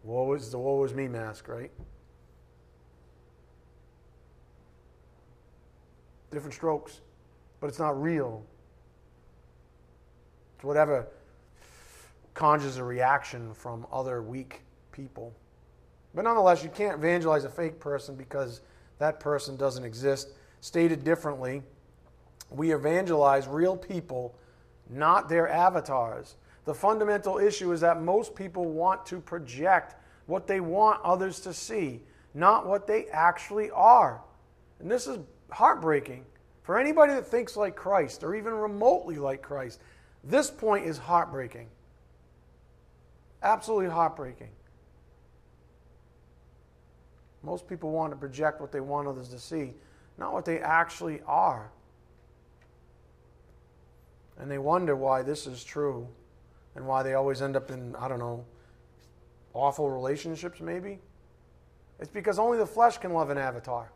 Woe 0.03 0.32
is 0.34 0.51
the 0.51 0.59
woe 0.59 0.82
is 0.84 0.95
me 0.95 1.09
mask, 1.09 1.49
right? 1.49 1.70
Different 6.30 6.55
strokes, 6.55 7.01
but 7.61 7.66
it's 7.68 7.78
not 7.78 8.01
real. 8.01 8.45
It's 10.57 10.64
whatever 10.64 11.07
conjures 12.34 12.76
a 12.76 12.84
reaction 12.84 13.54
from 13.54 13.86
other 13.92 14.22
weak 14.22 14.62
people. 14.92 15.32
But 16.14 16.22
nonetheless, 16.22 16.62
you 16.62 16.70
can't 16.70 16.98
evangelize 16.98 17.44
a 17.44 17.48
fake 17.48 17.78
person 17.78 18.14
because 18.16 18.60
that 18.98 19.20
person 19.20 19.56
doesn't 19.56 19.84
exist. 19.84 20.30
Stated 20.60 21.04
differently, 21.04 21.62
we 22.50 22.72
evangelize 22.72 23.46
real 23.46 23.76
people, 23.76 24.36
not 24.88 25.28
their 25.28 25.48
avatars. 25.48 26.36
The 26.64 26.74
fundamental 26.74 27.38
issue 27.38 27.72
is 27.72 27.80
that 27.80 28.02
most 28.02 28.34
people 28.34 28.66
want 28.66 29.06
to 29.06 29.20
project 29.20 29.94
what 30.26 30.46
they 30.46 30.60
want 30.60 31.00
others 31.02 31.40
to 31.40 31.54
see, 31.54 32.02
not 32.34 32.66
what 32.66 32.86
they 32.86 33.06
actually 33.06 33.70
are. 33.70 34.20
And 34.80 34.90
this 34.90 35.06
is 35.06 35.18
heartbreaking. 35.50 36.24
For 36.62 36.78
anybody 36.78 37.14
that 37.14 37.26
thinks 37.26 37.56
like 37.56 37.74
Christ 37.74 38.22
or 38.22 38.34
even 38.34 38.52
remotely 38.52 39.16
like 39.16 39.42
Christ, 39.42 39.80
this 40.22 40.50
point 40.50 40.86
is 40.86 40.98
heartbreaking. 40.98 41.68
Absolutely 43.43 43.88
heartbreaking. 43.88 44.51
Most 47.43 47.66
people 47.66 47.91
want 47.91 48.12
to 48.12 48.16
project 48.16 48.61
what 48.61 48.70
they 48.70 48.80
want 48.80 49.09
others 49.09 49.28
to 49.28 49.38
see, 49.38 49.72
not 50.18 50.32
what 50.32 50.45
they 50.45 50.59
actually 50.59 51.20
are. 51.26 51.70
And 54.38 54.51
they 54.51 54.59
wonder 54.59 54.95
why 54.95 55.22
this 55.22 55.47
is 55.47 55.64
true 55.64 56.07
and 56.74 56.86
why 56.86 57.03
they 57.03 57.14
always 57.14 57.43
end 57.43 57.57
up 57.57 57.70
in, 57.70 57.97
I 57.97 58.09
don't 58.09 58.18
know, 58.18 58.45
awful 59.55 59.91
relationships, 59.91 60.61
maybe. 60.61 60.99
It's 61.99 62.11
because 62.11 62.38
only 62.38 62.59
the 62.59 62.66
flesh 62.66 62.99
can 62.99 63.12
love 63.12 63.30
an 63.30 63.38
avatar. 63.38 63.91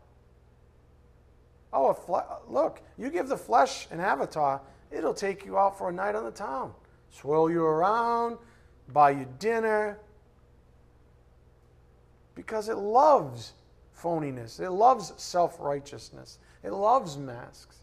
Oh, 1.71 1.93
fle- 1.93 2.41
look, 2.47 2.81
you 2.97 3.09
give 3.09 3.27
the 3.27 3.37
flesh 3.37 3.87
an 3.91 3.99
avatar, 3.99 4.61
it'll 4.91 5.13
take 5.13 5.45
you 5.45 5.57
out 5.57 5.77
for 5.77 5.89
a 5.89 5.93
night 5.93 6.15
on 6.15 6.23
the 6.23 6.31
town, 6.31 6.73
swirl 7.09 7.49
you 7.49 7.63
around, 7.63 8.37
buy 8.89 9.11
you 9.11 9.27
dinner, 9.39 9.99
because 12.35 12.69
it 12.69 12.77
loves 12.77 13.53
phoniness, 13.97 14.59
it 14.59 14.71
loves 14.71 15.13
self 15.17 15.59
righteousness, 15.59 16.39
it 16.63 16.71
loves 16.71 17.17
masks. 17.17 17.77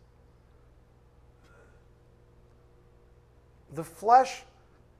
The 3.75 3.85
flesh 3.85 4.43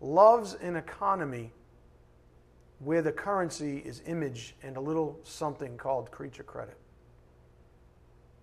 loves 0.01 0.55
an 0.55 0.77
economy 0.77 1.53
where 2.81 3.03
the 3.03 3.13
currency 3.13 3.79
is 3.79 4.03
image 4.07 4.57
and 4.63 4.77
a 4.77 4.81
little 4.81 5.19
something 5.23 5.77
called 5.77 6.11
creature 6.11 6.43
credit. 6.43 6.77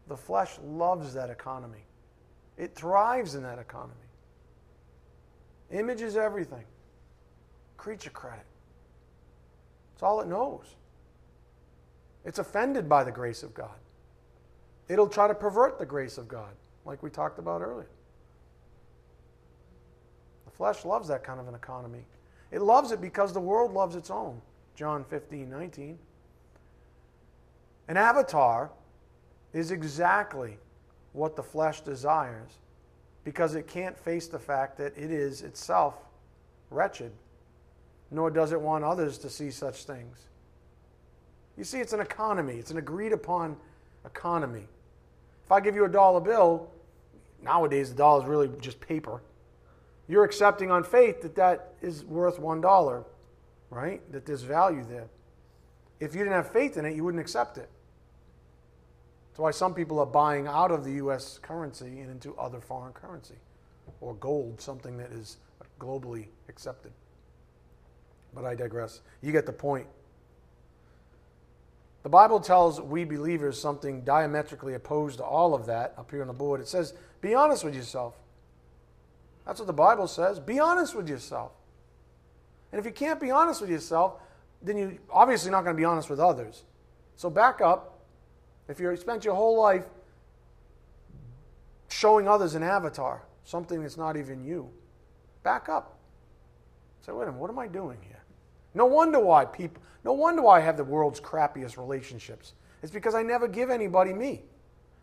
The 0.07 0.15
flesh 0.15 0.57
loves 0.63 1.13
that 1.15 1.29
economy. 1.29 1.83
It 2.57 2.73
thrives 2.73 3.35
in 3.35 3.43
that 3.43 3.59
economy. 3.59 3.95
Image 5.71 6.01
is 6.01 6.15
everything. 6.15 6.63
Creature 7.79 8.09
credit. 8.09 8.45
It's 9.93 10.03
all 10.03 10.19
it 10.19 10.27
knows. 10.27 10.75
It's 12.25 12.37
offended 12.37 12.89
by 12.89 13.05
the 13.05 13.11
grace 13.11 13.41
of 13.41 13.53
God. 13.53 13.77
It'll 14.89 15.07
try 15.07 15.29
to 15.29 15.33
pervert 15.33 15.79
the 15.79 15.85
grace 15.85 16.17
of 16.17 16.27
God, 16.27 16.51
like 16.85 17.01
we 17.01 17.09
talked 17.09 17.39
about 17.39 17.61
earlier. 17.61 17.89
The 20.43 20.51
flesh 20.51 20.83
loves 20.83 21.07
that 21.07 21.23
kind 21.23 21.39
of 21.39 21.47
an 21.47 21.55
economy. 21.55 22.05
It 22.51 22.61
loves 22.61 22.91
it 22.91 22.99
because 22.99 23.31
the 23.31 23.39
world 23.39 23.71
loves 23.71 23.95
its 23.95 24.09
own. 24.09 24.41
John 24.75 25.05
15, 25.05 25.49
19. 25.49 25.97
An 27.87 27.95
avatar 27.95 28.71
is 29.53 29.71
exactly 29.71 30.57
what 31.13 31.37
the 31.37 31.43
flesh 31.43 31.79
desires 31.79 32.51
because 33.23 33.55
it 33.55 33.67
can't 33.67 33.97
face 33.97 34.27
the 34.27 34.39
fact 34.39 34.77
that 34.77 34.97
it 34.97 35.11
is 35.11 35.43
itself 35.43 35.95
wretched, 36.69 37.11
nor 38.11 38.29
does 38.31 38.51
it 38.51 38.59
want 38.59 38.83
others 38.83 39.17
to 39.19 39.29
see 39.29 39.51
such 39.51 39.83
things. 39.83 40.27
You 41.57 41.63
see, 41.63 41.79
it's 41.79 41.93
an 41.93 41.99
economy, 41.99 42.55
it's 42.55 42.71
an 42.71 42.77
agreed 42.77 43.11
upon 43.11 43.57
economy. 44.05 44.67
If 45.45 45.51
I 45.51 45.59
give 45.59 45.75
you 45.75 45.85
a 45.85 45.89
dollar 45.89 46.21
bill, 46.21 46.69
nowadays 47.43 47.89
the 47.89 47.97
dollar 47.97 48.23
is 48.23 48.29
really 48.29 48.49
just 48.61 48.79
paper. 48.79 49.21
You're 50.07 50.23
accepting 50.23 50.71
on 50.71 50.83
faith 50.83 51.21
that 51.21 51.35
that 51.35 51.73
is 51.81 52.03
worth 52.05 52.39
one 52.39 52.61
dollar, 52.61 53.03
right? 53.69 54.01
That 54.11 54.25
there's 54.25 54.41
value 54.41 54.83
there. 54.83 55.07
If 55.99 56.15
you 56.15 56.19
didn't 56.19 56.33
have 56.33 56.51
faith 56.51 56.77
in 56.77 56.85
it, 56.85 56.95
you 56.95 57.03
wouldn't 57.03 57.21
accept 57.21 57.57
it. 57.57 57.69
That's 59.29 59.39
why 59.39 59.51
some 59.51 59.73
people 59.73 59.99
are 59.99 60.05
buying 60.05 60.47
out 60.47 60.71
of 60.71 60.83
the 60.83 60.93
U.S. 60.93 61.39
currency 61.41 61.99
and 61.99 62.09
into 62.09 62.35
other 62.37 62.59
foreign 62.59 62.93
currency 62.93 63.35
or 64.01 64.15
gold, 64.15 64.61
something 64.61 64.97
that 64.97 65.11
is 65.11 65.37
globally 65.79 66.27
accepted. 66.47 66.91
But 68.33 68.45
I 68.45 68.55
digress. 68.55 69.01
You 69.21 69.31
get 69.31 69.45
the 69.45 69.53
point. 69.53 69.87
The 72.03 72.09
Bible 72.09 72.39
tells 72.39 72.79
we 72.79 73.03
believers 73.03 73.59
something 73.59 74.01
diametrically 74.01 74.73
opposed 74.73 75.17
to 75.17 75.23
all 75.23 75.53
of 75.53 75.65
that 75.65 75.93
up 75.97 76.11
here 76.11 76.21
on 76.21 76.27
the 76.27 76.33
board. 76.33 76.61
It 76.61 76.67
says, 76.67 76.93
Be 77.21 77.33
honest 77.33 77.63
with 77.63 77.75
yourself. 77.75 78.15
That's 79.45 79.59
what 79.59 79.67
the 79.67 79.73
Bible 79.73 80.07
says. 80.07 80.39
Be 80.39 80.59
honest 80.59 80.95
with 80.95 81.09
yourself. 81.09 81.51
And 82.71 82.79
if 82.79 82.85
you 82.85 82.91
can't 82.91 83.19
be 83.19 83.31
honest 83.31 83.61
with 83.61 83.69
yourself, 83.69 84.13
then 84.61 84.77
you're 84.77 84.93
obviously 85.11 85.51
not 85.51 85.63
going 85.63 85.75
to 85.75 85.79
be 85.79 85.85
honest 85.85 86.09
with 86.09 86.19
others. 86.19 86.63
So 87.15 87.29
back 87.29 87.61
up. 87.61 87.99
If 88.67 88.79
you 88.79 88.95
spent 88.95 89.25
your 89.25 89.33
whole 89.33 89.59
life 89.59 89.85
showing 91.89 92.27
others 92.27 92.53
an 92.53 92.61
avatar, 92.61 93.23
something 93.43 93.81
that's 93.81 93.97
not 93.97 94.15
even 94.15 94.43
you, 94.43 94.69
back 95.41 95.67
up. 95.67 95.97
Say, 97.01 97.11
wait 97.11 97.23
a 97.23 97.25
minute, 97.27 97.39
what 97.39 97.49
am 97.49 97.57
I 97.57 97.67
doing 97.67 97.97
here? 98.01 98.18
No 98.73 98.85
wonder 98.85 99.19
why 99.19 99.45
people, 99.45 99.81
no 100.03 100.13
wonder 100.13 100.41
why 100.41 100.57
I 100.57 100.61
have 100.61 100.77
the 100.77 100.83
world's 100.83 101.19
crappiest 101.19 101.77
relationships. 101.77 102.53
It's 102.81 102.91
because 102.91 103.15
I 103.15 103.23
never 103.23 103.47
give 103.47 103.69
anybody 103.69 104.13
me. 104.13 104.43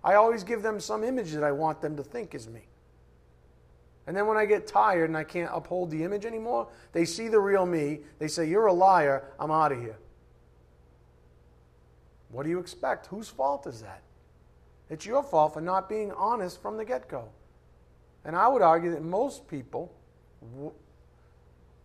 I 0.03 0.15
always 0.15 0.45
give 0.45 0.63
them 0.63 0.79
some 0.81 1.03
image 1.03 1.33
that 1.33 1.43
I 1.43 1.53
want 1.53 1.81
them 1.81 1.97
to 1.97 2.03
think 2.03 2.35
is 2.35 2.49
me. 2.49 2.63
And 4.07 4.17
then 4.17 4.27
when 4.29 4.37
I 4.37 4.47
get 4.47 4.67
tired 4.69 5.11
and 5.11 5.17
I 5.17 5.25
can't 5.25 5.51
uphold 5.53 5.91
the 5.91 6.05
image 6.05 6.25
anymore, 6.25 6.69
they 6.93 7.05
see 7.05 7.27
the 7.29 7.41
real 7.41 7.67
me. 7.67 8.01
They 8.21 8.29
say, 8.29 8.49
You're 8.49 8.67
a 8.67 8.73
liar. 8.73 9.25
I'm 9.41 9.51
out 9.51 9.73
of 9.73 9.81
here. 9.81 9.97
What 12.31 12.45
do 12.45 12.51
you 12.51 12.61
expect? 12.61 13.07
Whose 13.07 13.29
fault 13.29 13.67
is 13.67 13.83
that? 13.83 14.03
It's 14.91 15.05
your 15.05 15.23
fault 15.23 15.55
for 15.55 15.61
not 15.61 15.89
being 15.89 16.13
honest 16.13 16.63
from 16.63 16.77
the 16.77 16.85
get 16.85 17.09
go. 17.09 17.29
And 18.25 18.37
I 18.37 18.47
would 18.47 18.63
argue 18.63 18.93
that 18.93 19.03
most 19.03 19.49
people 19.49 19.93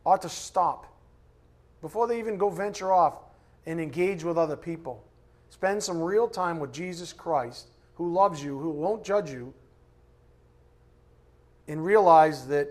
ought 0.06 0.22
to 0.22 0.30
stop 0.30 0.91
before 1.82 2.08
they 2.08 2.20
even 2.20 2.38
go 2.38 2.50
venture 2.50 2.94
off 2.94 3.16
and 3.66 3.80
engage 3.80 4.24
with 4.24 4.38
other 4.38 4.56
people. 4.56 5.04
Spend 5.50 5.84
some 5.84 6.02
real 6.02 6.28
time 6.28 6.60
with 6.60 6.72
Jesus 6.72 7.12
Christ, 7.12 7.68
who 7.96 8.12
loves 8.14 8.44
you, 8.44 8.58
who 8.58 8.70
won't 8.70 9.04
judge 9.04 9.32
you, 9.32 9.54
and 11.68 11.84
realize 11.84 12.48
that 12.48 12.70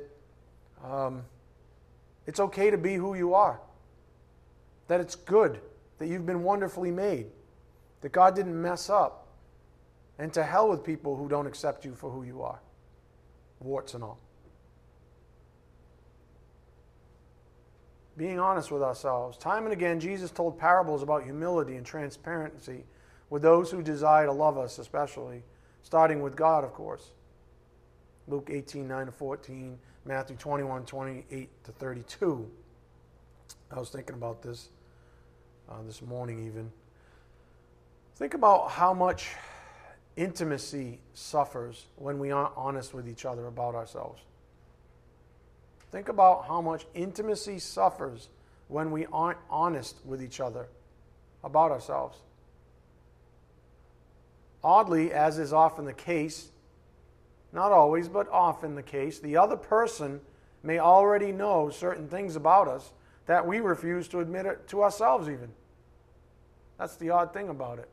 um, 0.84 1.22
it's 2.26 2.40
okay 2.40 2.70
to 2.70 2.78
be 2.78 2.94
who 2.94 3.14
you 3.14 3.34
are, 3.34 3.60
that 4.88 5.00
it's 5.00 5.14
good, 5.14 5.60
that 5.98 6.08
you've 6.08 6.26
been 6.26 6.42
wonderfully 6.42 6.90
made, 6.90 7.26
that 8.00 8.12
God 8.12 8.34
didn't 8.34 8.60
mess 8.60 8.88
up, 8.88 9.28
and 10.18 10.32
to 10.32 10.42
hell 10.42 10.68
with 10.68 10.84
people 10.84 11.16
who 11.16 11.28
don't 11.28 11.46
accept 11.46 11.84
you 11.84 11.94
for 11.94 12.10
who 12.10 12.22
you 12.22 12.42
are, 12.42 12.60
warts 13.60 13.94
and 13.94 14.02
all. 14.02 14.18
Being 18.16 18.38
honest 18.38 18.70
with 18.70 18.82
ourselves. 18.82 19.38
Time 19.38 19.64
and 19.64 19.72
again, 19.72 20.00
Jesus 20.00 20.30
told 20.30 20.58
parables 20.58 21.02
about 21.02 21.24
humility 21.24 21.76
and 21.76 21.86
transparency 21.86 22.84
with 23.30 23.42
those 23.42 23.70
who 23.70 23.82
desire 23.82 24.26
to 24.26 24.32
love 24.32 24.58
us, 24.58 24.78
especially, 24.78 25.42
starting 25.82 26.20
with 26.20 26.36
God, 26.36 26.64
of 26.64 26.72
course. 26.72 27.10
Luke 28.26 28.48
18, 28.52 28.86
9 28.86 29.06
to 29.06 29.12
14, 29.12 29.78
Matthew 30.04 30.36
21, 30.36 30.84
28 30.84 31.64
to 31.64 31.72
32. 31.72 32.50
I 33.70 33.78
was 33.78 33.90
thinking 33.90 34.16
about 34.16 34.42
this 34.42 34.68
uh, 35.68 35.82
this 35.86 36.02
morning, 36.02 36.46
even. 36.46 36.70
Think 38.16 38.34
about 38.34 38.70
how 38.70 38.92
much 38.92 39.30
intimacy 40.16 41.00
suffers 41.14 41.86
when 41.96 42.18
we 42.18 42.30
aren't 42.30 42.52
honest 42.56 42.92
with 42.92 43.08
each 43.08 43.24
other 43.24 43.46
about 43.46 43.74
ourselves. 43.74 44.20
Think 45.90 46.08
about 46.08 46.46
how 46.46 46.60
much 46.60 46.86
intimacy 46.94 47.58
suffers 47.58 48.28
when 48.68 48.90
we 48.92 49.06
aren't 49.12 49.38
honest 49.50 49.96
with 50.04 50.22
each 50.22 50.40
other 50.40 50.68
about 51.42 51.72
ourselves. 51.72 52.18
Oddly, 54.62 55.12
as 55.12 55.38
is 55.38 55.52
often 55.52 55.84
the 55.84 55.92
case, 55.92 56.50
not 57.52 57.72
always, 57.72 58.08
but 58.08 58.28
often 58.30 58.74
the 58.74 58.82
case, 58.82 59.18
the 59.18 59.36
other 59.36 59.56
person 59.56 60.20
may 60.62 60.78
already 60.78 61.32
know 61.32 61.70
certain 61.70 62.06
things 62.06 62.36
about 62.36 62.68
us 62.68 62.92
that 63.26 63.46
we 63.46 63.60
refuse 63.60 64.06
to 64.08 64.20
admit 64.20 64.46
it 64.46 64.68
to 64.68 64.82
ourselves, 64.82 65.28
even. 65.28 65.50
That's 66.78 66.96
the 66.96 67.10
odd 67.10 67.32
thing 67.32 67.48
about 67.48 67.78
it. 67.78 67.88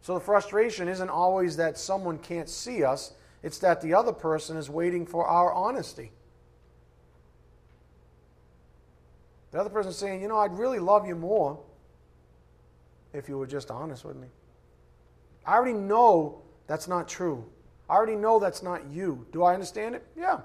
So 0.00 0.14
the 0.14 0.20
frustration 0.20 0.88
isn't 0.88 1.10
always 1.10 1.56
that 1.56 1.78
someone 1.78 2.18
can't 2.18 2.48
see 2.48 2.82
us, 2.82 3.12
it's 3.42 3.58
that 3.58 3.80
the 3.80 3.94
other 3.94 4.12
person 4.12 4.56
is 4.56 4.70
waiting 4.70 5.04
for 5.04 5.26
our 5.26 5.52
honesty. 5.52 6.12
The 9.52 9.60
other 9.60 9.70
person 9.70 9.92
saying, 9.92 10.22
you 10.22 10.28
know, 10.28 10.38
I'd 10.38 10.58
really 10.58 10.78
love 10.78 11.06
you 11.06 11.14
more 11.14 11.60
if 13.12 13.28
you 13.28 13.36
were 13.36 13.46
just 13.46 13.70
honest 13.70 14.04
with 14.04 14.16
me. 14.16 14.28
I 15.44 15.54
already 15.54 15.74
know 15.74 16.40
that's 16.66 16.88
not 16.88 17.06
true. 17.06 17.44
I 17.88 17.94
already 17.94 18.16
know 18.16 18.38
that's 18.38 18.62
not 18.62 18.86
you. 18.90 19.26
Do 19.30 19.42
I 19.42 19.52
understand 19.52 19.94
it? 19.94 20.06
Yeah. 20.16 20.40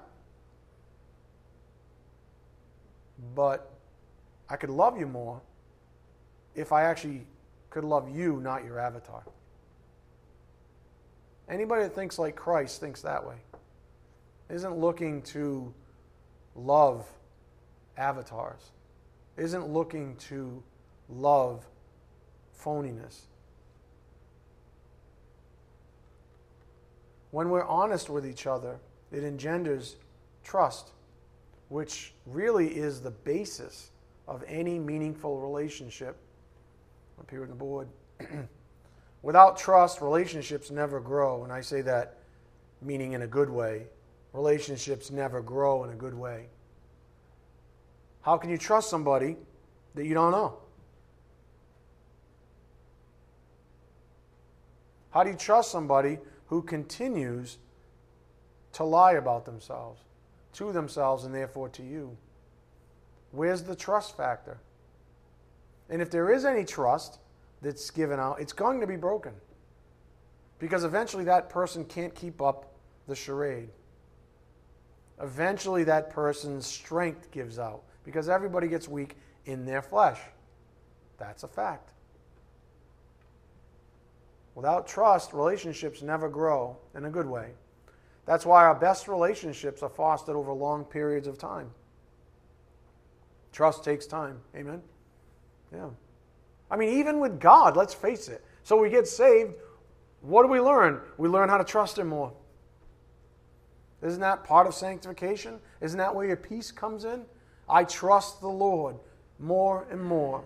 But 3.34 3.72
I 4.50 4.56
could 4.56 4.70
love 4.70 4.98
you 4.98 5.06
more 5.06 5.40
if 6.54 6.70
I 6.72 6.82
actually 6.82 7.26
could 7.70 7.84
love 7.84 8.14
you, 8.14 8.40
not 8.40 8.64
your 8.64 8.78
avatar. 8.78 9.22
Anybody 11.48 11.82
that 11.82 11.94
thinks 11.94 12.18
like 12.18 12.36
Christ 12.36 12.80
thinks 12.80 13.00
that 13.02 13.26
way. 13.26 13.36
Isn't 14.50 14.76
looking 14.76 15.22
to 15.22 15.72
love 16.54 17.06
avatars 17.96 18.72
isn't 19.38 19.68
looking 19.68 20.16
to 20.16 20.62
love 21.08 21.66
phoniness. 22.62 23.22
When 27.30 27.50
we're 27.50 27.64
honest 27.64 28.08
with 28.08 28.26
each 28.26 28.46
other, 28.46 28.78
it 29.12 29.22
engenders 29.22 29.96
trust, 30.42 30.92
which 31.68 32.14
really 32.26 32.68
is 32.68 33.00
the 33.00 33.10
basis 33.10 33.90
of 34.26 34.42
any 34.46 34.78
meaningful 34.78 35.38
relationship. 35.40 36.16
Up 37.18 37.30
here 37.30 37.42
on 37.42 37.48
the 37.48 37.54
board. 37.54 37.88
Without 39.22 39.58
trust, 39.58 40.00
relationships 40.00 40.70
never 40.70 41.00
grow. 41.00 41.44
And 41.44 41.52
I 41.52 41.60
say 41.60 41.80
that 41.82 42.18
meaning 42.80 43.12
in 43.12 43.22
a 43.22 43.26
good 43.26 43.50
way. 43.50 43.86
Relationships 44.32 45.10
never 45.10 45.40
grow 45.40 45.84
in 45.84 45.90
a 45.90 45.96
good 45.96 46.14
way. 46.14 46.46
How 48.22 48.36
can 48.36 48.50
you 48.50 48.58
trust 48.58 48.90
somebody 48.90 49.36
that 49.94 50.06
you 50.06 50.14
don't 50.14 50.32
know? 50.32 50.58
How 55.10 55.24
do 55.24 55.30
you 55.30 55.36
trust 55.36 55.70
somebody 55.70 56.18
who 56.46 56.62
continues 56.62 57.58
to 58.74 58.84
lie 58.84 59.12
about 59.12 59.44
themselves, 59.44 60.02
to 60.54 60.72
themselves, 60.72 61.24
and 61.24 61.34
therefore 61.34 61.68
to 61.70 61.82
you? 61.82 62.16
Where's 63.32 63.62
the 63.62 63.74
trust 63.74 64.16
factor? 64.16 64.58
And 65.90 66.02
if 66.02 66.10
there 66.10 66.30
is 66.32 66.44
any 66.44 66.64
trust 66.64 67.18
that's 67.62 67.90
given 67.90 68.20
out, 68.20 68.40
it's 68.40 68.52
going 68.52 68.80
to 68.80 68.86
be 68.86 68.96
broken. 68.96 69.32
Because 70.58 70.84
eventually 70.84 71.24
that 71.24 71.48
person 71.48 71.84
can't 71.84 72.14
keep 72.14 72.42
up 72.42 72.72
the 73.06 73.14
charade. 73.14 73.70
Eventually 75.20 75.84
that 75.84 76.10
person's 76.10 76.66
strength 76.66 77.30
gives 77.30 77.58
out 77.58 77.82
because 78.08 78.30
everybody 78.30 78.68
gets 78.68 78.88
weak 78.88 79.18
in 79.44 79.66
their 79.66 79.82
flesh. 79.82 80.18
That's 81.18 81.42
a 81.42 81.46
fact. 81.46 81.90
Without 84.54 84.88
trust, 84.88 85.34
relationships 85.34 86.00
never 86.00 86.26
grow 86.26 86.78
in 86.94 87.04
a 87.04 87.10
good 87.10 87.26
way. 87.26 87.50
That's 88.24 88.46
why 88.46 88.64
our 88.64 88.74
best 88.74 89.08
relationships 89.08 89.82
are 89.82 89.90
fostered 89.90 90.36
over 90.36 90.54
long 90.54 90.86
periods 90.86 91.28
of 91.28 91.36
time. 91.36 91.70
Trust 93.52 93.84
takes 93.84 94.06
time. 94.06 94.40
Amen? 94.56 94.80
Yeah. 95.70 95.90
I 96.70 96.78
mean, 96.78 97.00
even 97.00 97.20
with 97.20 97.38
God, 97.38 97.76
let's 97.76 97.92
face 97.92 98.28
it. 98.28 98.42
So 98.62 98.78
we 98.78 98.88
get 98.88 99.06
saved. 99.06 99.52
What 100.22 100.44
do 100.44 100.48
we 100.48 100.60
learn? 100.60 101.02
We 101.18 101.28
learn 101.28 101.50
how 101.50 101.58
to 101.58 101.64
trust 101.64 101.98
Him 101.98 102.06
more. 102.06 102.32
Isn't 104.00 104.22
that 104.22 104.44
part 104.44 104.66
of 104.66 104.74
sanctification? 104.74 105.60
Isn't 105.82 105.98
that 105.98 106.14
where 106.14 106.26
your 106.26 106.36
peace 106.36 106.72
comes 106.72 107.04
in? 107.04 107.26
I 107.68 107.84
trust 107.84 108.40
the 108.40 108.48
Lord 108.48 108.96
more 109.38 109.86
and 109.90 110.02
more 110.02 110.44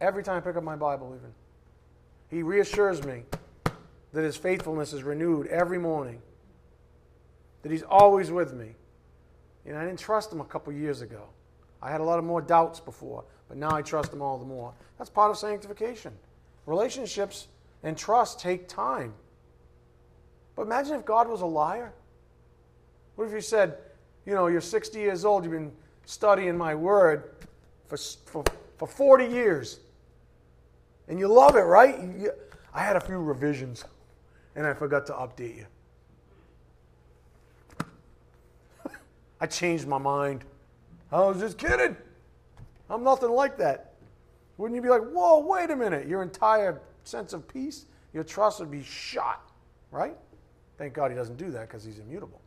every 0.00 0.22
time 0.22 0.36
I 0.36 0.40
pick 0.40 0.56
up 0.56 0.62
my 0.62 0.76
Bible, 0.76 1.14
even. 1.18 1.32
He 2.28 2.42
reassures 2.42 3.04
me 3.04 3.22
that 4.12 4.22
His 4.22 4.36
faithfulness 4.36 4.92
is 4.92 5.02
renewed 5.02 5.46
every 5.48 5.78
morning, 5.78 6.20
that 7.62 7.72
He's 7.72 7.82
always 7.82 8.30
with 8.30 8.54
me. 8.54 8.74
You 9.66 9.72
know, 9.72 9.80
I 9.80 9.84
didn't 9.84 9.98
trust 9.98 10.32
Him 10.32 10.40
a 10.40 10.44
couple 10.44 10.72
years 10.72 11.02
ago. 11.02 11.24
I 11.82 11.90
had 11.90 12.00
a 12.00 12.04
lot 12.04 12.18
of 12.18 12.24
more 12.24 12.40
doubts 12.40 12.80
before, 12.80 13.24
but 13.48 13.56
now 13.56 13.74
I 13.74 13.82
trust 13.82 14.12
Him 14.12 14.22
all 14.22 14.38
the 14.38 14.44
more. 14.44 14.72
That's 14.98 15.10
part 15.10 15.30
of 15.30 15.38
sanctification. 15.38 16.12
Relationships 16.66 17.48
and 17.82 17.96
trust 17.96 18.40
take 18.40 18.68
time. 18.68 19.14
But 20.56 20.62
imagine 20.62 20.96
if 20.96 21.04
God 21.04 21.28
was 21.28 21.40
a 21.40 21.46
liar. 21.46 21.92
What 23.14 23.26
if 23.26 23.32
you 23.32 23.40
said, 23.40 23.78
you 24.26 24.34
know, 24.34 24.48
you're 24.48 24.60
60 24.60 24.98
years 24.98 25.24
old, 25.24 25.44
you've 25.44 25.52
been 25.52 25.72
studying 26.08 26.56
my 26.56 26.74
word 26.74 27.24
for, 27.86 27.98
for, 27.98 28.42
for 28.78 28.88
40 28.88 29.26
years. 29.26 29.80
And 31.06 31.18
you 31.18 31.28
love 31.28 31.54
it, 31.54 31.60
right? 31.60 32.00
You, 32.18 32.32
I 32.72 32.82
had 32.82 32.96
a 32.96 33.00
few 33.00 33.18
revisions 33.18 33.84
and 34.56 34.66
I 34.66 34.72
forgot 34.72 35.04
to 35.08 35.12
update 35.12 35.58
you. 35.58 35.66
I 39.40 39.46
changed 39.46 39.86
my 39.86 39.98
mind. 39.98 40.44
I 41.12 41.20
was 41.20 41.40
just 41.40 41.58
kidding. 41.58 41.94
I'm 42.88 43.04
nothing 43.04 43.30
like 43.30 43.58
that. 43.58 43.92
Wouldn't 44.56 44.76
you 44.76 44.80
be 44.80 44.88
like, 44.88 45.02
whoa, 45.02 45.40
wait 45.40 45.70
a 45.70 45.76
minute? 45.76 46.08
Your 46.08 46.22
entire 46.22 46.80
sense 47.04 47.34
of 47.34 47.46
peace, 47.46 47.84
your 48.14 48.24
trust 48.24 48.60
would 48.60 48.70
be 48.70 48.82
shot, 48.82 49.50
right? 49.90 50.16
Thank 50.78 50.94
God 50.94 51.10
he 51.10 51.16
doesn't 51.18 51.36
do 51.36 51.50
that 51.50 51.68
because 51.68 51.84
he's 51.84 51.98
immutable. 51.98 52.40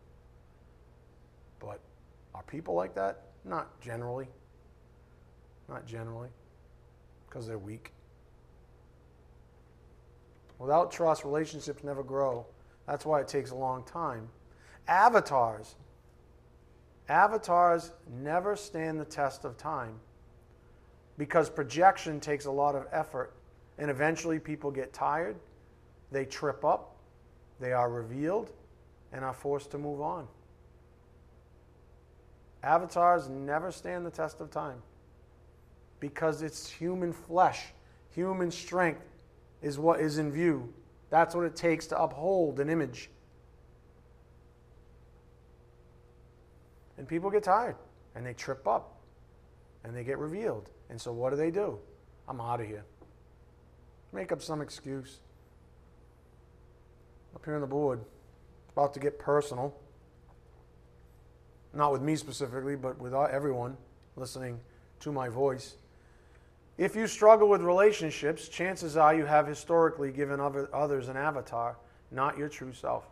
But 1.60 1.80
are 2.34 2.42
people 2.42 2.74
like 2.74 2.96
that? 2.96 3.26
Not 3.44 3.80
generally. 3.82 4.28
Not 5.68 5.86
generally. 5.86 6.30
Because 7.28 7.48
they're 7.48 7.58
weak. 7.58 7.92
Without 10.60 10.92
trust, 10.92 11.24
relationships 11.24 11.84
never 11.84 12.04
grow. 12.04 12.46
That's 12.86 13.06
why 13.06 13.22
it 13.22 13.28
takes 13.28 13.52
a 13.52 13.56
long 13.56 13.84
time. 13.84 14.30
Avatars. 14.88 15.76
Avatars 17.10 17.92
never 18.22 18.56
stand 18.56 19.00
the 19.00 19.06
test 19.06 19.44
of 19.44 19.58
time 19.58 19.96
because 21.18 21.50
projection 21.50 22.20
takes 22.20 22.46
a 22.46 22.52
lot 22.52 22.76
of 22.76 22.88
effort 22.92 23.34
and 23.78 23.90
eventually 23.90 24.40
people 24.40 24.72
get 24.72 24.94
tired, 24.94 25.36
they 26.12 26.26
trip 26.26 26.64
up, 26.64 26.96
they 27.60 27.74
are 27.74 27.90
revealed, 27.90 28.52
and 29.12 29.26
are 29.26 29.34
forced 29.34 29.72
to 29.72 29.78
move 29.78 30.02
on. 30.02 30.28
Avatars 32.64 33.28
never 33.30 33.72
stand 33.72 34.06
the 34.06 34.12
test 34.12 34.40
of 34.42 34.52
time 34.52 34.82
because 36.00 36.42
it's 36.42 36.70
human 36.70 37.14
flesh, 37.14 37.68
human 38.12 38.52
strength 38.52 39.02
is 39.62 39.80
what 39.80 40.00
is 40.00 40.18
in 40.18 40.32
view. 40.32 40.74
That's 41.10 41.36
what 41.36 41.46
it 41.46 41.56
takes 41.56 41.88
to 41.88 42.02
uphold 42.02 42.60
an 42.60 42.70
image. 42.70 43.10
And 46.98 47.08
people 47.08 47.30
get 47.30 47.44
tired 47.44 47.76
and 48.16 48.26
they 48.26 48.34
trip 48.34 48.68
up 48.68 48.98
and 49.84 49.96
they 49.96 50.04
get 50.04 50.18
revealed. 50.18 50.70
And 50.90 51.00
so 51.00 51.12
what 51.12 51.32
do 51.32 51.36
they 51.36 51.52
do? 51.52 51.80
I'm 52.28 52.40
out 52.40 52.62
of 52.62 52.68
here. 52.68 52.86
Make 54.14 54.32
up 54.32 54.42
some 54.42 54.62
excuse. 54.62 55.20
Up 57.36 57.44
here 57.46 57.56
on 57.56 57.62
the 57.62 57.68
board, 57.68 58.02
about 58.74 58.94
to 58.94 59.00
get 59.00 59.18
personal. 59.18 59.74
Not 61.74 61.92
with 61.92 62.02
me 62.02 62.16
specifically, 62.16 62.76
but 62.76 63.00
with 63.00 63.14
everyone 63.14 63.78
listening 64.16 64.60
to 65.00 65.12
my 65.12 65.30
voice. 65.30 65.76
If 66.78 66.96
you 66.96 67.08
struggle 67.08 67.48
with 67.48 67.62
relationships, 67.62 68.48
chances 68.48 68.98
are 68.98 69.14
you 69.14 69.26
have 69.26 69.48
historically 69.48 70.12
given 70.12 70.40
others 70.40 71.08
an 71.08 71.18
avatar, 71.18 71.78
not 72.12 72.38
your 72.38 72.50
true 72.50 72.74
self. 72.74 73.06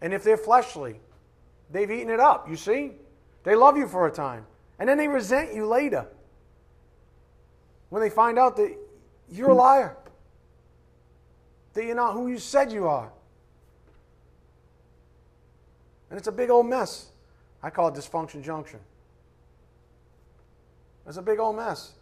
And 0.00 0.14
if 0.14 0.22
they're 0.22 0.36
fleshly, 0.36 1.00
they've 1.70 1.90
eaten 1.90 2.10
it 2.10 2.20
up, 2.20 2.48
you 2.48 2.56
see? 2.56 2.92
They 3.44 3.54
love 3.54 3.76
you 3.76 3.86
for 3.86 4.06
a 4.06 4.12
time, 4.12 4.46
and 4.78 4.88
then 4.88 4.98
they 4.98 5.08
resent 5.08 5.54
you 5.54 5.66
later 5.66 6.06
when 7.90 8.02
they 8.02 8.10
find 8.10 8.38
out 8.38 8.56
that 8.56 8.76
you're 9.30 9.50
a 9.50 9.54
liar, 9.54 9.96
that 11.74 11.84
you're 11.84 11.94
not 11.94 12.12
who 12.12 12.28
you 12.28 12.38
said 12.38 12.72
you 12.72 12.86
are. 12.88 13.12
And 16.16 16.20
it's 16.22 16.28
a 16.28 16.32
big 16.32 16.48
old 16.48 16.64
mess. 16.64 17.10
I 17.62 17.68
call 17.68 17.88
it 17.88 17.94
dysfunction 17.94 18.42
junction. 18.42 18.80
It's 21.06 21.18
a 21.18 21.22
big 21.22 21.38
old 21.38 21.56
mess. 21.56 21.92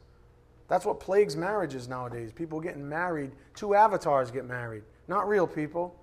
That's 0.69 0.85
what 0.87 1.01
plagues 1.01 1.37
marriages 1.37 1.89
nowadays. 1.89 2.31
People 2.31 2.61
getting 2.61 2.89
married. 2.89 3.33
Two 3.57 3.75
avatars 3.75 4.31
get 4.31 4.45
married, 4.45 4.85
not 5.09 5.29
real 5.29 5.49
people. 5.49 5.97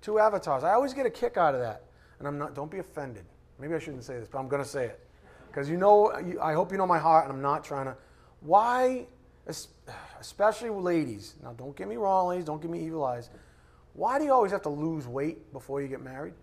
Two 0.00 0.18
avatars. 0.18 0.64
I 0.64 0.72
always 0.72 0.94
get 0.94 1.04
a 1.04 1.10
kick 1.10 1.36
out 1.36 1.54
of 1.54 1.60
that. 1.60 1.82
And 2.18 2.26
I'm 2.26 2.38
not, 2.38 2.54
don't 2.54 2.70
be 2.70 2.78
offended. 2.78 3.26
Maybe 3.58 3.74
I 3.74 3.78
shouldn't 3.78 4.04
say 4.04 4.18
this, 4.18 4.26
but 4.26 4.38
I'm 4.38 4.48
going 4.48 4.62
to 4.62 4.68
say 4.68 4.86
it. 4.86 5.06
Because 5.48 5.68
you 5.68 5.76
know, 5.76 6.10
I 6.40 6.54
hope 6.54 6.72
you 6.72 6.78
know 6.78 6.86
my 6.86 6.98
heart, 6.98 7.24
and 7.24 7.32
I'm 7.34 7.42
not 7.42 7.62
trying 7.62 7.84
to. 7.84 7.96
Why, 8.40 9.06
especially 10.18 10.70
ladies, 10.70 11.34
now 11.42 11.52
don't 11.52 11.76
get 11.76 11.88
me 11.88 11.96
wrong, 11.96 12.28
ladies, 12.28 12.46
don't 12.46 12.62
give 12.62 12.70
me 12.70 12.80
evil 12.86 13.04
eyes. 13.04 13.28
Why 13.98 14.20
do 14.20 14.24
you 14.24 14.32
always 14.32 14.52
have 14.52 14.62
to 14.62 14.68
lose 14.68 15.08
weight 15.08 15.52
before 15.52 15.82
you 15.82 15.88
get 15.88 16.00
married? 16.00 16.34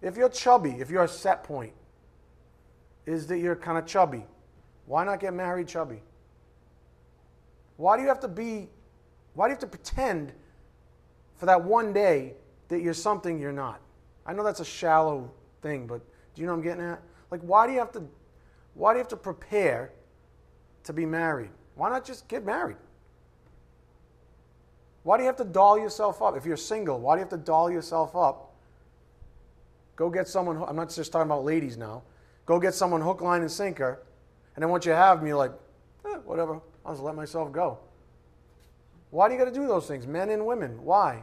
If 0.00 0.16
you're 0.16 0.28
chubby, 0.28 0.76
if 0.78 0.90
you're 0.90 1.02
a 1.02 1.08
set 1.08 1.42
point, 1.42 1.72
is 3.04 3.26
that 3.26 3.38
you're 3.38 3.56
kind 3.56 3.76
of 3.76 3.84
chubby. 3.84 4.24
Why 4.86 5.04
not 5.04 5.18
get 5.18 5.34
married 5.34 5.66
chubby? 5.66 6.00
Why 7.78 7.96
do 7.96 8.02
you 8.04 8.08
have 8.08 8.20
to 8.20 8.28
be, 8.28 8.68
why 9.34 9.48
do 9.48 9.50
you 9.50 9.54
have 9.54 9.58
to 9.58 9.66
pretend 9.66 10.32
for 11.34 11.46
that 11.46 11.64
one 11.64 11.92
day 11.92 12.34
that 12.68 12.80
you're 12.80 12.94
something 12.94 13.40
you're 13.40 13.50
not? 13.50 13.80
I 14.24 14.34
know 14.34 14.44
that's 14.44 14.60
a 14.60 14.64
shallow 14.64 15.32
thing, 15.62 15.88
but 15.88 16.00
do 16.36 16.42
you 16.42 16.46
know 16.46 16.52
what 16.52 16.58
I'm 16.58 16.62
getting 16.62 16.84
at? 16.84 17.02
Like, 17.32 17.40
why 17.40 17.66
do 17.66 17.72
you 17.72 17.80
have 17.80 17.90
to, 17.92 18.04
why 18.74 18.92
do 18.92 18.98
you 18.98 19.00
have 19.00 19.08
to 19.08 19.16
prepare 19.16 19.90
to 20.84 20.92
be 20.92 21.06
married? 21.06 21.50
Why 21.74 21.90
not 21.90 22.04
just 22.04 22.28
get 22.28 22.44
married? 22.44 22.76
Why 25.02 25.16
do 25.16 25.22
you 25.22 25.26
have 25.26 25.36
to 25.36 25.44
doll 25.44 25.78
yourself 25.78 26.22
up? 26.22 26.36
If 26.36 26.46
you're 26.46 26.56
single, 26.56 27.00
why 27.00 27.16
do 27.16 27.20
you 27.20 27.24
have 27.24 27.30
to 27.30 27.44
doll 27.44 27.70
yourself 27.70 28.14
up? 28.14 28.54
Go 29.96 30.10
get 30.10 30.28
someone, 30.28 30.62
I'm 30.66 30.76
not 30.76 30.90
just 30.90 31.12
talking 31.12 31.26
about 31.26 31.44
ladies 31.44 31.76
now. 31.76 32.02
Go 32.46 32.58
get 32.58 32.74
someone 32.74 33.00
hook, 33.00 33.20
line, 33.20 33.40
and 33.40 33.50
sinker. 33.50 34.00
And 34.54 34.62
then 34.62 34.70
once 34.70 34.86
you 34.86 34.92
have 34.92 35.18
them, 35.18 35.26
you're 35.26 35.36
like, 35.36 35.52
eh, 36.06 36.16
whatever, 36.24 36.60
I'll 36.84 36.92
just 36.92 37.02
let 37.02 37.14
myself 37.14 37.52
go. 37.52 37.78
Why 39.10 39.28
do 39.28 39.34
you 39.34 39.38
got 39.38 39.52
to 39.52 39.54
do 39.54 39.66
those 39.66 39.86
things, 39.86 40.06
men 40.06 40.30
and 40.30 40.46
women? 40.46 40.82
Why? 40.84 41.22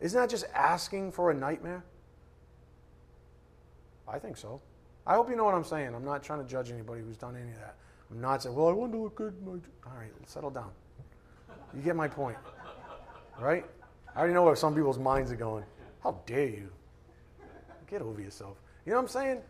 Isn't 0.00 0.20
that 0.20 0.30
just 0.30 0.46
asking 0.54 1.12
for 1.12 1.30
a 1.30 1.34
nightmare? 1.34 1.84
I 4.08 4.18
think 4.18 4.36
so. 4.36 4.60
I 5.06 5.14
hope 5.14 5.28
you 5.28 5.36
know 5.36 5.44
what 5.44 5.54
I'm 5.54 5.64
saying. 5.64 5.94
I'm 5.94 6.04
not 6.04 6.22
trying 6.22 6.42
to 6.42 6.48
judge 6.48 6.70
anybody 6.70 7.02
who's 7.02 7.16
done 7.16 7.36
any 7.36 7.52
of 7.52 7.58
that. 7.58 7.76
I'm 8.10 8.20
not 8.20 8.42
saying, 8.42 8.54
well, 8.54 8.68
I 8.68 8.72
want 8.72 8.92
to 8.92 8.98
look 8.98 9.14
good. 9.14 9.34
All 9.46 9.92
right, 9.96 10.10
settle 10.26 10.50
down. 10.50 10.70
You 11.74 11.82
get 11.82 11.96
my 11.96 12.08
point. 12.08 12.36
Right? 13.40 13.64
I 14.14 14.18
already 14.18 14.34
know 14.34 14.44
where 14.44 14.56
some 14.56 14.74
people's 14.74 14.98
minds 14.98 15.32
are 15.32 15.36
going. 15.36 15.64
How 16.02 16.20
dare 16.26 16.46
you? 16.46 16.70
Get 17.88 18.00
over 18.02 18.20
yourself. 18.20 18.56
You 18.86 18.92
know 18.92 18.98
what 18.98 19.02
I'm 19.04 19.08
saying? 19.08 19.40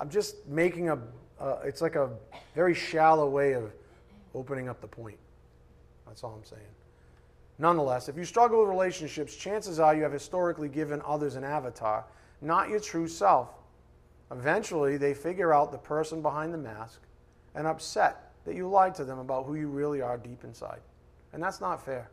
I'm 0.00 0.10
just 0.10 0.46
making 0.48 0.88
a, 0.90 0.98
uh, 1.40 1.58
it's 1.64 1.80
like 1.80 1.94
a 1.94 2.10
very 2.54 2.74
shallow 2.74 3.28
way 3.28 3.52
of 3.52 3.72
opening 4.34 4.68
up 4.68 4.80
the 4.80 4.86
point. 4.86 5.18
That's 6.06 6.24
all 6.24 6.34
I'm 6.34 6.44
saying. 6.44 6.62
Nonetheless, 7.58 8.08
if 8.08 8.16
you 8.16 8.24
struggle 8.24 8.60
with 8.60 8.68
relationships, 8.68 9.36
chances 9.36 9.78
are 9.78 9.94
you 9.94 10.02
have 10.02 10.12
historically 10.12 10.68
given 10.68 11.02
others 11.06 11.36
an 11.36 11.44
avatar, 11.44 12.04
not 12.40 12.68
your 12.68 12.80
true 12.80 13.06
self. 13.06 13.50
Eventually, 14.30 14.96
they 14.96 15.14
figure 15.14 15.52
out 15.52 15.70
the 15.70 15.78
person 15.78 16.22
behind 16.22 16.52
the 16.52 16.58
mask 16.58 17.00
and 17.54 17.66
upset 17.66 18.32
that 18.44 18.56
you 18.56 18.66
lied 18.66 18.94
to 18.96 19.04
them 19.04 19.18
about 19.18 19.44
who 19.46 19.54
you 19.54 19.68
really 19.68 20.00
are 20.00 20.16
deep 20.16 20.42
inside. 20.44 20.80
And 21.32 21.42
that's 21.42 21.60
not 21.60 21.84
fair. 21.84 22.10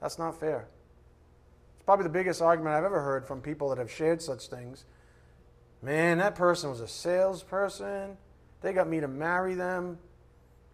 That's 0.00 0.18
not 0.18 0.38
fair. 0.38 0.68
It's 1.76 1.84
probably 1.84 2.04
the 2.04 2.10
biggest 2.10 2.42
argument 2.42 2.74
I've 2.74 2.84
ever 2.84 3.00
heard 3.00 3.26
from 3.26 3.40
people 3.40 3.68
that 3.70 3.78
have 3.78 3.90
shared 3.90 4.22
such 4.22 4.48
things 4.48 4.84
Man, 5.82 6.18
that 6.18 6.34
person 6.34 6.70
was 6.70 6.80
a 6.80 6.88
salesperson. 6.88 8.16
They 8.60 8.72
got 8.72 8.88
me 8.88 9.00
to 9.00 9.08
marry 9.08 9.54
them. 9.54 9.98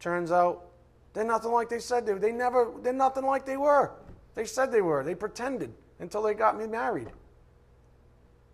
Turns 0.01 0.33
out 0.33 0.65
they're 1.13 1.25
nothing 1.25 1.53
like 1.53 1.69
they 1.69 1.81
said 1.81 2.07
they 2.07 2.15
were. 2.15 2.19
They 2.19 2.33
never, 2.33 2.73
they're 2.83 2.93
nothing 2.93 3.27
like 3.27 3.45
they 3.45 3.57
were. 3.57 3.93
They 4.35 4.47
said 4.47 4.73
they 4.73 4.81
were. 4.81 5.05
They 5.05 5.15
pretended 5.15 5.75
until 5.99 6.23
they 6.23 6.35
got 6.35 6.59
me 6.59 6.67
married. 6.67 7.09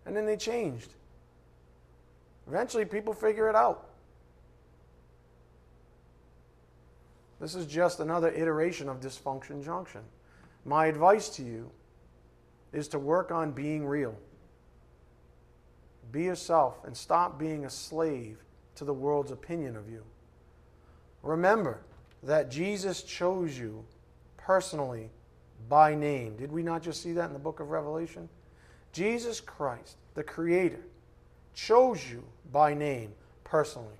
And 0.05 0.15
then 0.15 0.25
they 0.25 0.35
changed. 0.35 0.93
Eventually, 2.47 2.83
people 2.83 3.13
figure 3.13 3.47
it 3.47 3.55
out. 3.55 3.88
This 7.39 7.55
is 7.55 7.65
just 7.65 7.99
another 7.99 8.29
iteration 8.29 8.89
of 8.89 8.99
dysfunction 8.99 9.63
junction. 9.63 10.01
My 10.65 10.87
advice 10.87 11.29
to 11.29 11.43
you 11.43 11.71
is 12.73 12.87
to 12.89 12.99
work 12.99 13.31
on 13.31 13.51
being 13.51 13.85
real. 13.85 14.15
Be 16.11 16.23
yourself 16.23 16.83
and 16.85 16.95
stop 16.95 17.39
being 17.39 17.65
a 17.65 17.69
slave 17.69 18.43
to 18.75 18.83
the 18.83 18.93
world's 18.93 19.31
opinion 19.31 19.75
of 19.75 19.89
you. 19.89 20.03
Remember 21.23 21.81
that 22.23 22.49
Jesus 22.49 23.03
chose 23.03 23.57
you 23.57 23.85
personally 24.37 25.09
by 25.67 25.95
name. 25.95 26.35
Did 26.35 26.51
we 26.51 26.63
not 26.63 26.81
just 26.81 27.01
see 27.01 27.13
that 27.13 27.27
in 27.27 27.33
the 27.33 27.39
book 27.39 27.59
of 27.59 27.69
Revelation? 27.69 28.27
Jesus 28.91 29.39
Christ, 29.39 29.97
the 30.15 30.23
Creator, 30.23 30.83
chose 31.53 32.09
you 32.09 32.23
by 32.51 32.73
name 32.73 33.13
personally. 33.43 33.98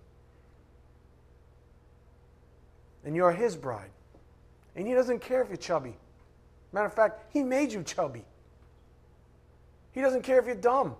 And 3.05 3.15
you're 3.15 3.31
His 3.31 3.55
bride. 3.55 3.91
And 4.75 4.87
He 4.87 4.93
doesn't 4.93 5.19
care 5.19 5.41
if 5.41 5.49
you're 5.49 5.57
chubby. 5.57 5.95
Matter 6.71 6.87
of 6.87 6.93
fact, 6.93 7.23
He 7.31 7.43
made 7.43 7.71
you 7.71 7.83
chubby. 7.83 8.23
He 9.91 10.01
doesn't 10.01 10.21
care 10.21 10.39
if 10.39 10.45
you're 10.45 10.55
dumb. 10.55 10.95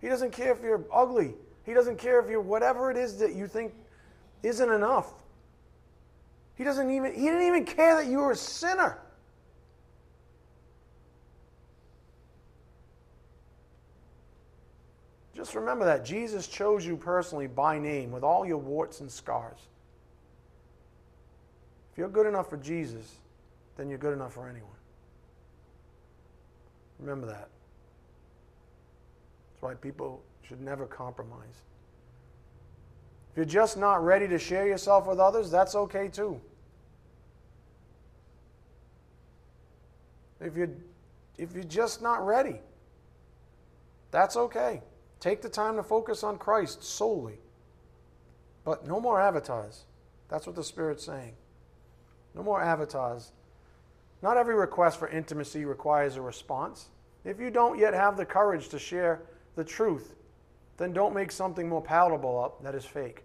He 0.00 0.08
doesn't 0.08 0.32
care 0.32 0.52
if 0.52 0.62
you're 0.62 0.84
ugly. 0.92 1.34
He 1.64 1.74
doesn't 1.74 1.98
care 1.98 2.20
if 2.20 2.30
you're 2.30 2.40
whatever 2.40 2.90
it 2.90 2.96
is 2.96 3.18
that 3.18 3.34
you 3.34 3.46
think 3.46 3.74
isn't 4.42 4.70
enough. 4.70 5.12
He 6.56 6.64
doesn't 6.64 6.90
even 6.90 7.14
he 7.14 7.22
didn't 7.22 7.46
even 7.46 7.64
care 7.64 7.96
that 7.96 8.06
you 8.06 8.18
were 8.18 8.32
a 8.32 8.36
sinner. 8.36 8.98
Just 15.34 15.54
remember 15.54 15.84
that 15.84 16.04
Jesus 16.04 16.48
chose 16.48 16.84
you 16.84 16.96
personally 16.96 17.46
by 17.46 17.78
name 17.78 18.10
with 18.10 18.24
all 18.24 18.44
your 18.44 18.58
warts 18.58 19.00
and 19.00 19.10
scars. 19.10 19.58
If 21.98 22.02
you're 22.02 22.10
good 22.10 22.28
enough 22.28 22.48
for 22.48 22.58
Jesus, 22.58 23.16
then 23.76 23.88
you're 23.88 23.98
good 23.98 24.12
enough 24.12 24.34
for 24.34 24.48
anyone. 24.48 24.70
Remember 27.00 27.26
that. 27.26 27.48
That's 29.50 29.62
why 29.62 29.74
people 29.74 30.22
should 30.42 30.60
never 30.60 30.86
compromise. 30.86 31.64
If 33.32 33.36
you're 33.36 33.46
just 33.46 33.76
not 33.76 34.04
ready 34.04 34.28
to 34.28 34.38
share 34.38 34.68
yourself 34.68 35.08
with 35.08 35.18
others, 35.18 35.50
that's 35.50 35.74
okay 35.74 36.06
too. 36.06 36.40
If 40.40 40.56
you're, 40.56 40.70
if 41.36 41.52
you're 41.52 41.64
just 41.64 42.00
not 42.00 42.24
ready, 42.24 42.60
that's 44.12 44.36
okay. 44.36 44.82
Take 45.18 45.42
the 45.42 45.48
time 45.48 45.74
to 45.74 45.82
focus 45.82 46.22
on 46.22 46.38
Christ 46.38 46.84
solely. 46.84 47.40
But 48.62 48.86
no 48.86 49.00
more 49.00 49.20
avatars. 49.20 49.84
That's 50.28 50.46
what 50.46 50.54
the 50.54 50.62
Spirit's 50.62 51.04
saying. 51.04 51.34
No 52.38 52.44
more 52.44 52.62
avatars. 52.62 53.32
Not 54.22 54.36
every 54.36 54.54
request 54.54 55.00
for 55.00 55.08
intimacy 55.08 55.64
requires 55.64 56.14
a 56.14 56.22
response. 56.22 56.88
If 57.24 57.40
you 57.40 57.50
don't 57.50 57.78
yet 57.78 57.94
have 57.94 58.16
the 58.16 58.24
courage 58.24 58.68
to 58.68 58.78
share 58.78 59.20
the 59.56 59.64
truth, 59.64 60.14
then 60.76 60.92
don't 60.92 61.14
make 61.14 61.32
something 61.32 61.68
more 61.68 61.82
palatable 61.82 62.42
up 62.42 62.62
that 62.62 62.76
is 62.76 62.84
fake. 62.84 63.24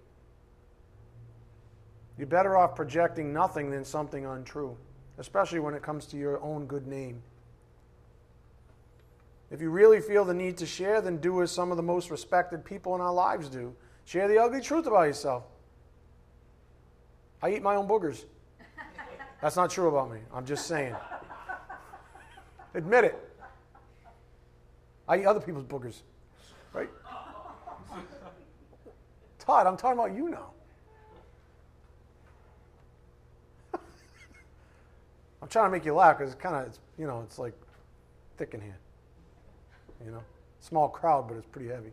You're 2.18 2.28
better 2.28 2.58
off 2.58 2.76
projecting 2.76 3.32
nothing 3.32 3.70
than 3.70 3.86
something 3.86 4.26
untrue, 4.26 4.76
especially 5.20 5.60
when 5.60 5.76
it 5.76 5.84
comes 5.84 6.08
to 6.08 6.18
your 6.18 6.42
own 6.42 6.66
good 6.66 6.88
name. 6.88 7.22
If 9.52 9.62
you 9.62 9.70
really 9.70 10.02
feel 10.02 10.26
the 10.26 10.34
need 10.34 10.58
to 10.58 10.66
share, 10.66 11.02
then 11.02 11.18
do 11.18 11.44
as 11.44 11.52
some 11.52 11.70
of 11.70 11.78
the 11.78 11.84
most 11.84 12.10
respected 12.10 12.66
people 12.66 12.96
in 12.96 13.02
our 13.02 13.14
lives 13.14 13.48
do 13.48 13.76
share 14.06 14.28
the 14.28 14.40
ugly 14.40 14.62
truth 14.62 14.88
about 14.88 15.04
yourself. 15.04 15.44
I 17.44 17.52
eat 17.52 17.62
my 17.62 17.76
own 17.76 17.88
boogers. 17.88 18.26
That's 19.44 19.58
not 19.58 19.70
true 19.70 19.90
about 19.90 20.10
me. 20.10 20.20
I'm 20.34 20.46
just 20.46 20.68
saying. 20.68 20.96
Admit 22.74 23.04
it. 23.04 23.30
I 25.06 25.18
eat 25.18 25.26
other 25.26 25.42
people's 25.42 25.66
boogers. 25.66 26.00
Right? 26.72 26.88
Todd, 29.40 29.68
I'm 29.68 29.76
talking 29.76 30.00
about 30.00 30.16
you 30.16 30.30
now. 30.30 30.52
I'm 35.42 35.50
trying 35.50 35.66
to 35.66 35.72
make 35.72 35.84
you 35.84 35.94
laugh 35.94 36.20
because 36.20 36.32
it's 36.32 36.42
kind 36.42 36.56
of, 36.56 36.80
you 36.98 37.06
know, 37.06 37.22
it's 37.26 37.38
like 37.38 37.54
thick 38.38 38.54
in 38.54 38.62
here. 38.62 38.78
You 40.06 40.12
know, 40.12 40.24
small 40.62 40.88
crowd, 40.88 41.28
but 41.28 41.36
it's 41.36 41.48
pretty 41.48 41.68
heavy. 41.68 41.92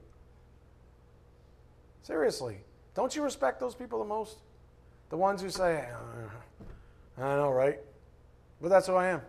Seriously, 2.04 2.58
don't 2.94 3.16
you 3.16 3.24
respect 3.24 3.58
those 3.58 3.74
people 3.74 3.98
the 3.98 4.04
most? 4.04 4.36
The 5.08 5.16
ones 5.16 5.42
who 5.42 5.50
say, 5.50 5.88
uh, 5.92 6.28
I 7.20 7.36
know, 7.36 7.50
right? 7.50 7.78
But 8.60 8.68
that's 8.68 8.86
who 8.86 8.94
I 8.94 9.08
am. 9.08 9.22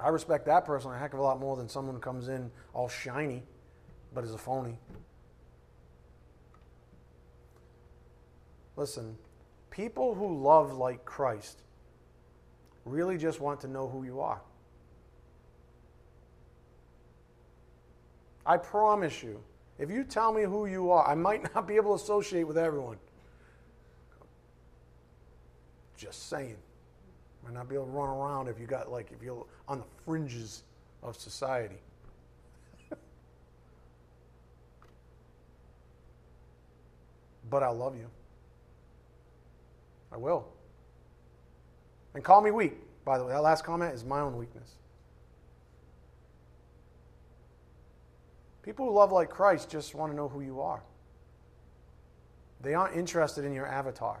I 0.00 0.08
respect 0.08 0.46
that 0.46 0.64
person 0.64 0.92
a 0.92 0.98
heck 0.98 1.12
of 1.12 1.18
a 1.18 1.22
lot 1.22 1.40
more 1.40 1.56
than 1.56 1.68
someone 1.68 1.94
who 1.96 2.00
comes 2.00 2.28
in 2.28 2.50
all 2.72 2.88
shiny 2.88 3.42
but 4.14 4.24
is 4.24 4.32
a 4.32 4.38
phony. 4.38 4.78
Listen, 8.76 9.16
people 9.70 10.14
who 10.14 10.40
love 10.40 10.72
like 10.72 11.04
Christ 11.04 11.62
really 12.84 13.18
just 13.18 13.40
want 13.40 13.60
to 13.62 13.68
know 13.68 13.88
who 13.88 14.04
you 14.04 14.20
are. 14.20 14.40
I 18.46 18.56
promise 18.56 19.22
you, 19.22 19.42
if 19.78 19.90
you 19.90 20.04
tell 20.04 20.32
me 20.32 20.42
who 20.42 20.66
you 20.66 20.90
are, 20.90 21.06
I 21.06 21.14
might 21.14 21.54
not 21.54 21.66
be 21.66 21.76
able 21.76 21.96
to 21.96 22.02
associate 22.02 22.44
with 22.44 22.56
everyone. 22.56 22.96
Just 25.98 26.30
saying. 26.30 26.56
Might 27.44 27.52
not 27.52 27.68
be 27.68 27.74
able 27.74 27.84
to 27.86 27.90
run 27.90 28.08
around 28.08 28.48
if 28.48 28.58
you 28.58 28.66
got 28.66 28.90
like 28.90 29.12
if 29.12 29.22
you're 29.22 29.44
on 29.66 29.80
the 29.80 29.84
fringes 30.04 30.62
of 31.02 31.16
society. 31.16 31.82
but 37.50 37.62
I 37.62 37.68
love 37.68 37.96
you. 37.96 38.08
I 40.10 40.16
will. 40.16 40.46
And 42.14 42.24
call 42.24 42.40
me 42.40 42.50
weak, 42.50 42.74
by 43.04 43.18
the 43.18 43.24
way. 43.24 43.32
That 43.32 43.42
last 43.42 43.64
comment 43.64 43.92
is 43.94 44.04
my 44.04 44.20
own 44.20 44.38
weakness. 44.38 44.76
People 48.62 48.86
who 48.86 48.92
love 48.92 49.12
like 49.12 49.30
Christ 49.30 49.68
just 49.70 49.94
want 49.94 50.12
to 50.12 50.16
know 50.16 50.28
who 50.28 50.40
you 50.42 50.60
are. 50.60 50.82
They 52.60 52.74
aren't 52.74 52.96
interested 52.96 53.44
in 53.44 53.52
your 53.52 53.66
avatar. 53.66 54.20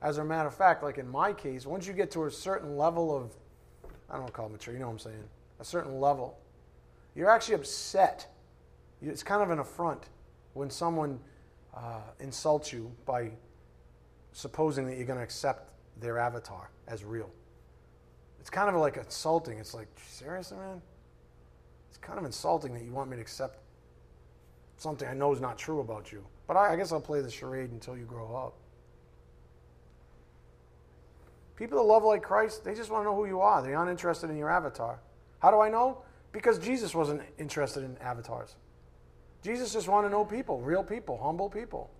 As 0.00 0.18
a 0.18 0.24
matter 0.24 0.48
of 0.48 0.54
fact, 0.54 0.82
like 0.82 0.98
in 0.98 1.08
my 1.08 1.32
case, 1.32 1.66
once 1.66 1.86
you 1.86 1.92
get 1.92 2.10
to 2.12 2.24
a 2.24 2.30
certain 2.30 2.76
level 2.76 3.14
of, 3.16 3.32
I 4.08 4.14
don't 4.14 4.22
want 4.22 4.28
to 4.28 4.32
call 4.32 4.46
it 4.46 4.52
mature, 4.52 4.74
you 4.74 4.80
know 4.80 4.86
what 4.86 4.92
I'm 4.92 4.98
saying, 4.98 5.24
a 5.60 5.64
certain 5.64 6.00
level, 6.00 6.38
you're 7.14 7.30
actually 7.30 7.56
upset. 7.56 8.26
It's 9.02 9.22
kind 9.22 9.42
of 9.42 9.50
an 9.50 9.58
affront 9.58 10.04
when 10.54 10.70
someone 10.70 11.18
uh, 11.76 12.00
insults 12.20 12.72
you 12.72 12.92
by 13.06 13.30
supposing 14.32 14.86
that 14.86 14.96
you're 14.96 15.06
going 15.06 15.18
to 15.18 15.24
accept 15.24 15.72
their 16.00 16.18
avatar 16.18 16.70
as 16.86 17.04
real. 17.04 17.30
It's 18.40 18.50
kind 18.50 18.68
of 18.68 18.80
like 18.80 18.96
insulting. 18.96 19.58
It's 19.58 19.74
like, 19.74 19.88
seriously, 20.06 20.58
man? 20.58 20.80
It's 21.88 21.98
kind 21.98 22.18
of 22.18 22.24
insulting 22.24 22.72
that 22.74 22.84
you 22.84 22.92
want 22.92 23.10
me 23.10 23.16
to 23.16 23.22
accept 23.22 23.58
something 24.76 25.08
I 25.08 25.14
know 25.14 25.32
is 25.32 25.40
not 25.40 25.58
true 25.58 25.80
about 25.80 26.12
you. 26.12 26.24
But 26.46 26.56
I, 26.56 26.74
I 26.74 26.76
guess 26.76 26.92
I'll 26.92 27.00
play 27.00 27.20
the 27.20 27.30
charade 27.30 27.72
until 27.72 27.96
you 27.96 28.04
grow 28.04 28.34
up. 28.36 28.54
People 31.58 31.78
that 31.78 31.84
love 31.84 32.04
like 32.04 32.22
Christ, 32.22 32.64
they 32.64 32.72
just 32.72 32.88
want 32.88 33.02
to 33.02 33.10
know 33.10 33.16
who 33.16 33.26
you 33.26 33.40
are. 33.40 33.60
They're 33.60 33.74
not 33.74 33.88
interested 33.88 34.30
in 34.30 34.36
your 34.36 34.48
avatar. 34.48 35.00
How 35.40 35.50
do 35.50 35.58
I 35.58 35.68
know? 35.68 36.02
Because 36.30 36.56
Jesus 36.56 36.94
wasn't 36.94 37.20
interested 37.36 37.82
in 37.82 37.98
avatars. 37.98 38.54
Jesus 39.42 39.72
just 39.72 39.88
wanted 39.88 40.10
to 40.10 40.12
know 40.12 40.24
people, 40.24 40.60
real 40.60 40.84
people, 40.84 41.18
humble 41.20 41.50
people. 41.50 41.90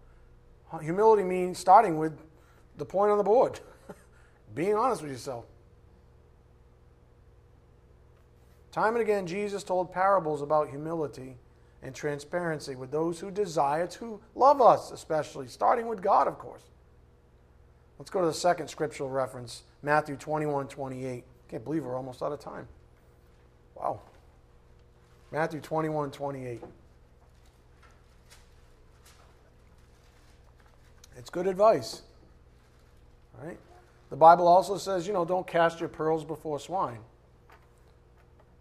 Humility 0.81 1.25
means 1.25 1.59
starting 1.59 1.99
with 1.99 2.17
the 2.77 2.85
point 2.85 3.11
on 3.11 3.19
the 3.19 3.25
board, 3.25 3.59
being 4.55 4.77
honest 4.77 5.03
with 5.03 5.11
yourself. 5.11 5.45
Time 8.71 8.95
and 8.95 9.03
again, 9.03 9.27
Jesus 9.27 9.65
told 9.65 9.93
parables 9.93 10.41
about 10.41 10.69
humility 10.69 11.37
and 11.83 11.93
transparency 11.93 12.77
with 12.77 12.93
those 12.93 13.19
who 13.19 13.33
desire 13.33 13.89
to 13.89 14.21
love 14.37 14.61
us, 14.61 14.93
especially, 14.93 15.49
starting 15.49 15.89
with 15.89 16.01
God, 16.01 16.29
of 16.29 16.39
course. 16.39 16.63
Let's 17.99 18.11
go 18.11 18.21
to 18.21 18.27
the 18.27 18.35
second 18.35 18.69
scriptural 18.69 19.09
reference, 19.09 19.63
Matthew 19.83 20.17
21 20.17 20.69
28. 20.69 21.25
Can't 21.49 21.65
believe 21.65 21.85
we're 21.85 21.97
almost 21.97 22.23
out 22.23 22.33
of 22.33 22.41
time. 22.41 22.69
Wow. 23.75 24.01
Matthew 25.33 25.61
21 25.61 26.11
28. 26.11 26.63
It's 31.17 31.31
good 31.31 31.47
advice. 31.47 32.03
All 33.39 33.47
right? 33.47 33.59
The 34.11 34.17
Bible 34.17 34.47
also 34.47 34.79
says, 34.79 35.07
you 35.07 35.13
know, 35.13 35.25
don't 35.25 35.47
cast 35.47 35.81
your 35.81 35.89
pearls 35.89 36.25
before 36.25 36.61
swine. 36.61 37.01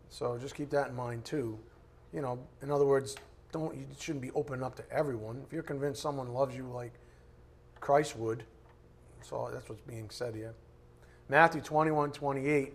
So 0.09 0.37
just 0.37 0.55
keep 0.55 0.71
that 0.71 0.89
in 0.89 0.95
mind 0.95 1.23
too 1.23 1.59
you 2.13 2.21
know, 2.21 2.39
in 2.61 2.71
other 2.71 2.85
words, 2.85 3.15
don't 3.51 3.75
you 3.75 3.85
shouldn't 3.99 4.21
be 4.21 4.31
open 4.31 4.63
up 4.63 4.75
to 4.75 4.83
everyone. 4.91 5.41
If 5.45 5.53
you're 5.53 5.63
convinced 5.63 6.01
someone 6.01 6.33
loves 6.33 6.55
you 6.55 6.63
like 6.63 6.93
Christ 7.79 8.17
would, 8.17 8.43
so 9.21 9.49
that's 9.51 9.67
what's 9.69 9.81
being 9.81 10.09
said 10.09 10.35
here. 10.35 10.53
Matthew 11.29 11.61
21, 11.61 12.11
28. 12.11 12.73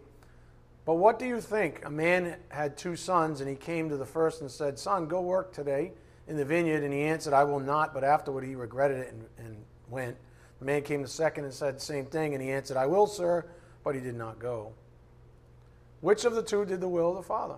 But 0.85 0.95
what 0.95 1.19
do 1.19 1.27
you 1.27 1.41
think? 1.41 1.85
A 1.85 1.91
man 1.91 2.37
had 2.49 2.77
two 2.77 2.97
sons, 2.97 3.41
and 3.41 3.49
he 3.49 3.57
came 3.57 3.89
to 3.89 3.97
the 3.97 4.07
first 4.07 4.41
and 4.41 4.51
said, 4.51 4.79
Son, 4.79 5.07
go 5.07 5.21
work 5.21 5.53
today 5.53 5.93
in 6.27 6.37
the 6.37 6.45
vineyard. 6.45 6.83
And 6.83 6.93
he 6.93 7.03
answered, 7.03 7.33
I 7.33 7.45
will 7.45 7.61
not. 7.61 7.95
But 7.95 8.05
afterward 8.05 8.45
he 8.45 8.55
regretted 8.55 8.99
it 8.99 9.13
and, 9.13 9.25
and 9.39 9.57
went. 9.89 10.17
The 10.59 10.65
man 10.65 10.83
came 10.83 11.03
the 11.03 11.09
second 11.09 11.45
and 11.45 11.55
said 11.55 11.77
the 11.77 11.81
same 11.81 12.07
thing, 12.07 12.35
and 12.35 12.43
he 12.43 12.51
answered, 12.51 12.77
I 12.77 12.87
will, 12.87 13.07
sir. 13.07 13.47
But 13.85 13.95
he 13.95 14.01
did 14.01 14.17
not 14.17 14.39
go. 14.39 14.73
Which 16.01 16.25
of 16.25 16.35
the 16.35 16.43
two 16.43 16.65
did 16.65 16.81
the 16.81 16.89
will 16.89 17.11
of 17.11 17.17
the 17.17 17.23
Father? 17.23 17.57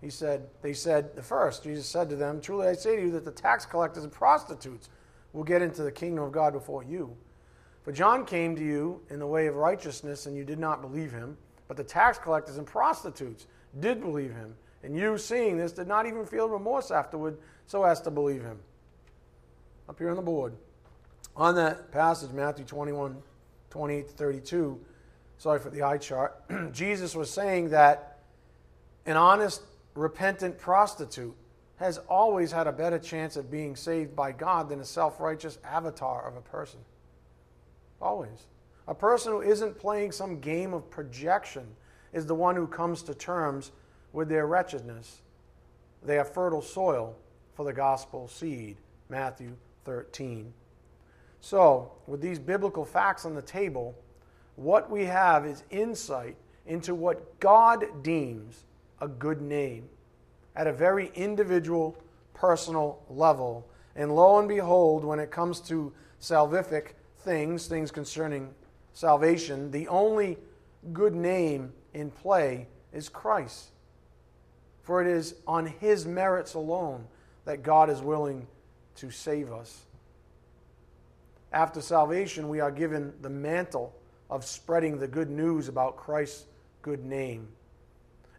He 0.00 0.10
said, 0.10 0.48
they 0.62 0.72
said, 0.72 1.14
the 1.14 1.22
first, 1.22 1.62
Jesus 1.62 1.86
said 1.86 2.08
to 2.10 2.16
them, 2.16 2.40
Truly 2.40 2.66
I 2.66 2.72
say 2.72 2.96
to 2.96 3.02
you 3.02 3.10
that 3.12 3.24
the 3.24 3.30
tax 3.30 3.64
collectors 3.64 4.02
and 4.02 4.12
prostitutes 4.12 4.88
will 5.32 5.44
get 5.44 5.62
into 5.62 5.82
the 5.82 5.92
kingdom 5.92 6.24
of 6.24 6.32
God 6.32 6.52
before 6.52 6.82
you. 6.82 7.16
For 7.82 7.92
John 7.92 8.24
came 8.24 8.54
to 8.56 8.62
you 8.62 9.00
in 9.10 9.18
the 9.18 9.26
way 9.26 9.46
of 9.46 9.56
righteousness, 9.56 10.26
and 10.26 10.36
you 10.36 10.44
did 10.44 10.58
not 10.58 10.80
believe 10.80 11.10
him. 11.10 11.36
But 11.66 11.76
the 11.76 11.84
tax 11.84 12.18
collectors 12.18 12.58
and 12.58 12.66
prostitutes 12.66 13.46
did 13.80 14.00
believe 14.00 14.32
him. 14.32 14.54
And 14.82 14.96
you, 14.96 15.16
seeing 15.18 15.56
this, 15.56 15.72
did 15.72 15.88
not 15.88 16.06
even 16.06 16.26
feel 16.26 16.48
remorse 16.48 16.90
afterward 16.90 17.38
so 17.66 17.84
as 17.84 18.00
to 18.02 18.10
believe 18.10 18.42
him. 18.42 18.58
Up 19.88 19.98
here 19.98 20.10
on 20.10 20.16
the 20.16 20.22
board. 20.22 20.54
On 21.36 21.54
that 21.54 21.90
passage, 21.90 22.30
Matthew 22.30 22.64
21, 22.64 23.16
28 23.70 24.08
to 24.08 24.14
32, 24.14 24.80
sorry 25.38 25.58
for 25.58 25.70
the 25.70 25.82
eye 25.82 25.98
chart, 25.98 26.42
Jesus 26.72 27.16
was 27.16 27.30
saying 27.30 27.70
that 27.70 28.18
an 29.06 29.16
honest, 29.16 29.62
repentant 29.94 30.58
prostitute 30.58 31.34
has 31.76 31.98
always 32.08 32.52
had 32.52 32.66
a 32.66 32.72
better 32.72 32.98
chance 32.98 33.36
of 33.36 33.50
being 33.50 33.74
saved 33.74 34.14
by 34.14 34.30
God 34.30 34.68
than 34.68 34.80
a 34.80 34.84
self 34.84 35.20
righteous 35.20 35.58
avatar 35.64 36.26
of 36.28 36.36
a 36.36 36.40
person. 36.40 36.80
Always. 38.02 38.46
A 38.88 38.94
person 38.94 39.32
who 39.32 39.40
isn't 39.40 39.78
playing 39.78 40.12
some 40.12 40.40
game 40.40 40.74
of 40.74 40.90
projection 40.90 41.66
is 42.12 42.26
the 42.26 42.34
one 42.34 42.56
who 42.56 42.66
comes 42.66 43.02
to 43.04 43.14
terms 43.14 43.70
with 44.12 44.28
their 44.28 44.46
wretchedness. 44.46 45.22
They 46.02 46.18
are 46.18 46.24
fertile 46.24 46.60
soil 46.60 47.16
for 47.54 47.64
the 47.64 47.72
gospel 47.72 48.26
seed. 48.26 48.76
Matthew 49.08 49.56
13. 49.84 50.52
So, 51.40 51.92
with 52.06 52.20
these 52.20 52.38
biblical 52.38 52.84
facts 52.84 53.26
on 53.26 53.34
the 53.34 53.42
table, 53.42 53.94
what 54.56 54.90
we 54.90 55.04
have 55.04 55.44
is 55.44 55.64
insight 55.70 56.36
into 56.66 56.94
what 56.94 57.38
God 57.38 57.84
deems 58.02 58.64
a 59.00 59.08
good 59.08 59.42
name 59.42 59.88
at 60.56 60.66
a 60.66 60.72
very 60.72 61.10
individual, 61.14 61.96
personal 62.32 63.02
level. 63.10 63.68
And 63.96 64.14
lo 64.14 64.38
and 64.38 64.48
behold, 64.48 65.04
when 65.04 65.18
it 65.18 65.30
comes 65.30 65.60
to 65.62 65.92
salvific 66.20 66.92
things, 67.24 67.66
things 67.66 67.90
concerning 67.90 68.54
salvation, 68.92 69.70
the 69.70 69.88
only 69.88 70.38
good 70.92 71.14
name 71.14 71.72
in 71.94 72.10
play 72.10 72.66
is 72.92 73.08
Christ. 73.08 73.70
For 74.82 75.00
it 75.00 75.06
is 75.06 75.34
on 75.46 75.66
his 75.66 76.06
merits 76.06 76.54
alone 76.54 77.06
that 77.44 77.62
God 77.62 77.88
is 77.90 78.00
willing 78.00 78.46
to 78.96 79.10
save 79.10 79.52
us. 79.52 79.84
After 81.52 81.80
salvation, 81.80 82.48
we 82.48 82.60
are 82.60 82.70
given 82.70 83.12
the 83.20 83.30
mantle 83.30 83.94
of 84.30 84.44
spreading 84.44 84.98
the 84.98 85.06
good 85.06 85.30
news 85.30 85.68
about 85.68 85.96
Christ's 85.96 86.46
good 86.80 87.04
name. 87.04 87.48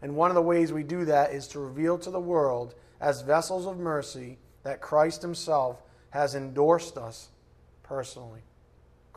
And 0.02 0.16
one 0.16 0.32
of 0.32 0.36
the 0.36 0.42
ways 0.42 0.74
we 0.74 0.84
do 0.84 1.06
that 1.06 1.32
is 1.32 1.48
to 1.50 1.60
reveal 1.60 1.98
to 2.00 2.10
the 2.10 2.20
world, 2.20 2.76
as 3.00 3.22
vessels 3.22 3.66
of 3.66 3.78
mercy, 3.78 4.38
that 4.64 4.82
Christ 4.82 5.22
Himself 5.22 5.82
has 6.10 6.36
endorsed 6.36 6.98
us 6.98 7.30
personally. 7.84 8.42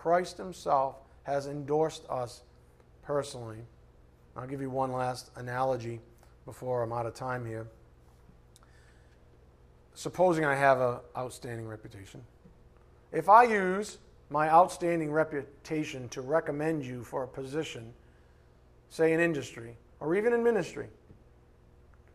Christ 0.06 0.38
Himself 0.38 1.00
has 1.24 1.48
endorsed 1.48 2.04
us 2.08 2.42
personally. 3.02 3.58
I'll 4.36 4.46
give 4.46 4.60
you 4.60 4.70
one 4.70 4.92
last 4.92 5.32
analogy 5.34 5.98
before 6.44 6.84
I'm 6.84 6.92
out 6.92 7.06
of 7.06 7.14
time 7.14 7.44
here. 7.44 7.66
Supposing 9.94 10.44
I 10.44 10.54
have 10.54 10.80
an 10.80 10.98
outstanding 11.16 11.66
reputation. 11.66 12.22
If 13.10 13.28
I 13.28 13.42
use 13.46 13.98
my 14.30 14.48
outstanding 14.48 15.10
reputation 15.10 16.08
to 16.10 16.20
recommend 16.20 16.86
you 16.86 17.02
for 17.02 17.24
a 17.24 17.28
position, 17.28 17.92
say 18.90 19.12
in 19.12 19.18
industry, 19.18 19.76
or 19.98 20.14
even 20.14 20.32
in 20.32 20.44
ministry, 20.44 20.86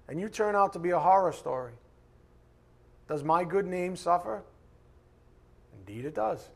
and 0.07 0.17
you 0.17 0.29
turn 0.29 0.55
out 0.55 0.71
to 0.71 0.79
be 0.79 0.91
a 0.91 0.99
horror 0.99 1.33
story, 1.33 1.73
does 3.09 3.25
my 3.25 3.43
good 3.43 3.67
name 3.67 3.97
suffer? 3.97 4.43
Indeed, 5.73 6.05
it 6.05 6.15
does. 6.15 6.47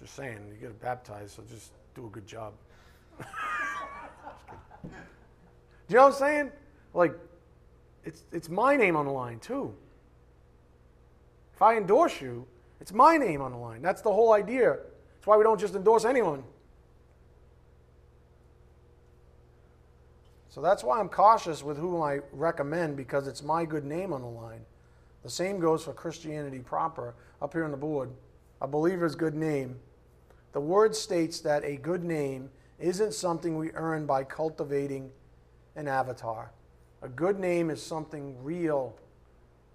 Just 0.00 0.14
saying, 0.14 0.38
you 0.48 0.68
get 0.68 0.80
baptized, 0.80 1.36
so 1.36 1.42
just 1.50 1.72
do 1.94 2.06
a 2.06 2.10
good 2.10 2.26
job. 2.26 2.54
do 3.18 3.26
you 5.88 5.96
know 5.96 6.04
what 6.04 6.14
I'm 6.14 6.18
saying? 6.18 6.50
Like, 6.94 7.14
it's, 8.04 8.24
it's 8.32 8.48
my 8.48 8.76
name 8.76 8.96
on 8.96 9.04
the 9.04 9.12
line, 9.12 9.38
too. 9.40 9.74
If 11.54 11.62
I 11.62 11.76
endorse 11.76 12.20
you, 12.20 12.46
it's 12.80 12.92
my 12.92 13.18
name 13.18 13.42
on 13.42 13.52
the 13.52 13.58
line. 13.58 13.82
That's 13.82 14.00
the 14.00 14.12
whole 14.12 14.32
idea. 14.32 14.78
That's 15.16 15.26
why 15.26 15.36
we 15.36 15.44
don't 15.44 15.60
just 15.60 15.74
endorse 15.74 16.06
anyone. 16.06 16.42
So 20.48 20.60
that's 20.60 20.82
why 20.82 20.98
I'm 20.98 21.08
cautious 21.08 21.62
with 21.62 21.76
whom 21.76 22.02
I 22.02 22.20
recommend 22.32 22.96
because 22.96 23.28
it's 23.28 23.42
my 23.42 23.64
good 23.64 23.84
name 23.84 24.12
on 24.12 24.22
the 24.22 24.28
line. 24.28 24.62
The 25.22 25.30
same 25.30 25.60
goes 25.60 25.84
for 25.84 25.92
Christianity 25.92 26.58
proper. 26.58 27.14
Up 27.42 27.52
here 27.52 27.64
on 27.64 27.70
the 27.70 27.76
board, 27.76 28.10
a 28.60 28.66
believer's 28.66 29.14
good 29.14 29.34
name. 29.34 29.76
The 30.52 30.60
word 30.60 30.96
states 30.96 31.40
that 31.40 31.64
a 31.64 31.76
good 31.76 32.04
name 32.04 32.50
isn't 32.78 33.14
something 33.14 33.56
we 33.56 33.70
earn 33.72 34.06
by 34.06 34.24
cultivating 34.24 35.10
an 35.76 35.86
avatar. 35.86 36.50
A 37.02 37.08
good 37.08 37.38
name 37.38 37.70
is 37.70 37.82
something 37.82 38.42
real, 38.42 38.96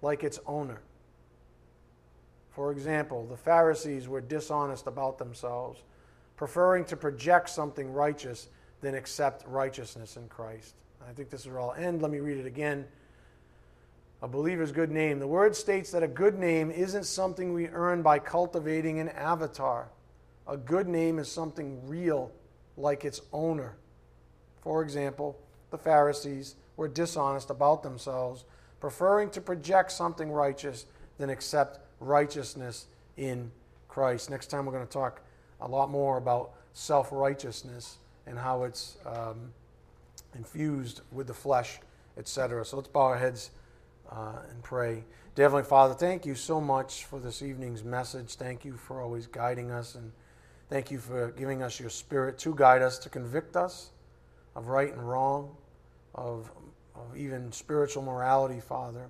like 0.02 0.22
its 0.22 0.38
owner. 0.46 0.80
For 2.50 2.72
example, 2.72 3.26
the 3.26 3.36
Pharisees 3.36 4.08
were 4.08 4.20
dishonest 4.20 4.86
about 4.86 5.18
themselves, 5.18 5.82
preferring 6.36 6.84
to 6.86 6.96
project 6.96 7.48
something 7.50 7.92
righteous 7.92 8.48
than 8.80 8.94
accept 8.94 9.46
righteousness 9.46 10.16
in 10.16 10.28
Christ. 10.28 10.74
I 11.08 11.12
think 11.12 11.30
this 11.30 11.42
is 11.42 11.48
where 11.48 11.60
I'll 11.60 11.72
end. 11.72 12.02
Let 12.02 12.10
me 12.10 12.18
read 12.18 12.38
it 12.38 12.46
again. 12.46 12.86
A 14.22 14.28
believer's 14.28 14.72
good 14.72 14.90
name. 14.90 15.18
The 15.18 15.26
word 15.26 15.54
states 15.54 15.90
that 15.90 16.02
a 16.02 16.08
good 16.08 16.38
name 16.38 16.70
isn't 16.70 17.04
something 17.04 17.52
we 17.52 17.68
earn 17.68 18.02
by 18.02 18.18
cultivating 18.18 18.98
an 19.00 19.10
avatar. 19.10 19.88
A 20.48 20.56
good 20.56 20.86
name 20.86 21.18
is 21.18 21.30
something 21.30 21.86
real, 21.88 22.30
like 22.76 23.04
its 23.04 23.20
owner. 23.32 23.76
For 24.60 24.82
example, 24.82 25.38
the 25.70 25.78
Pharisees 25.78 26.54
were 26.76 26.88
dishonest 26.88 27.50
about 27.50 27.82
themselves, 27.82 28.44
preferring 28.80 29.30
to 29.30 29.40
project 29.40 29.90
something 29.90 30.30
righteous 30.30 30.86
than 31.18 31.30
accept 31.30 31.80
righteousness 32.00 32.86
in 33.16 33.50
Christ. 33.88 34.30
Next 34.30 34.46
time, 34.46 34.66
we're 34.66 34.72
going 34.72 34.86
to 34.86 34.92
talk 34.92 35.20
a 35.60 35.66
lot 35.66 35.90
more 35.90 36.18
about 36.18 36.52
self 36.74 37.08
righteousness 37.10 37.96
and 38.26 38.38
how 38.38 38.64
it's 38.64 38.98
um, 39.06 39.52
infused 40.34 41.00
with 41.10 41.26
the 41.26 41.34
flesh, 41.34 41.80
etc. 42.18 42.64
So 42.64 42.76
let's 42.76 42.88
bow 42.88 43.00
our 43.00 43.18
heads 43.18 43.50
uh, 44.10 44.42
and 44.50 44.62
pray. 44.62 45.04
Dear 45.34 45.46
Heavenly 45.46 45.64
Father, 45.64 45.94
thank 45.94 46.24
you 46.24 46.34
so 46.34 46.60
much 46.60 47.04
for 47.04 47.18
this 47.18 47.42
evening's 47.42 47.84
message. 47.84 48.34
Thank 48.34 48.64
you 48.64 48.76
for 48.76 49.00
always 49.00 49.26
guiding 49.26 49.70
us, 49.70 49.94
and 49.94 50.12
thank 50.68 50.90
you 50.90 50.98
for 50.98 51.30
giving 51.32 51.62
us 51.62 51.78
your 51.80 51.90
Spirit 51.90 52.38
to 52.38 52.54
guide 52.54 52.82
us, 52.82 52.98
to 52.98 53.08
convict 53.08 53.56
us 53.56 53.90
of 54.54 54.68
right 54.68 54.92
and 54.92 55.08
wrong, 55.08 55.54
of, 56.14 56.50
of 56.94 57.16
even 57.16 57.52
spiritual 57.52 58.02
morality, 58.02 58.60
Father. 58.60 59.08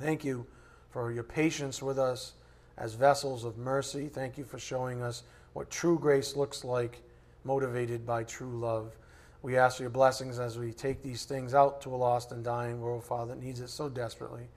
Thank 0.00 0.24
you 0.24 0.46
for 0.90 1.12
your 1.12 1.22
patience 1.22 1.82
with 1.82 1.98
us 1.98 2.34
as 2.76 2.94
vessels 2.94 3.44
of 3.44 3.58
mercy. 3.58 4.08
Thank 4.08 4.38
you 4.38 4.44
for 4.44 4.58
showing 4.58 5.02
us 5.02 5.22
what 5.52 5.70
true 5.70 5.98
grace 5.98 6.36
looks 6.36 6.64
like 6.64 7.02
motivated 7.44 8.06
by 8.06 8.24
true 8.24 8.58
love. 8.58 8.96
We 9.42 9.56
ask 9.56 9.76
for 9.76 9.84
your 9.84 9.90
blessings 9.90 10.38
as 10.38 10.58
we 10.58 10.72
take 10.72 11.02
these 11.02 11.24
things 11.24 11.54
out 11.54 11.80
to 11.82 11.94
a 11.94 11.96
lost 11.96 12.32
and 12.32 12.44
dying 12.44 12.80
world, 12.80 13.04
Father, 13.04 13.34
that 13.34 13.42
needs 13.42 13.60
it 13.60 13.70
so 13.70 13.88
desperately. 13.88 14.48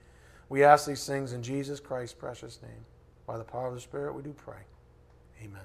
We 0.48 0.64
ask 0.64 0.86
these 0.86 1.06
things 1.06 1.32
in 1.32 1.42
Jesus 1.42 1.80
Christ's 1.80 2.14
precious 2.14 2.60
name. 2.62 2.84
By 3.26 3.38
the 3.38 3.44
power 3.44 3.68
of 3.68 3.74
the 3.74 3.80
Spirit, 3.80 4.14
we 4.14 4.22
do 4.22 4.32
pray. 4.32 4.62
Amen. 5.42 5.62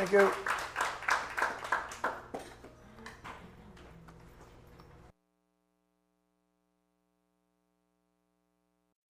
Thank 0.00 0.12
you. 0.12 0.32